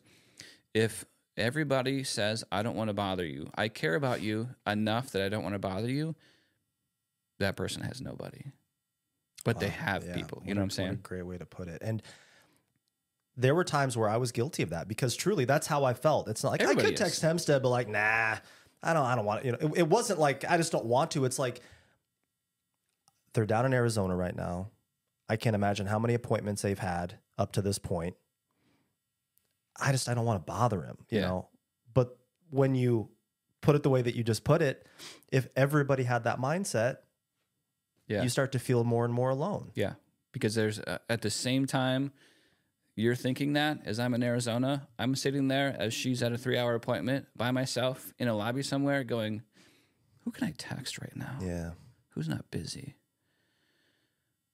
[0.73, 1.05] if
[1.37, 5.29] everybody says I don't want to bother you, I care about you enough that I
[5.29, 6.15] don't want to bother you,
[7.39, 8.51] that person has nobody.
[9.43, 10.13] But they uh, have yeah.
[10.13, 10.43] people.
[10.45, 10.89] You know what I'm saying?
[10.89, 11.81] a great way to put it.
[11.83, 12.01] And
[13.37, 16.27] there were times where I was guilty of that because truly that's how I felt.
[16.27, 17.21] It's not like I Everybody could text is.
[17.21, 18.35] Hempstead, but like, nah,
[18.83, 20.85] I don't, I don't want to, you know, it, it wasn't like, I just don't
[20.85, 21.23] want to.
[21.25, 21.61] It's like
[23.33, 24.71] they're down in Arizona right now.
[25.29, 28.15] I can't imagine how many appointments they've had up to this point.
[29.79, 31.27] I just, I don't want to bother him, you Yeah.
[31.27, 31.49] know,
[31.93, 32.17] but
[32.49, 33.09] when you
[33.61, 34.85] put it the way that you just put it,
[35.31, 36.97] if everybody had that mindset,
[38.09, 38.23] Yeah.
[38.23, 39.71] you start to feel more and more alone.
[39.75, 39.93] Yeah,
[40.33, 42.11] because there's uh, at the same time
[42.95, 46.57] you're thinking that as I'm in Arizona, I'm sitting there as she's at a three
[46.57, 49.43] hour appointment by myself in a lobby somewhere, going,
[50.25, 51.37] "Who can I text right now?
[51.41, 51.71] Yeah.
[52.15, 52.95] Who's not busy?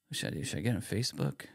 [0.09, 0.43] What should I do?
[0.43, 1.45] Should I get on Facebook?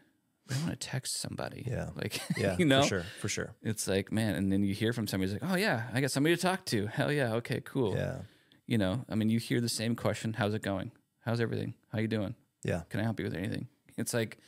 [0.51, 1.65] I want to text somebody.
[1.71, 1.91] Yeah.
[1.95, 3.55] like Yeah, you know, for sure, for sure.
[3.63, 6.11] it's like man, and then you hear from somebody who's like, "Oh yeah, I got
[6.11, 6.87] somebody to talk to.
[6.89, 8.23] Hell yeah, okay, cool." Yeah,
[8.67, 10.91] You know, I mean, you hear the same question: "How's it going?
[11.25, 11.75] How's everything?
[11.93, 13.69] How you doing?" yeah, can I help you with anything?
[13.97, 14.39] It's like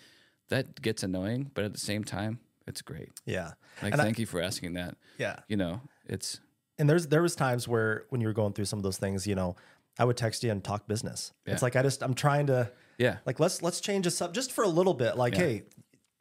[0.49, 3.09] that gets annoying, but at the same time, it's great.
[3.25, 4.97] yeah, Like, And I- thank you for asking that.
[5.19, 5.41] yeah.
[5.49, 6.41] You know, it's
[6.79, 9.27] And there's there was times where when you were going through some of those things,
[9.27, 9.57] you know,
[9.99, 11.33] I would text you and talk business.
[11.47, 11.53] Yeah.
[11.55, 14.53] It's like I just I'm trying to yeah, like let's let's change this up just
[14.53, 15.17] for a little bit.
[15.17, 15.41] Like, Yeah.
[15.41, 15.63] hey,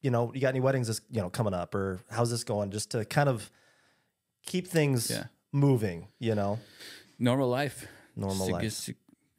[0.02, 2.72] you know, you got any weddings this you know coming up or how's this going?
[2.72, 3.50] Just to kind of
[4.46, 5.26] keep things Yeah.
[5.52, 6.08] moving.
[6.20, 6.60] You know,
[7.20, 7.86] normal life.
[8.16, 8.90] Normal life.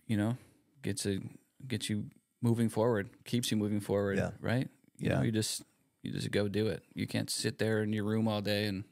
[0.07, 0.37] you know,
[0.83, 1.19] gets a
[1.67, 2.07] gets you
[2.41, 4.19] moving forward, keeps you moving forward.
[4.19, 4.31] Yeah.
[4.41, 4.69] Right.
[4.99, 5.17] You Yeah.
[5.19, 5.63] know, you just
[6.03, 6.83] you just go do it.
[6.95, 8.85] You can't sit there in your room all day and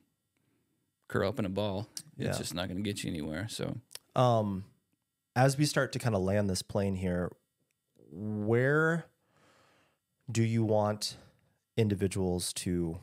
[1.08, 1.88] curl up in a ball.
[2.16, 2.38] It's Yeah.
[2.38, 3.48] just not going to get you anywhere.
[3.48, 3.76] So
[4.14, 4.64] um,
[5.34, 7.30] as we start to kind of land this plane here,
[8.12, 9.06] where
[10.30, 11.16] do you want
[11.76, 12.98] individuals to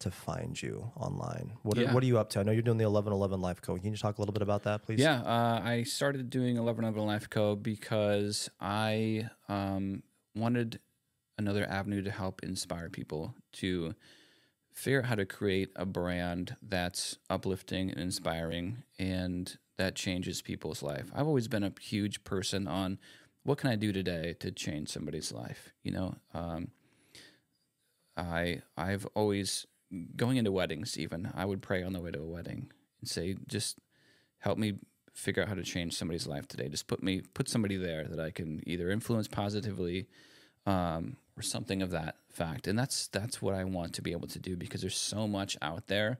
[0.00, 1.52] to find you online?
[1.62, 2.40] What are, what are you up to?
[2.40, 3.82] I know you're doing the 1111 Life Code.
[3.82, 4.98] Can you talk a little bit about that, please?
[4.98, 7.54] Yeah, uh, I started doing 1111 Life Co.
[7.54, 10.02] because I um,
[10.34, 10.80] wanted
[11.38, 13.94] another avenue to help inspire people to
[14.72, 20.82] figure out how to create a brand that's uplifting and inspiring and that changes people's
[20.82, 21.10] life.
[21.14, 22.98] I've always been a huge person on
[23.42, 25.72] what can I do today to change somebody's life.
[25.82, 26.68] You know, um,
[28.16, 29.66] I I've always
[30.16, 30.98] going into weddings.
[30.98, 33.78] Even I would pray on the way to a wedding and say, just
[34.38, 34.74] help me
[35.12, 36.68] figure out how to change somebody's life today.
[36.68, 40.06] Just put me put somebody there that I can either influence positively
[40.66, 42.66] um, or something of that fact.
[42.66, 45.56] And that's that's what I want to be able to do because there's so much
[45.62, 46.18] out there,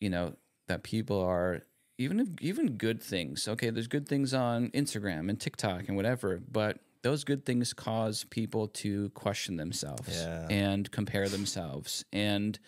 [0.00, 0.34] you know,
[0.68, 1.62] that people are
[1.98, 3.48] even even good things.
[3.48, 8.24] Okay, there's good things on Instagram and TikTok and whatever, but those good things cause
[8.24, 10.46] people to question themselves Yeah.
[10.50, 12.58] and compare themselves and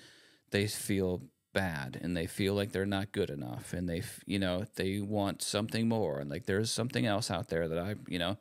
[0.50, 4.64] they feel bad and they feel like they're not good enough and they you know
[4.74, 8.38] they want something more and like there's something else out there that I you know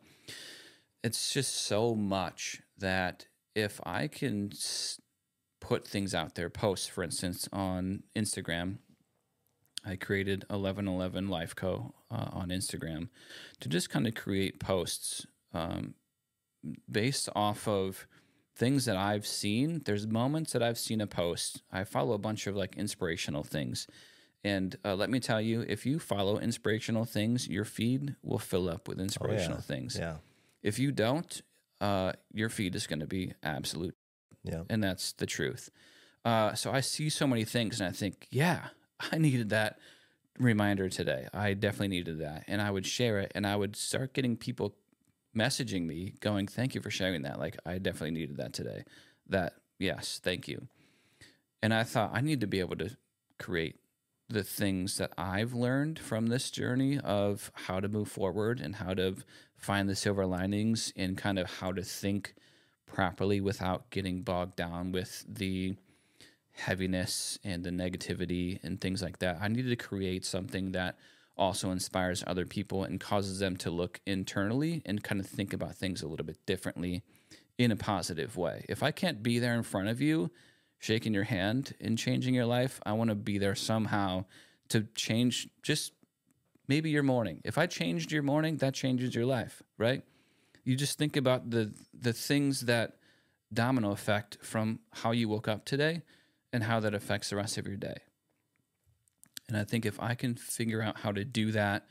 [1.04, 4.52] it's just so much that if I can
[5.62, 8.78] put things out there posts for instance on Instagram
[9.86, 13.10] I created 1111 Life Co uh, on Instagram
[13.60, 15.94] to just kind of create posts um,
[16.90, 18.08] based off of
[18.56, 19.82] things that I've seen.
[19.86, 21.62] There's moments that I've seen a post.
[21.72, 23.88] I follow a bunch of like inspirational things.
[24.44, 28.70] And uh, let me tell you, if you follow inspirational things, your feed will fill
[28.70, 29.98] up with inspirational things.
[29.98, 30.18] Yeah.
[30.62, 31.42] If you don't,
[31.80, 33.96] uh, your feed is going to be absolute.
[34.44, 34.64] Yeah.
[34.70, 35.70] And that's the truth.
[36.26, 38.68] Uh, so I see so many things and I think, yeah,
[39.12, 39.80] I needed that
[40.40, 41.28] reminder today.
[41.34, 42.44] I definitely needed that.
[42.48, 44.76] And I would share it and I would start getting people
[45.36, 47.40] messaging me going, thank you for sharing that.
[47.40, 48.84] Like, I definitely needed that today.
[49.28, 50.68] That, yes, thank you.
[51.62, 52.96] And I thought I need to be able to
[53.40, 53.78] create
[54.30, 58.94] the things that I've learned from this journey of how to move forward and how
[58.94, 59.16] to
[59.56, 62.36] find the silver linings and kind of how to think
[62.86, 65.76] properly without getting bogged down with the
[66.54, 69.40] heaviness and the negativity and things like that.
[69.42, 70.98] I needed to create something that
[71.38, 75.76] also inspires other people and causes them to look internally and kind of think about
[75.76, 77.04] things a little bit differently
[77.58, 78.66] in a positive way.
[78.70, 80.32] If I can't be there in front of you,
[80.80, 84.26] shaking your hand and changing your life, I want to be there somehow
[84.70, 85.94] to change just
[86.68, 87.42] maybe your morning.
[87.44, 90.04] If I changed your morning, that changes your life, right?
[90.64, 92.98] You just think about the the things that
[93.54, 96.02] domino effect from how you woke up today
[96.52, 97.98] and how that affects the rest of your day.
[99.50, 101.86] And I think if I can figure out how to do that,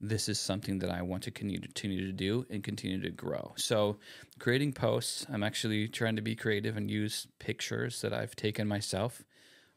[0.00, 3.54] this is something that I want to continue to, do and continue to grow.
[3.56, 3.98] So,
[4.38, 9.24] creating posts, I'm actually trying to be creative and use pictures that I've taken myself.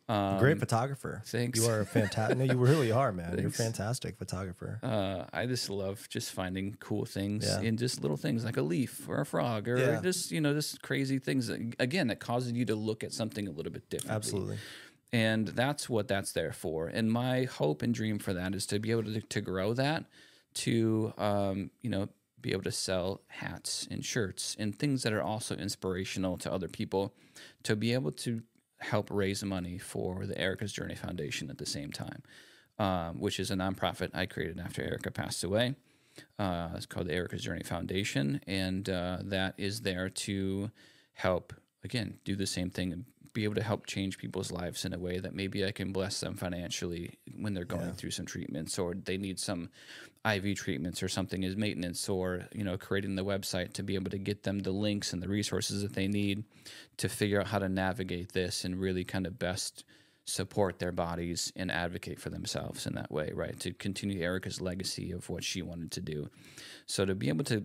[0.10, 1.22] Um, Great photographer.
[1.26, 1.58] thanks.
[1.60, 2.38] You are a fantastic.
[2.38, 3.36] no, you really are, man.
[3.38, 4.80] You're a fantastic photographer.
[4.84, 7.62] Uh, I just love just finding cool things Yeah.
[7.62, 10.02] in just little things like a leaf or a frog or Yeah.
[10.04, 11.48] just you know just crazy things.
[11.48, 14.16] that- Again, that causes you to look at something a little bit differently.
[14.16, 14.58] Absolutely.
[15.14, 16.88] And that's what that's there for.
[16.88, 20.06] And my hope and dream for that is to be able to to grow that
[20.54, 22.10] to um, you know
[22.42, 26.68] be able to sell hats and shirts and things that are also inspirational to other
[26.68, 27.14] people
[27.64, 28.42] to be able to
[28.80, 32.24] help raise money for the Erika's Journey Foundation at the same time,
[32.80, 35.76] um, which is a nonprofit I created after Erika passed away.
[36.40, 40.72] Uh, it's called the Erika's Journey Foundation, and uh, that is there to
[41.14, 45.00] help again do the same thing be able to help change people's lives in a
[45.00, 47.92] way that maybe I can bless them financially when they're going Yeah.
[47.94, 49.70] through some treatments or they need some
[50.26, 54.12] IV treatments or something as maintenance or you know creating the website to be able
[54.12, 56.44] to get them the links and the resources that they need
[56.98, 59.84] to figure out how to navigate this and really kind of best
[60.26, 63.60] support their bodies and advocate for themselves in that way, right?
[63.62, 66.30] To continue Erika's legacy of what she wanted to do.
[66.86, 67.64] So to be able to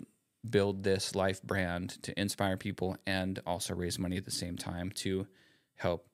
[0.48, 4.90] build this life brand to inspire people and also raise money at the same time
[4.92, 5.26] to
[5.76, 6.06] help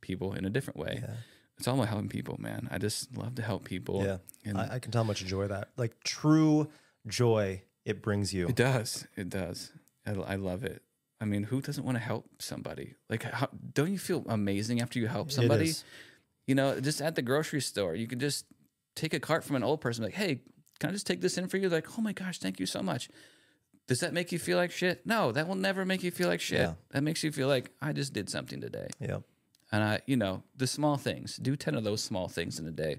[0.00, 1.00] people in a different way.
[1.02, 1.14] Yeah.
[1.58, 2.68] It's all about helping people, man.
[2.70, 4.04] I just love to help people.
[4.04, 4.18] Yeah.
[4.44, 6.68] And I, I can tell how much joy that, like true
[7.06, 8.48] joy, it brings you.
[8.48, 9.06] it does.
[9.16, 9.72] It does.
[10.06, 10.82] I, I love it.
[11.20, 12.94] I mean, who doesn't want to help somebody?
[13.08, 15.72] Like, how, don't you feel amazing after you help somebody?
[16.46, 18.44] You know, just at the grocery store, you could just
[18.94, 20.42] take a cart from an old person, like, hey,
[20.78, 21.68] can I just take this in for you?
[21.68, 23.08] They're like, oh my gosh, thank you so much.
[23.86, 25.06] Does that make you feel like shit?
[25.06, 26.58] No, that will never make you feel like shit.
[26.58, 26.74] Yeah.
[26.90, 28.88] That makes you feel like I just did something today.
[29.00, 29.18] Yeah.
[29.70, 31.36] And I, you know, the small things.
[31.36, 32.98] Do ten of those small things in a day,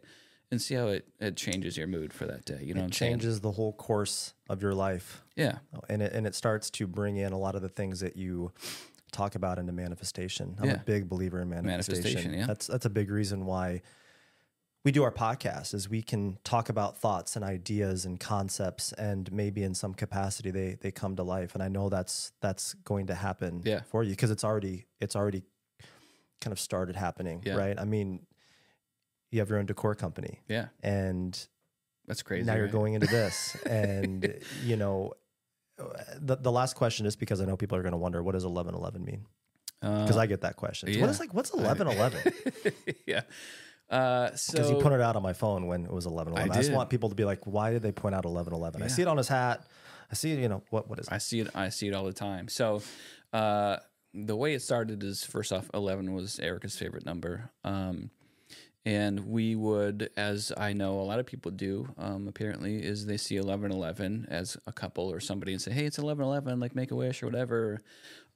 [0.51, 2.59] and see how it, it changes your mood for that day.
[2.61, 3.13] You know, what I'm saying?
[3.13, 5.23] Changes the whole course of your life.
[5.35, 7.99] Yeah, oh, And it, and it starts to bring in a lot of the things
[8.01, 8.51] that you
[9.11, 10.55] talk about into manifestation.
[10.59, 10.73] I'm Yeah.
[10.75, 12.01] a big believer in manifestation.
[12.03, 12.45] Manifestation, yeah.
[12.47, 13.81] That's that's a big reason why
[14.87, 19.29] we do our podcast is we can talk about thoughts and ideas and concepts and
[19.33, 23.07] maybe in some capacity they they come to life and I know that's that's going
[23.07, 23.81] to happen Yeah.
[23.91, 25.43] for you because it's already it's already
[26.39, 27.55] kind of started happening, Yeah.
[27.55, 27.77] right?
[27.77, 28.25] I mean,
[29.29, 31.37] you have your own decor company yeah, and
[32.07, 32.45] that's crazy.
[32.45, 35.15] now you're going into this and you know
[36.21, 38.45] the, the last question is because i know people are going to wonder what does
[38.45, 39.25] 1111 mean
[39.81, 41.01] because Uh, i get that question So yeah.
[41.01, 42.73] what is like what's 1111
[43.05, 43.21] yeah.
[43.89, 46.55] Uh, because so you put it out on my phone when it was 1111 I,
[46.61, 48.89] just want people to be like why did they point out 1111 i Yeah.
[48.89, 49.65] see it on his hat
[50.11, 51.47] i see it you know what what is it I see it.
[51.55, 52.49] I see it all the time.
[52.49, 52.81] So,
[53.31, 53.77] uh,
[54.13, 58.09] the way it started is first off, eleven was Erika's favorite number, um,
[58.85, 63.17] and we would, as I know a lot of people do, um, apparently, is they
[63.17, 66.73] see eleven eleven as a couple or somebody and say, "Hey, it's eleven eleven, like
[66.75, 67.81] make a wish or whatever."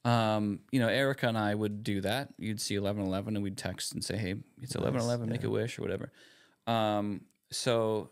[0.04, 2.30] Um, you know, Erika and I would do that.
[2.38, 5.50] You'd see eleven eleven, and we'd text and say, "Hey, it's eleven eleven, make a
[5.50, 6.12] wish or whatever."
[6.66, 8.10] Um, so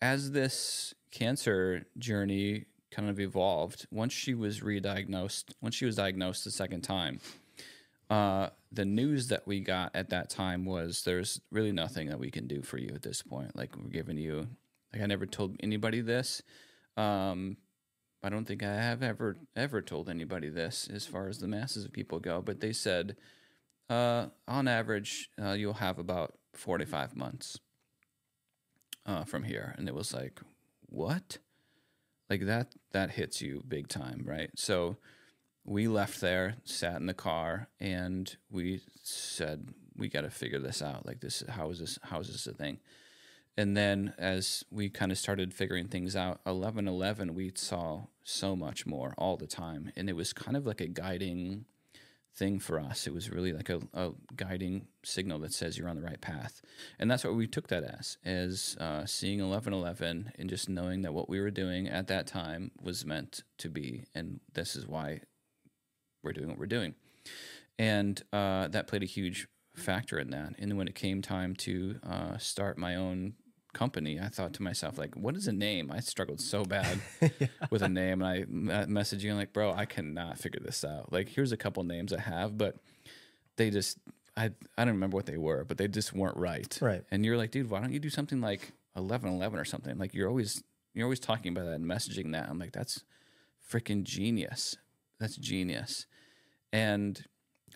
[0.00, 6.44] as this cancer journey kind of evolved, once she was re-diagnosed, once she was diagnosed
[6.44, 7.20] the second time,
[8.10, 12.30] uh, the news that we got at that time was there's really nothing that we
[12.30, 13.54] can do for you at this point.
[13.54, 14.48] Like we're giving you,
[14.92, 16.42] like I never told anybody this,
[16.96, 17.56] um,
[18.22, 21.84] I don't think I have ever ever told anybody this as far as the masses
[21.84, 23.16] of people go, but they said
[23.88, 27.60] uh, on average uh, you'll have about 45 months
[29.06, 30.40] uh, from here, and it was like
[30.86, 31.38] what?
[32.28, 34.50] Like that that hits you big time, right?
[34.56, 34.96] So
[35.64, 40.82] we left there, sat in the car, and we said we got to figure this
[40.82, 41.06] out.
[41.06, 41.98] Like this, how is this?
[42.02, 42.80] How is this a thing?
[43.58, 48.54] And then as we kind of started figuring things out, eleven eleven, we saw so
[48.54, 51.64] much more all the time, and it was kind of like a guiding
[52.36, 53.08] thing for us.
[53.08, 56.62] It was really like a, a guiding signal that says you're on the right path,
[57.00, 61.02] and that's what we took that as, as uh, seeing eleven eleven and just knowing
[61.02, 64.86] that what we were doing at that time was meant to be, and this is
[64.86, 65.22] why
[66.22, 66.94] we're doing what we're doing,
[67.76, 70.54] and uh, that played a huge factor in that.
[70.60, 73.34] And when it came time to uh, start my own
[73.72, 75.90] company, I thought to myself, like, what is a name?
[75.92, 77.00] I struggled so bad
[77.38, 77.48] yeah.
[77.70, 81.12] with a name, and I messaged you, like, bro, I cannot figure this out.
[81.12, 82.76] Like, here's a couple names I have, but
[83.56, 83.98] they just,
[84.36, 86.78] I, I don't remember what they were, but they just weren't right.
[86.80, 87.04] Right.
[87.10, 89.98] And you're like, dude, why don't you do something like eleven eleven or something?
[89.98, 90.62] Like, you're always,
[90.94, 92.48] you're always talking about that and messaging that.
[92.48, 93.04] I'm like, that's
[93.70, 94.76] freaking genius.
[95.18, 96.06] That's genius.
[96.72, 97.24] And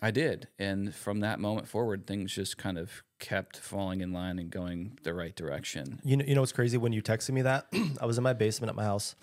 [0.01, 0.47] I did.
[0.59, 4.99] And from that moment forward, things just kind of kept falling in line and going
[5.03, 5.99] the right direction.
[6.03, 6.77] You know, you know what's crazy?
[6.77, 7.67] When you texted me that,
[8.01, 9.15] I was in my basement at my house.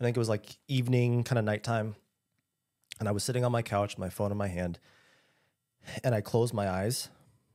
[0.00, 1.94] I think it was like evening, kind of nighttime.
[2.98, 4.78] And I was sitting on my couch, my phone in my hand.
[6.02, 7.08] And I closed my eyes.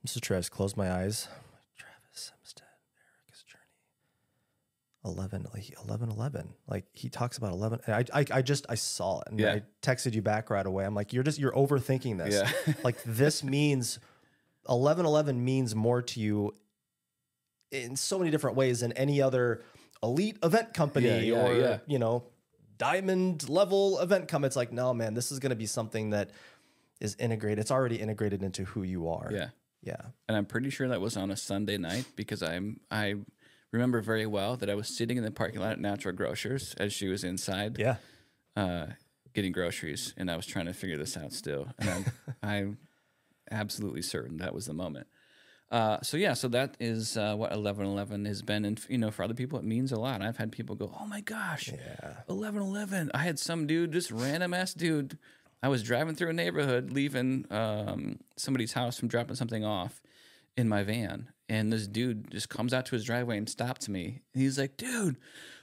[0.03, 1.27] Is Travis, closed my eyes.
[5.09, 9.19] 11 like 11 11 like he talks about 11 I, I i just i saw
[9.21, 9.53] it and yeah.
[9.53, 10.85] i texted you back right away.
[10.85, 12.35] I'm like you're just you're overthinking this.
[12.35, 12.73] Yeah.
[12.83, 13.99] like this means
[14.67, 16.55] 11 11 means more to you
[17.71, 19.63] in so many different ways than any other
[20.01, 22.23] elite event company yeah, or you know
[22.77, 26.31] diamond level event company it's like no man this is going to be something that
[27.01, 29.29] is integrated it's already integrated into who you are.
[29.31, 29.49] Yeah.
[29.81, 30.01] Yeah.
[30.27, 33.15] And i'm pretty sure that was on a sunday night because i'm i
[33.71, 36.93] remember very well that I was sitting in the parking lot at Natural Grocers as
[36.93, 37.77] she was inside.
[37.77, 37.95] Yeah.
[38.55, 38.87] Uh,
[39.33, 42.05] getting groceries, and I was trying to figure this out still, and I'm,
[42.43, 42.77] I'm
[43.51, 45.07] absolutely certain that was the moment.
[45.71, 49.11] Uh, so yeah, so that is uh, what eleven eleven has been, and you know,
[49.11, 50.21] for other people, it means a lot.
[50.21, 51.71] I've had people go, "Oh my gosh,
[52.27, 55.19] eleven eleven!" I had some dude, just random ass dude.
[55.61, 60.01] I was driving through a neighborhood, leaving um, somebody's house from dropping something off
[60.57, 64.21] in my van, and this dude just comes out to his driveway and stops me.
[64.33, 65.17] And he's like, dude,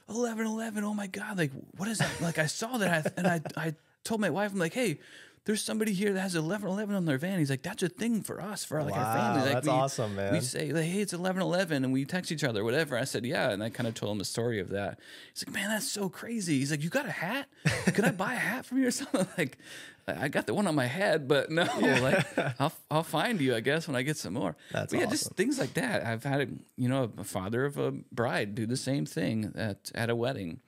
[0.09, 0.83] 11 11.
[0.83, 1.37] Oh my God.
[1.37, 2.21] Like, what is that?
[2.21, 3.13] like, I saw that.
[3.17, 4.99] and I, I told my wife, I'm like, hey,
[5.47, 7.39] there's somebody here that has 1111 on their van.
[7.39, 9.45] He's like, that's a thing for us, for like wow, our family.
[9.45, 10.33] Like, that's we, awesome, man.
[10.33, 12.97] We say, like, hey, it's 1111, and we text each other, whatever.
[12.97, 13.51] I said, yeah.
[13.51, 14.99] And I kind of told him the story of that.
[15.33, 16.59] He's like, man, that's so crazy.
[16.59, 17.47] He's like, you got a hat?
[17.85, 19.25] Could I buy a hat from you or something?
[19.37, 19.57] Like,
[20.05, 21.99] I got the one on my head, but no, yeah.
[22.01, 24.57] like I'll I'll find you, I guess, when I get some more.
[24.71, 25.17] That's but yeah, awesome.
[25.17, 26.05] just things like that.
[26.05, 29.91] I've had a, you know a father of a bride do the same thing at
[29.93, 30.61] at a wedding,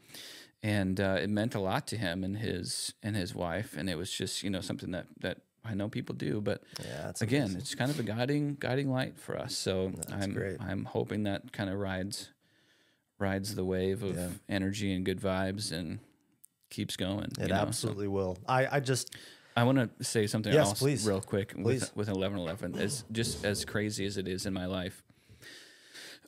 [0.62, 3.98] and uh, it meant a lot to him and his and his wife, and it
[3.98, 7.60] was just you know something that that I know people do, but yeah, again, amazing.
[7.60, 9.56] it's kind of a guiding guiding light for us.
[9.56, 10.58] So that's I'm great.
[10.60, 12.30] I'm hoping that kind of rides
[13.20, 14.30] rides the wave of yeah.
[14.48, 16.00] energy and good vibes and
[16.70, 17.28] keeps going.
[17.40, 18.12] It absolutely so.
[18.12, 18.38] will.
[18.48, 19.16] I, I just
[19.56, 21.06] I want to say something yes, else please.
[21.06, 21.64] real quick please.
[21.64, 22.78] with with eleven eleven.
[22.78, 25.04] As just as crazy as it is in my life,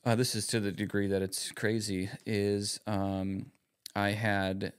[0.05, 2.09] uh, this is to the degree that it's crazy.
[2.25, 3.47] Is um,
[3.95, 4.73] I had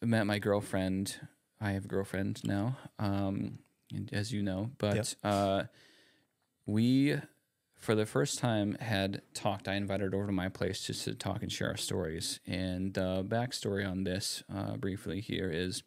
[0.00, 1.16] met my girlfriend.
[1.60, 3.58] I have a girlfriend now, um,
[4.12, 5.06] as you know, but yep.
[5.22, 5.62] uh,
[6.66, 7.16] we
[7.82, 9.68] for the first time had talked.
[9.68, 12.38] I invited her over to my place just to talk and share our stories.
[12.46, 15.82] And uh, backstory on this, uh, briefly here, is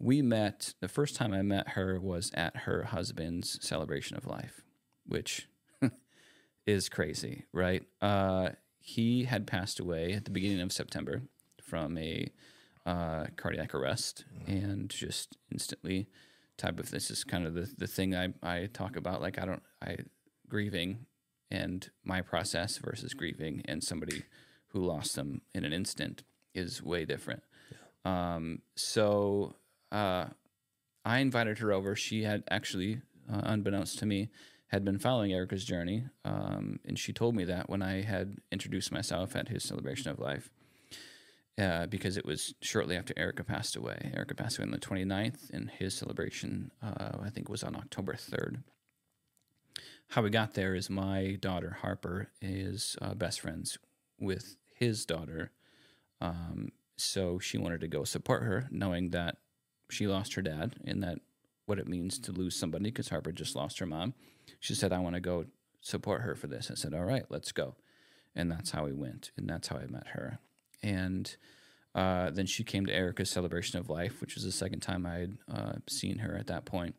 [0.00, 0.74] we met.
[0.80, 4.62] The first time I met her was at her husband's celebration of life,
[5.06, 5.48] which
[6.66, 7.84] is crazy, right?
[8.02, 8.50] Uh,
[8.80, 11.22] he had passed away at the beginning of September
[11.70, 12.28] from a
[12.84, 16.08] uh, cardiac arrest, and just instantly
[16.58, 19.22] type of this is kind of the, the thing I, I talk about.
[19.22, 19.96] Like I don't I
[20.48, 21.06] grieving
[21.50, 24.24] and my process versus grieving and somebody
[24.68, 26.22] who lost them in an instant
[26.54, 27.42] is way different.
[28.04, 28.34] Yeah.
[28.34, 29.56] Um, so
[29.90, 30.26] uh,
[31.04, 31.96] I invited her over.
[31.96, 33.00] She had actually,
[33.32, 34.28] uh, unbeknownst to me,
[34.68, 38.92] had been following Erika's journey, um, and she told me that when I had introduced
[38.92, 40.50] myself at his celebration of life.
[41.58, 44.10] Uh, because it was shortly after Erika passed away.
[44.14, 48.14] Erika passed away on the 29th, and his celebration, uh, I think, was on October
[48.14, 48.62] 3rd
[50.14, 53.78] how we got there is my daughter Harper is uh, best friends
[54.18, 55.52] with his daughter
[56.20, 59.38] um, so she wanted to go support her, knowing that
[59.88, 61.18] she lost her dad and that
[61.66, 64.14] what it means to lose somebody because Harper just lost her mom.
[64.58, 65.46] She said, I want to go
[65.80, 66.70] support her for this.
[66.70, 67.76] I said, All right, let's go.
[68.34, 69.30] And that's how we went.
[69.36, 70.38] And that's how I met her.
[70.82, 71.34] And
[71.94, 75.14] uh, then she came to Erika's celebration of life, which was the second time I
[75.14, 76.94] had uh, seen her at that point.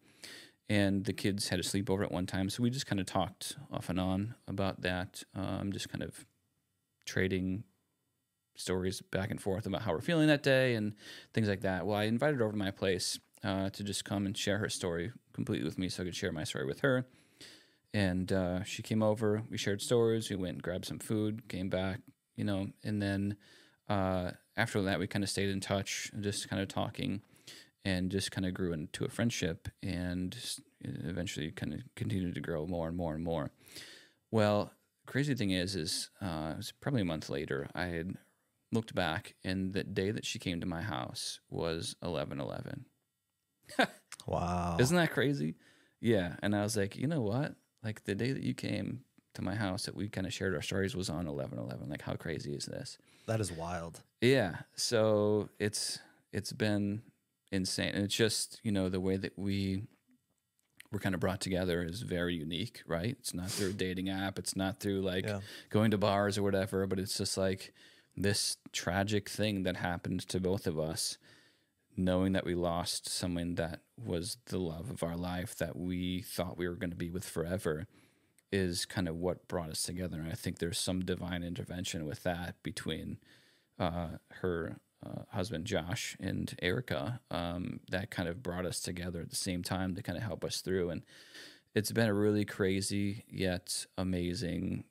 [0.69, 2.49] And the kids had a sleepover at one time.
[2.49, 6.25] So we just kind of talked off and on about that, um, just kind of
[7.05, 7.63] trading
[8.55, 10.93] stories back and forth about how we're feeling that day and
[11.33, 11.85] things like that.
[11.85, 14.69] Well, I invited her over to my place uh, to just come and share her
[14.69, 17.05] story completely with me so I could share my story with her.
[17.93, 21.69] And uh, she came over, we shared stories, we went and grabbed some food, came
[21.69, 21.99] back,
[22.35, 23.35] you know, and then
[23.91, 27.21] uh, after that, we kind of stayed in touch, just kind of talking
[27.83, 30.37] and just kind of grew into a friendship and
[30.81, 33.51] eventually kind of continued to grow more and more and more.
[34.29, 34.71] Well,
[35.07, 38.15] crazy thing is, is uh, it was probably a month later, I had
[38.71, 42.85] looked back and the day that she came to my house was 11 11
[44.25, 44.77] Wow.
[44.79, 45.55] isn't that crazy?
[45.99, 47.55] Yeah and i was like you know what?
[47.83, 49.03] Like the day that you came
[49.33, 52.01] to my house that we kind of shared our stories was on 11 11 like
[52.01, 52.97] how crazy is this
[53.27, 54.01] that is wild.
[54.21, 55.99] yeah so it's
[56.33, 57.01] it's been
[57.51, 59.83] insane and it's just you know the way that we
[60.91, 64.37] were kind of brought together is very unique right it's not through a dating app
[64.39, 65.39] it's not through like Yeah.
[65.69, 67.73] going to bars or whatever but it's just like
[68.15, 71.17] this tragic thing that happened to both of us
[71.97, 76.57] knowing that we lost someone that was the love of our life that we thought
[76.57, 77.85] we were going to be with forever
[78.51, 82.23] is kind of what brought us together and i think there's some divine intervention with
[82.23, 83.17] that between
[83.79, 84.09] uh,
[84.41, 89.35] her uh, husband Josh and Erika um, that kind of brought us together at the
[89.35, 90.89] same time to kind of help us through.
[90.91, 91.01] And
[91.73, 94.83] it's been a really crazy yet amazing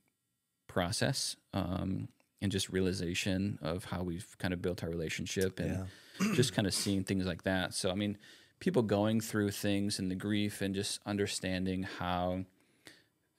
[0.67, 2.09] process um,
[2.43, 5.87] and just realization of how we've kind of built our relationship and
[6.35, 7.75] just kind of seeing things like that.
[7.75, 8.19] So, I mean,
[8.59, 12.45] people going through things and the grief and just understanding how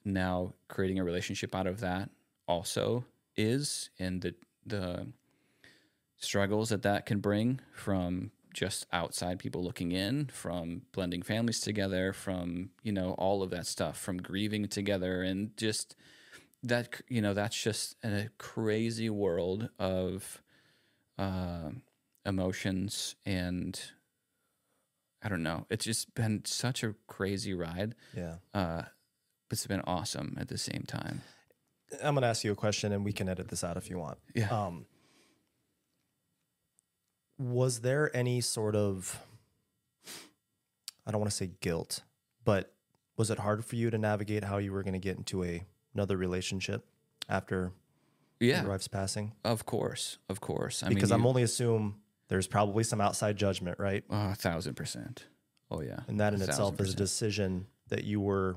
[0.04, 2.10] now creating a relationship out of that
[2.46, 3.04] also
[3.36, 4.34] is and the
[4.66, 5.06] the
[6.16, 12.12] struggles that that can bring from just outside people looking in from blending families together
[12.12, 15.96] from you know all of that stuff from grieving together and just
[16.62, 20.42] that you know that's just a crazy world of
[21.18, 21.70] uh,
[22.26, 23.80] emotions and
[25.22, 28.36] i don't know it's just been such a crazy ride Yeah.
[28.54, 28.82] uh,
[29.52, 31.20] but it's been awesome at the same time
[32.02, 33.98] I'm going to ask you a question and we can edit this out if you
[33.98, 34.16] want.
[34.34, 34.48] Yeah.
[34.48, 34.86] Um,
[37.38, 39.20] was there any sort of,
[41.06, 42.00] I don't want to say guilt,
[42.46, 42.72] but
[43.18, 45.64] was it hard for you to navigate how you were going to get into a,
[45.94, 46.86] another relationship
[47.28, 47.72] after
[48.40, 49.32] yeah your wife's passing?
[49.44, 51.96] of course of course i Because mean I'm you- only assume
[52.28, 54.02] there's probably some outside judgment, right?
[54.08, 55.26] Oh, a thousand percent.
[55.70, 56.00] Oh yeah.
[56.08, 58.56] And that in itself thousand is a decision that you were,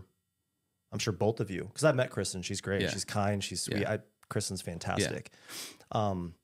[0.91, 2.41] I'm sure both of you, because I've met Kristen.
[2.41, 2.81] She's great.
[2.81, 2.89] Yeah.
[2.89, 3.43] She's kind.
[3.43, 3.81] She's sweet.
[3.81, 3.93] Yeah.
[3.93, 3.99] I,
[4.29, 5.31] Kristen's fantastic.
[5.91, 6.35] Um,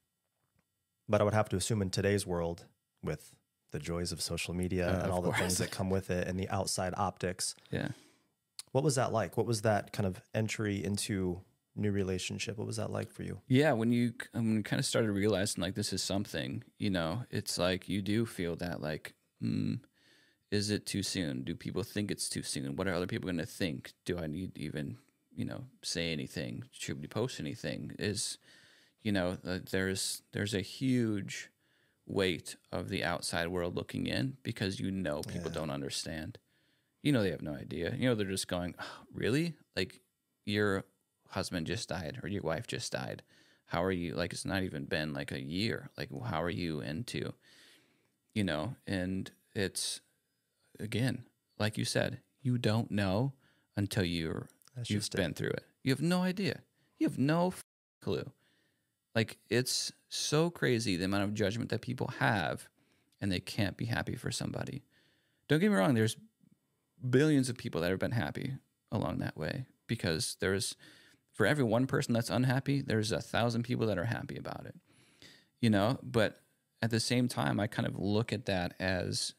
[1.08, 2.66] but I would have to assume in today's world,
[3.04, 3.34] with
[3.72, 6.40] the joys of social media Uh, and all the things that come with it and
[6.40, 7.90] the outside optics, Yeah.
[8.72, 9.38] what was that like?
[9.38, 11.42] What was that kind of entry into
[11.76, 12.58] new relationship?
[12.58, 13.40] What was that like for you?
[13.48, 17.24] Yeah, when you when you kind of started realizing like this is something, you know,
[17.32, 19.76] it's like you do feel that like, hmm,
[20.52, 21.44] is it too soon?
[21.44, 22.76] Do people think it's too soon?
[22.76, 23.94] What are other people going to think?
[24.06, 24.98] Do I need to even,
[25.34, 26.66] you know, say anything?
[26.72, 27.96] Should we post anything?
[27.98, 28.38] Is,
[29.02, 31.50] you know, uh, there's there's a huge
[32.06, 35.60] weight of the outside world looking in because you know people Yeah.
[35.60, 36.38] don't understand.
[37.02, 37.96] You know they have no idea.
[37.96, 39.56] You know they're just going, oh, really?
[39.76, 40.02] Like
[40.46, 40.84] your
[41.30, 43.24] husband just died or your wife just died.
[43.68, 44.16] How are you?
[44.16, 45.90] Like it's not even been like a year.
[45.98, 47.34] Like how are you into?
[48.34, 50.02] You know, and it's
[50.82, 51.24] again,
[51.60, 53.34] like you said, you don't know
[53.78, 55.18] until you're That's you've just it.
[55.18, 55.64] been through it.
[55.84, 56.62] You have no idea.
[57.00, 57.64] You have no f-
[58.02, 58.32] clue.
[59.16, 62.68] Like it's so crazy the amount of judgment that people have,
[63.20, 64.84] and they can't be happy for somebody.
[65.48, 65.94] Don't get me wrong.
[65.94, 66.18] There's
[67.10, 68.54] billions of people that have been happy
[68.92, 70.76] along that way because there's
[71.34, 74.76] for every one person that's unhappy, there's a thousand people that are happy about it.
[75.62, 76.42] You know, but
[76.82, 79.34] at the same time, I kind of look at that as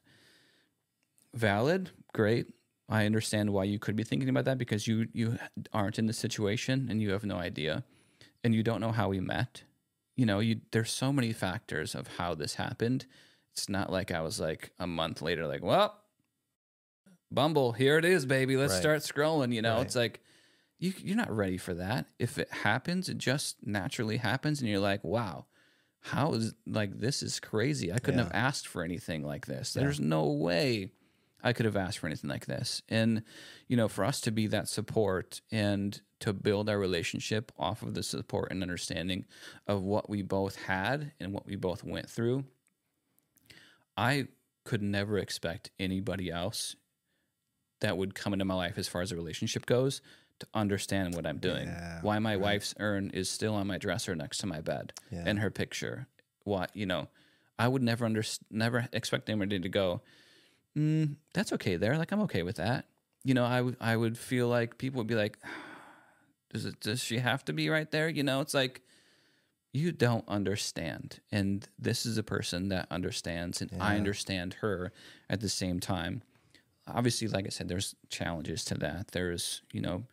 [1.34, 2.46] valid, great.
[2.88, 5.38] I understand why you could be thinking about that because you you
[5.72, 7.84] aren't in the situation and you have no idea,
[8.44, 9.62] and you don't know how we met.
[10.16, 13.06] You know, you there's so many factors of how this happened.
[13.52, 15.98] It's not like I was like a month later, like, well,
[17.30, 18.56] Bumble, here it is, baby.
[18.56, 18.80] Let's Right.
[18.80, 19.54] start scrolling.
[19.54, 19.86] You know, Right.
[19.86, 20.20] it's like
[20.78, 22.06] you you're not ready for that.
[22.18, 25.46] If it happens, it just naturally happens, and you're like, wow,
[26.00, 27.90] how is like this is crazy.
[27.92, 28.24] I couldn't Yeah.
[28.24, 29.72] have asked for anything like this.
[29.72, 30.92] There's no way
[31.43, 32.82] I could have asked for anything like this.
[32.89, 33.23] And
[33.69, 37.94] you know, for us to be that support and to build our relationship off of
[37.94, 39.24] the support and understanding
[39.66, 42.44] of what we both had and what we both went through,
[43.97, 44.28] I
[44.64, 46.77] could never expect anybody else
[47.81, 50.01] that would come into my life as far as a relationship goes
[50.39, 51.66] to understand what I'm doing.
[51.66, 55.24] Yeah, why my wife's urn is still on my dresser next to my bed Yeah.
[55.27, 56.06] and her picture.
[56.44, 57.09] What, you know,
[57.59, 60.01] I would never under, never expect anybody to go,
[60.77, 61.99] mm, that's okay there.
[61.99, 62.86] Like, I'm okay with that.
[63.24, 65.39] You know, I would, I would feel like people would be like,
[66.53, 68.09] does it, does she have to be right there?
[68.09, 68.82] You know, it's like,
[69.73, 71.20] you don't understand.
[71.31, 74.93] And this is a person that understands, and I understand her
[75.31, 76.23] at the same time.
[76.86, 79.12] Obviously, like I said, there's challenges to that.
[79.12, 80.05] There's, you know,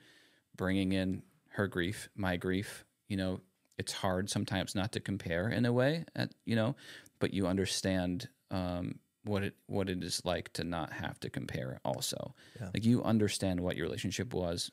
[0.55, 2.85] bringing in her grief, my grief.
[3.09, 3.41] You know,
[3.77, 6.75] it's hard sometimes not to compare in a way, at, you know,
[7.19, 11.79] but you understand um, what it what it is like to not have to compare.
[11.85, 12.69] Also, Yeah.
[12.73, 14.71] like you understand what your relationship was,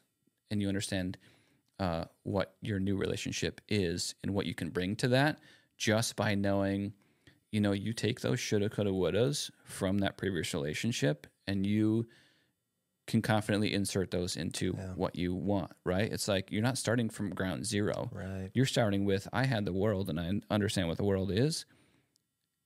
[0.50, 1.18] and you understand
[1.78, 5.38] uh, what your new relationship is and what you can bring to that
[5.76, 6.94] just by knowing,
[7.52, 12.06] you know, you take those shoulda, coulda, wouldas from that previous relationship and you
[13.06, 14.94] can confidently insert those into Yeah.
[14.94, 16.10] what you want, right?
[16.10, 18.08] It's like you're not starting from ground zero.
[18.12, 18.50] Right.
[18.54, 21.66] You're starting with, I had the world and I understand what the world is.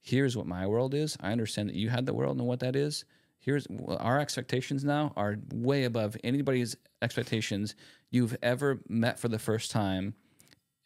[0.01, 1.17] Here's what my world is.
[1.21, 3.05] I understand that you had the world and what that is.
[3.39, 3.67] Here's
[3.99, 7.75] our expectations now are way above anybody's expectations
[8.11, 10.15] you've ever met for the first time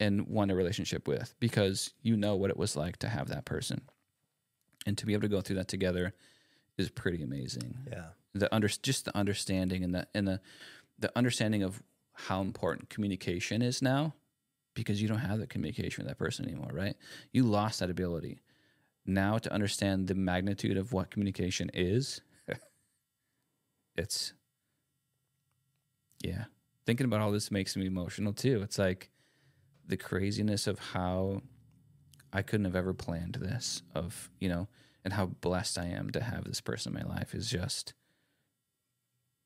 [0.01, 3.45] and won a relationship with because you know what it was like to have that
[3.45, 3.83] person.
[4.87, 6.13] And to be able to go through that together
[6.77, 8.09] is pretty amazing Yeah.
[8.35, 10.41] the under just the understanding and the and the
[10.99, 11.83] the understanding of
[12.15, 14.15] how important communication is now
[14.75, 16.97] because you don't have the communication with that person anymore right
[17.33, 18.41] you lost that ability
[19.07, 22.21] now to understand the magnitude of what communication is
[23.97, 24.33] it's
[26.23, 26.45] yeah
[26.87, 28.61] thinking about all this makes me emotional too.
[28.63, 29.11] It's like
[29.87, 31.43] the craziness of how
[32.33, 34.67] i couldn't have ever planned this of you know
[35.05, 37.93] and how blessed i am to have this person in my life is just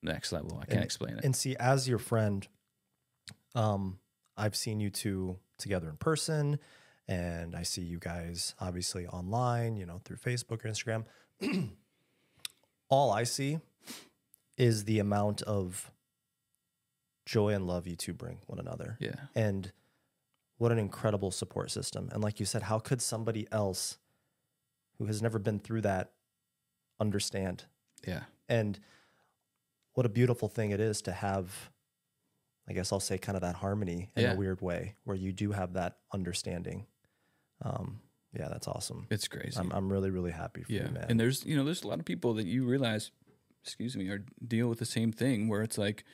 [0.00, 0.54] next level.
[0.62, 1.24] I can't And- explain it.
[1.24, 2.46] And see, as your friend,
[3.56, 3.98] um,
[4.36, 6.60] I've seen you two together in person,
[7.08, 11.04] and I see you guys obviously online, you know, through Facebook or Instagram.
[12.90, 13.58] All I see
[14.56, 15.90] is the amount of
[17.26, 18.96] joy and love you two bring one another.
[19.00, 19.72] yeah And
[20.56, 22.08] what an incredible support system.
[22.12, 23.98] And like you said, how could somebody else
[24.98, 26.12] who has never been through that
[26.98, 27.64] understand?
[28.06, 28.78] yeah And
[29.94, 31.70] what a beautiful thing it is to have,
[32.68, 34.32] I guess I'll say, kind of that harmony in Yeah.
[34.32, 36.86] a weird way where you do have that understanding.
[37.62, 38.00] Um,
[38.32, 39.06] yeah, that's awesome.
[39.10, 41.06] it's crazy I'm, I'm really, really happy for yeah you, man.
[41.08, 43.10] and there's you know there's a lot of people that you realize
[43.64, 46.04] excuse me are deal with the same thing where it's like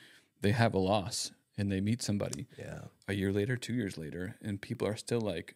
[0.41, 4.35] they have a loss and they meet somebody yeah, a year later, two years later,
[4.41, 5.55] and people are still like,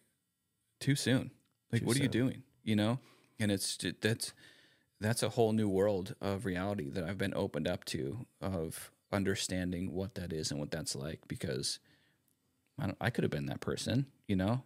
[0.80, 1.30] too soon.
[1.72, 2.42] Like, Too what are you doing?
[2.64, 2.98] You know,
[3.38, 4.32] and it's that's
[5.00, 9.92] that's a whole new world of reality that I've been opened up to of understanding
[9.92, 11.78] what that is and what that's like because
[12.78, 14.62] I don't, I could have been that person, you know,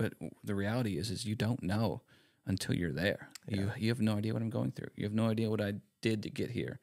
[0.00, 2.00] but the reality is is you don't know
[2.46, 3.28] until you're there.
[3.46, 4.90] You you have no idea what I'm going through.
[4.96, 6.80] You have no idea what I did to get here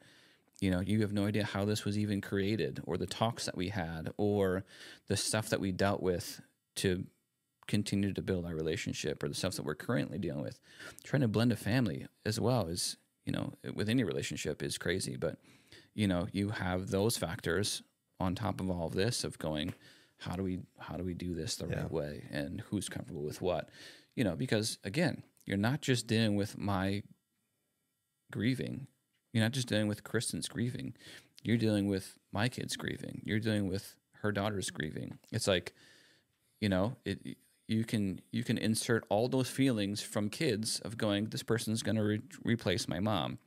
[0.60, 3.58] you know you have no idea how this was even created or the talks that
[3.58, 4.64] we had or
[5.08, 6.42] the stuff that we dealt with
[6.76, 7.06] to
[7.68, 10.60] continue to build our relationship or the stuff that we're currently dealing with
[11.04, 15.16] trying to blend a family as well is you know with any relationship is crazy
[15.16, 15.38] but
[15.94, 17.84] you know you have those factors
[18.20, 19.74] on top of all of this of going
[20.20, 21.82] how do we how do we do this the Yeah.
[21.82, 23.70] right way and who's comfortable with what
[24.16, 27.04] you know because again you're not just dealing with my
[28.32, 28.88] grieving
[29.34, 30.96] you're not just dealing with Kristen's grieving.
[31.44, 33.22] You're dealing with my kids grieving.
[33.24, 35.20] You're dealing with her daughter's grieving.
[35.32, 35.74] It's like,
[36.60, 37.38] you know, it
[37.68, 41.98] you can you can insert all those feelings from kids of going, this person's going
[41.98, 43.38] to re- replace my mom,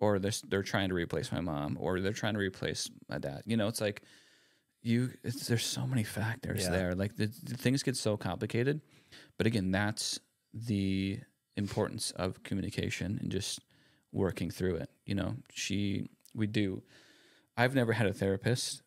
[0.00, 3.42] or they're they're trying to replace my mom, or they're trying to replace my dad.
[3.44, 4.00] You know, it's like
[4.84, 5.10] you.
[5.22, 6.70] It's, there's so many factors Yeah.
[6.70, 6.94] there.
[6.94, 8.80] Like the, the things get so complicated,
[9.38, 10.18] but again, that's
[10.52, 11.20] the
[11.56, 13.60] importance of communication and just
[14.12, 14.90] working through it.
[15.06, 16.82] You know, she, we do.
[17.56, 18.82] I've never had a therapist.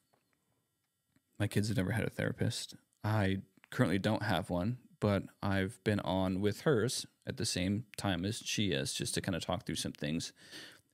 [1.39, 2.75] My kids have never had a therapist.
[3.03, 3.37] I
[3.69, 8.39] currently don't have one, but I've been on with hers at the same time as
[8.39, 10.33] she is, just to kind of talk through some things.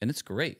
[0.01, 0.59] And it's great.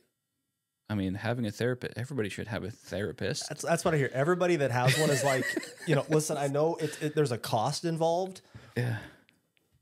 [0.90, 3.48] I mean, having a therapist, everybody should have a therapist.
[3.50, 4.12] That's that's what I hear.
[4.14, 5.46] Everybody that has one is like,
[5.88, 6.38] you know, listen.
[6.38, 8.42] I know it, it, there's a cost involved,
[8.78, 8.98] Yeah.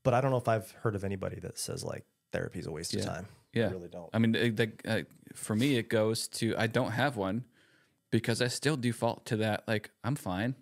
[0.03, 2.71] but I don't know if I've heard of anybody that says like therapy is a
[2.71, 3.25] waste of time.
[3.53, 3.67] Yeah.
[3.67, 4.09] I really don't.
[4.13, 5.01] I mean, it- the, uh,
[5.35, 7.45] for me, it goes to I don't have one
[8.11, 9.63] because I still default to that.
[9.67, 10.55] Like, I'm fine.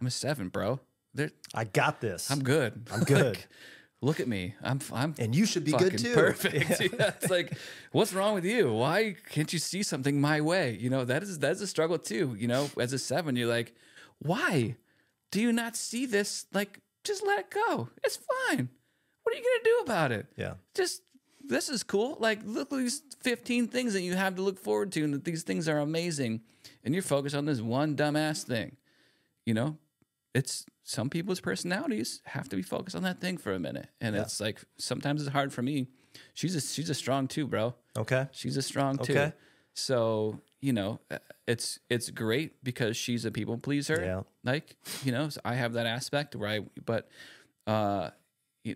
[0.00, 0.80] I'm a seven, bro.
[1.14, 2.30] There, I got this.
[2.30, 2.88] I'm good.
[2.92, 3.36] I'm good.
[3.36, 3.48] Like,
[4.02, 4.54] look at me.
[4.62, 6.12] I'm I'm and you should be good too.
[6.12, 6.80] perfect.
[6.80, 7.56] Yeah, it's like,
[7.92, 8.72] what's wrong with you?
[8.72, 10.76] Why can't you see something my way?
[10.78, 12.36] You know, that is that's a struggle too.
[12.38, 13.74] You know, as a seven, you're like,
[14.18, 14.76] why
[15.30, 16.46] do you not see this?
[16.52, 17.88] Like, just let it go.
[18.04, 18.18] It's
[18.48, 18.68] fine.
[19.22, 20.26] What are you gonna do about it?
[20.36, 20.54] Yeah.
[20.74, 21.02] just
[21.44, 22.16] this is cool.
[22.20, 25.24] Like, look at these 15 things that you have to look forward to, and that
[25.24, 26.40] these things are amazing.
[26.84, 28.76] And you're focused on this one dumbass thing.
[29.44, 29.76] You know,
[30.34, 33.88] it's some people's personalities have to be focused on that thing for a minute.
[34.00, 35.88] And it's like sometimes it's hard for me.
[36.34, 37.74] She's a she's a strong too, bro.
[37.96, 38.28] Okay.
[38.32, 39.12] She's a strong too.
[39.12, 39.32] Okay.
[39.74, 44.02] So, you know, uh, it's it's great because she's a people pleaser.
[44.02, 44.22] Yeah.
[44.44, 47.08] Like, you know, so I have that aspect where I but
[47.66, 48.10] uh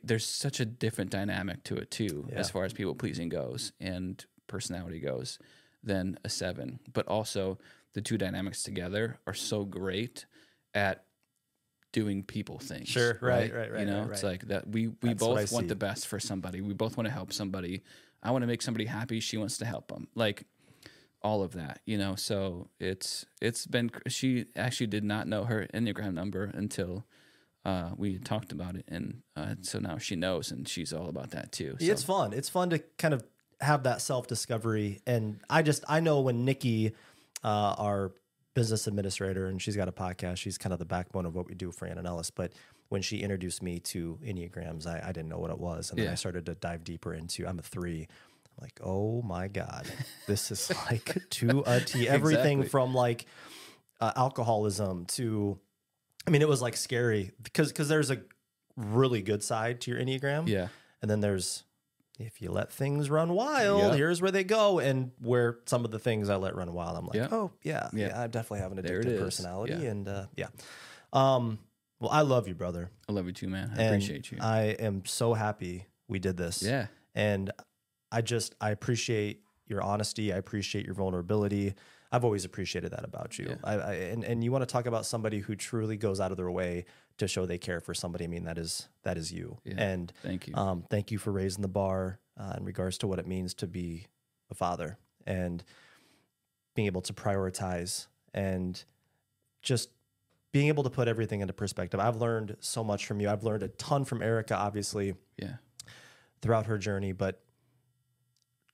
[0.02, 4.24] there's such a different dynamic to it too as far as people pleasing goes and
[4.48, 5.38] personality goes
[5.82, 6.80] than a 7.
[6.92, 7.58] But also
[7.94, 10.26] the two dynamics together are so great
[10.74, 11.05] at
[11.92, 12.88] doing people things.
[12.88, 13.18] Sure.
[13.20, 15.76] Right, right, right, You know, right, it's like that we we That's both want the
[15.76, 16.60] best for somebody.
[16.60, 17.82] We both want to help somebody.
[18.22, 19.20] I want to make somebody happy.
[19.20, 20.08] She wants to help them.
[20.14, 20.44] Like
[21.22, 22.14] all of that, you know.
[22.16, 23.90] So it's it's been.
[24.08, 27.06] She actually did not know her enneagram number until
[27.64, 31.30] uh, we talked about it, and uh, so now she knows, and she's all about
[31.32, 31.76] that too.
[31.80, 31.90] So.
[31.90, 32.32] It's fun.
[32.32, 33.24] It's fun to kind of
[33.60, 35.00] have that self discovery.
[35.06, 36.92] And I just I know when Nikki,
[37.42, 38.12] uh, our
[38.56, 40.38] business administrator, and she's got a podcast.
[40.38, 42.30] She's kind of the backbone of what we do for Anne and Ellis.
[42.30, 42.52] But
[42.88, 46.08] when she introduced me to enneagrams, I, I didn't know what it was, and then
[46.08, 47.46] I started to dive deeper into.
[47.46, 48.08] I'm a three.
[48.58, 49.86] I'm like, oh my god,
[50.26, 52.08] this is like to a T.
[52.18, 52.68] Everything Exactly.
[52.70, 53.26] from like
[54.00, 55.58] uh, alcoholism to,
[56.26, 58.22] I mean, it was like scary because because there's a
[58.76, 60.48] really good side to your enneagram.
[60.48, 60.68] yeah,
[61.02, 61.64] And then there's
[62.18, 63.94] if you let things run wild, Yeah.
[63.94, 64.78] here's where they go.
[64.78, 67.28] And where some of the things I let run wild, I'm like, Yeah.
[67.30, 68.22] oh yeah, yeah, Yeah.
[68.22, 69.86] I definitely have an addictive personality.
[69.86, 70.48] And uh, yeah.
[71.12, 71.58] Um,
[72.00, 72.90] well, I love you, brother.
[73.08, 73.70] I love you too, man.
[73.76, 74.38] I And appreciate you.
[74.40, 76.62] I am so happy we did this.
[76.62, 77.50] yeah, And
[78.12, 80.32] I just I appreciate your honesty.
[80.32, 81.74] I appreciate your vulnerability.
[82.12, 83.58] I've always appreciated that about you.
[83.64, 86.36] I, I and, and you want to talk about somebody who truly goes out of
[86.36, 86.84] their way
[87.18, 88.24] to show they care for somebody.
[88.24, 89.58] I mean, that is that is you.
[89.64, 89.74] Yeah.
[89.78, 90.54] And thank you.
[90.54, 93.66] um, thank you for raising the bar uh, in regards to what it means to
[93.66, 94.06] be
[94.50, 95.64] a father and
[96.74, 98.84] being able to prioritize and
[99.62, 99.90] just
[100.52, 102.00] being able to put everything into perspective.
[102.00, 103.28] I've learned so much from you.
[103.28, 105.56] I've learned a ton from Erika, obviously, yeah,
[106.42, 107.42] throughout her journey, but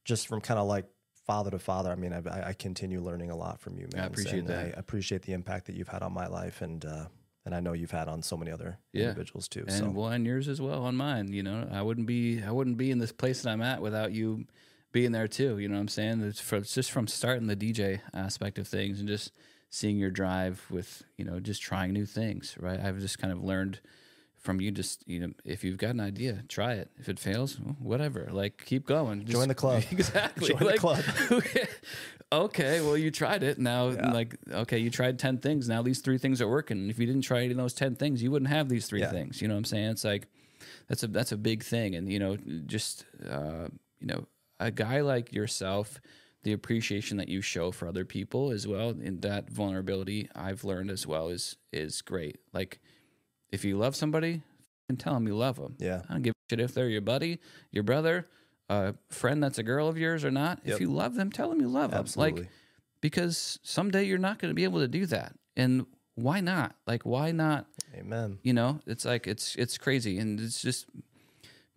[0.05, 0.85] just from kind of like
[1.27, 4.03] father to father, I mean, I, I continue learning a lot from you, man.
[4.03, 4.67] I appreciate and that.
[4.67, 7.07] I appreciate the impact that you've had on my life, and uh,
[7.45, 9.05] and I know you've had on so many other Yeah.
[9.09, 9.65] individuals too.
[9.67, 11.33] and so well, and yours as well on mine.
[11.33, 14.13] You know, I wouldn't be I wouldn't be in this place that I'm at without
[14.13, 14.47] you
[14.93, 15.59] being there too.
[15.59, 16.21] You know what I'm saying?
[16.23, 19.33] It's, from, it's just from starting the DJ aspect of things and just
[19.71, 22.55] seeing your drive with you know just trying new things.
[22.61, 22.79] Right?
[22.79, 23.81] I've just kind of learned
[24.39, 24.71] from you.
[24.71, 26.91] Just you know, if you've got an idea, try it.
[26.99, 28.29] If it fails, whatever.
[28.31, 29.21] Like keep going.
[29.21, 29.83] Just- Join the club.
[29.91, 30.49] Exactly.
[30.55, 31.03] Join the club.
[32.33, 33.59] okay, well, you tried it.
[33.59, 34.13] Now, Yeah.
[34.13, 35.69] like, okay, you tried 10 things.
[35.69, 36.79] Now these three things are working.
[36.79, 39.01] And if you didn't try any of those 10 things, you wouldn't have these three
[39.01, 39.11] Yeah.
[39.11, 39.41] things.
[39.43, 39.91] You know what I'm saying?
[39.91, 40.27] It's like,
[40.89, 41.95] that's a, that's a big thing.
[41.95, 42.37] And, you know,
[42.67, 43.69] just, uh,
[44.01, 44.27] you know,
[44.59, 46.01] a guy like yourself,
[46.45, 50.91] the appreciation that you show for other people as well, and that vulnerability I've learned
[50.91, 52.39] as well is, is great.
[52.53, 52.81] Like,
[53.51, 54.43] if you love somebody,
[54.89, 55.77] and tell them you love them.
[55.79, 57.39] yeah, I don't give a shit if they're your buddy,
[57.71, 58.29] your brother,
[58.73, 60.61] a friend that's a girl of yours or not.
[60.65, 60.75] Yep.
[60.75, 62.01] If you love them, tell them you love them.
[62.01, 62.43] absolutely.
[62.43, 62.51] Like
[63.01, 66.75] because someday you're not going to be able to do that, and why not?
[66.87, 67.67] Like why not?
[67.95, 68.39] Amen.
[68.43, 70.87] You know, it's like it's it's crazy, and it's just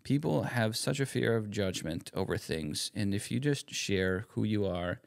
[0.04, 4.44] people have such a fear of judgment over things, and if you just share who
[4.44, 5.02] you are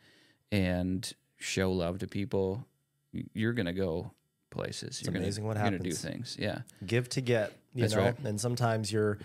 [0.51, 2.67] and show love to people,
[3.33, 4.13] you're going to go
[4.51, 5.03] places.
[5.03, 6.37] you're amazing gonna, what you're gonna do things.
[6.39, 6.61] Yeah.
[6.85, 7.53] Give to get.
[7.75, 8.19] You That's know, right.
[8.25, 9.19] and sometimes you're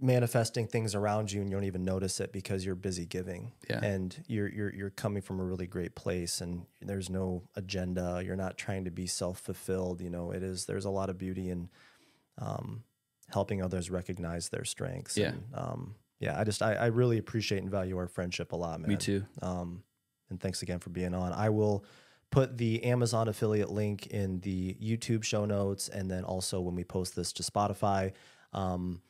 [0.00, 3.84] manifesting things around you and you don't even notice it because you're busy giving Yeah.
[3.84, 8.36] and you're you're you're coming from a really great place and there's no agenda you're
[8.36, 11.68] not trying to be self-fulfilled you know it is there's a lot of beauty in
[12.38, 12.82] um,
[13.28, 15.28] helping others recognize their strengths Yeah.
[15.30, 18.80] and, um, yeah i just I, I really appreciate and value our friendship a lot
[18.80, 19.24] man Me too.
[19.42, 19.82] um,
[20.30, 21.32] and thanks again for being on.
[21.32, 21.84] I will
[22.30, 26.84] put the Amazon affiliate link in the YouTube show notes, and then also when we
[26.84, 28.12] post this to Spotify.
[28.52, 29.02] Um,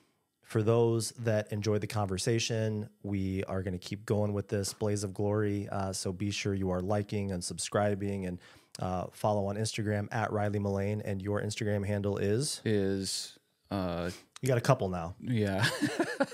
[0.50, 5.04] for those that enjoyed the conversation, we are going to keep going with this Blaze
[5.04, 5.68] of Glory.
[5.70, 8.40] Uh, so be sure you are liking and subscribing and
[8.80, 11.02] uh, follow on Instagram at Riley Mullane.
[11.02, 13.38] And your Instagram handle is is
[13.70, 14.10] uh,
[14.42, 15.14] You got a couple now.
[15.20, 15.64] Yeah.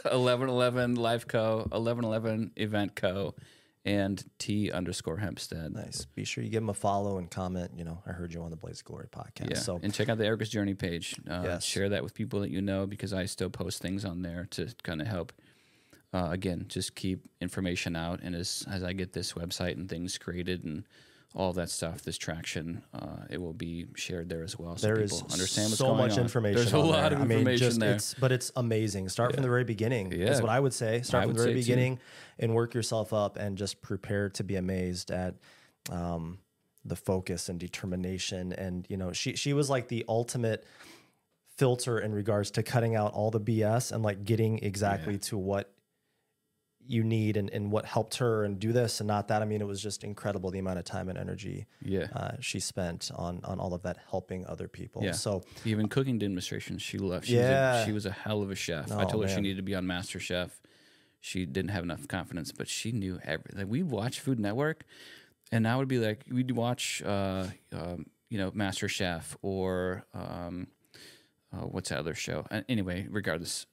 [0.04, 3.34] 1111 Life Co., 1111 Event Co.,
[3.86, 5.72] and T underscore Hempstead.
[5.72, 6.04] Nice.
[6.14, 7.70] Be sure you give them a follow and comment.
[7.76, 9.50] You know, I heard you on the Blaze of Glory podcast.
[9.50, 9.58] Yeah.
[9.58, 11.14] So and check out the Erika's Journey page.
[11.30, 11.64] Uh, Yes.
[11.64, 14.74] Share that with people that you know because I still post things on there to
[14.82, 15.32] kind of help.
[16.12, 20.18] Uh, again, just keep information out, and as as I get this website and things
[20.18, 20.84] created and
[21.36, 24.96] all that stuff, this traction, uh, it will be shared there as well, so there
[24.96, 26.20] people is understand what's so much on.
[26.20, 26.56] information.
[26.56, 27.18] There's a lot there.
[27.18, 27.94] of I mean, information just, there.
[27.94, 29.10] It's, but it's amazing.
[29.10, 30.12] Start from the very beginning.
[30.12, 31.02] Is what I would say.
[31.02, 31.60] Start I from the very say too.
[31.60, 31.98] beginning
[32.38, 35.34] and work yourself up, and just prepare to be amazed at.
[35.90, 36.38] Um,
[36.84, 40.64] the focus and determination and you know she she was like the ultimate
[41.56, 45.72] filter in regards to cutting out all the BS and like getting exactly to what
[46.88, 49.42] you need and, and what helped her and do this and not that.
[49.42, 52.06] I mean, it was just incredible the amount of time and energy yeah.
[52.14, 55.02] uh, she spent on on all of that helping other people.
[55.02, 55.12] Yeah.
[55.12, 57.26] So Even cooking demonstrations, she loved.
[57.26, 57.72] She Yeah.
[57.72, 58.90] was a, she was a hell of a chef.
[58.92, 60.60] I Oh, told her she needed to be on Master Chef.
[61.20, 63.58] She didn't have enough confidence, but she knew everything.
[63.58, 64.84] Like, we'd watch Food Network,
[65.50, 70.68] and I would be like, we'd watch, uh, um, you know, Master Chef or um,
[71.52, 72.46] uh, what's that other show?
[72.68, 73.66] Anyway, regardless,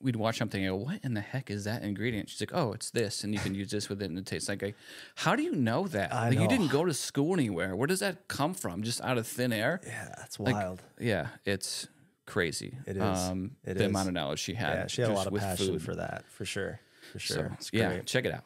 [0.00, 2.72] we'd watch something and go, "What in the heck is that ingredient?" She's like, "Oh,
[2.72, 4.74] it's this, and you can use this with it, and it tastes like." A,
[5.16, 6.12] How do you know that?
[6.12, 7.74] I like, you didn't go to school anywhere.
[7.76, 8.82] Where does that come from?
[8.82, 9.80] Just out of thin air?
[9.86, 10.82] yeah, that's Like, wild.
[11.00, 11.88] Yeah, it's
[12.26, 12.76] crazy.
[12.86, 13.02] It is.
[13.02, 13.90] Um, It the is.
[13.90, 14.74] amount of knowledge she had.
[14.74, 15.82] yeah, she had a lot of passion food.
[15.82, 16.80] for that, for sure,
[17.12, 17.50] for So, sure.
[17.54, 18.44] it's yeah, check it out.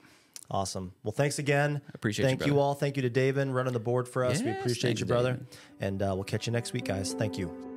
[0.52, 0.92] Awesome.
[1.04, 1.80] Well, thanks again.
[1.94, 2.60] Appreciate you, Thank you, brother.
[2.60, 2.74] all.
[2.74, 4.42] Thank you to David running the board for us.
[4.42, 5.34] we appreciate you, brother.
[5.34, 5.46] David.
[5.80, 7.12] And uh, we'll catch you next week, guys.
[7.14, 7.69] Thank you.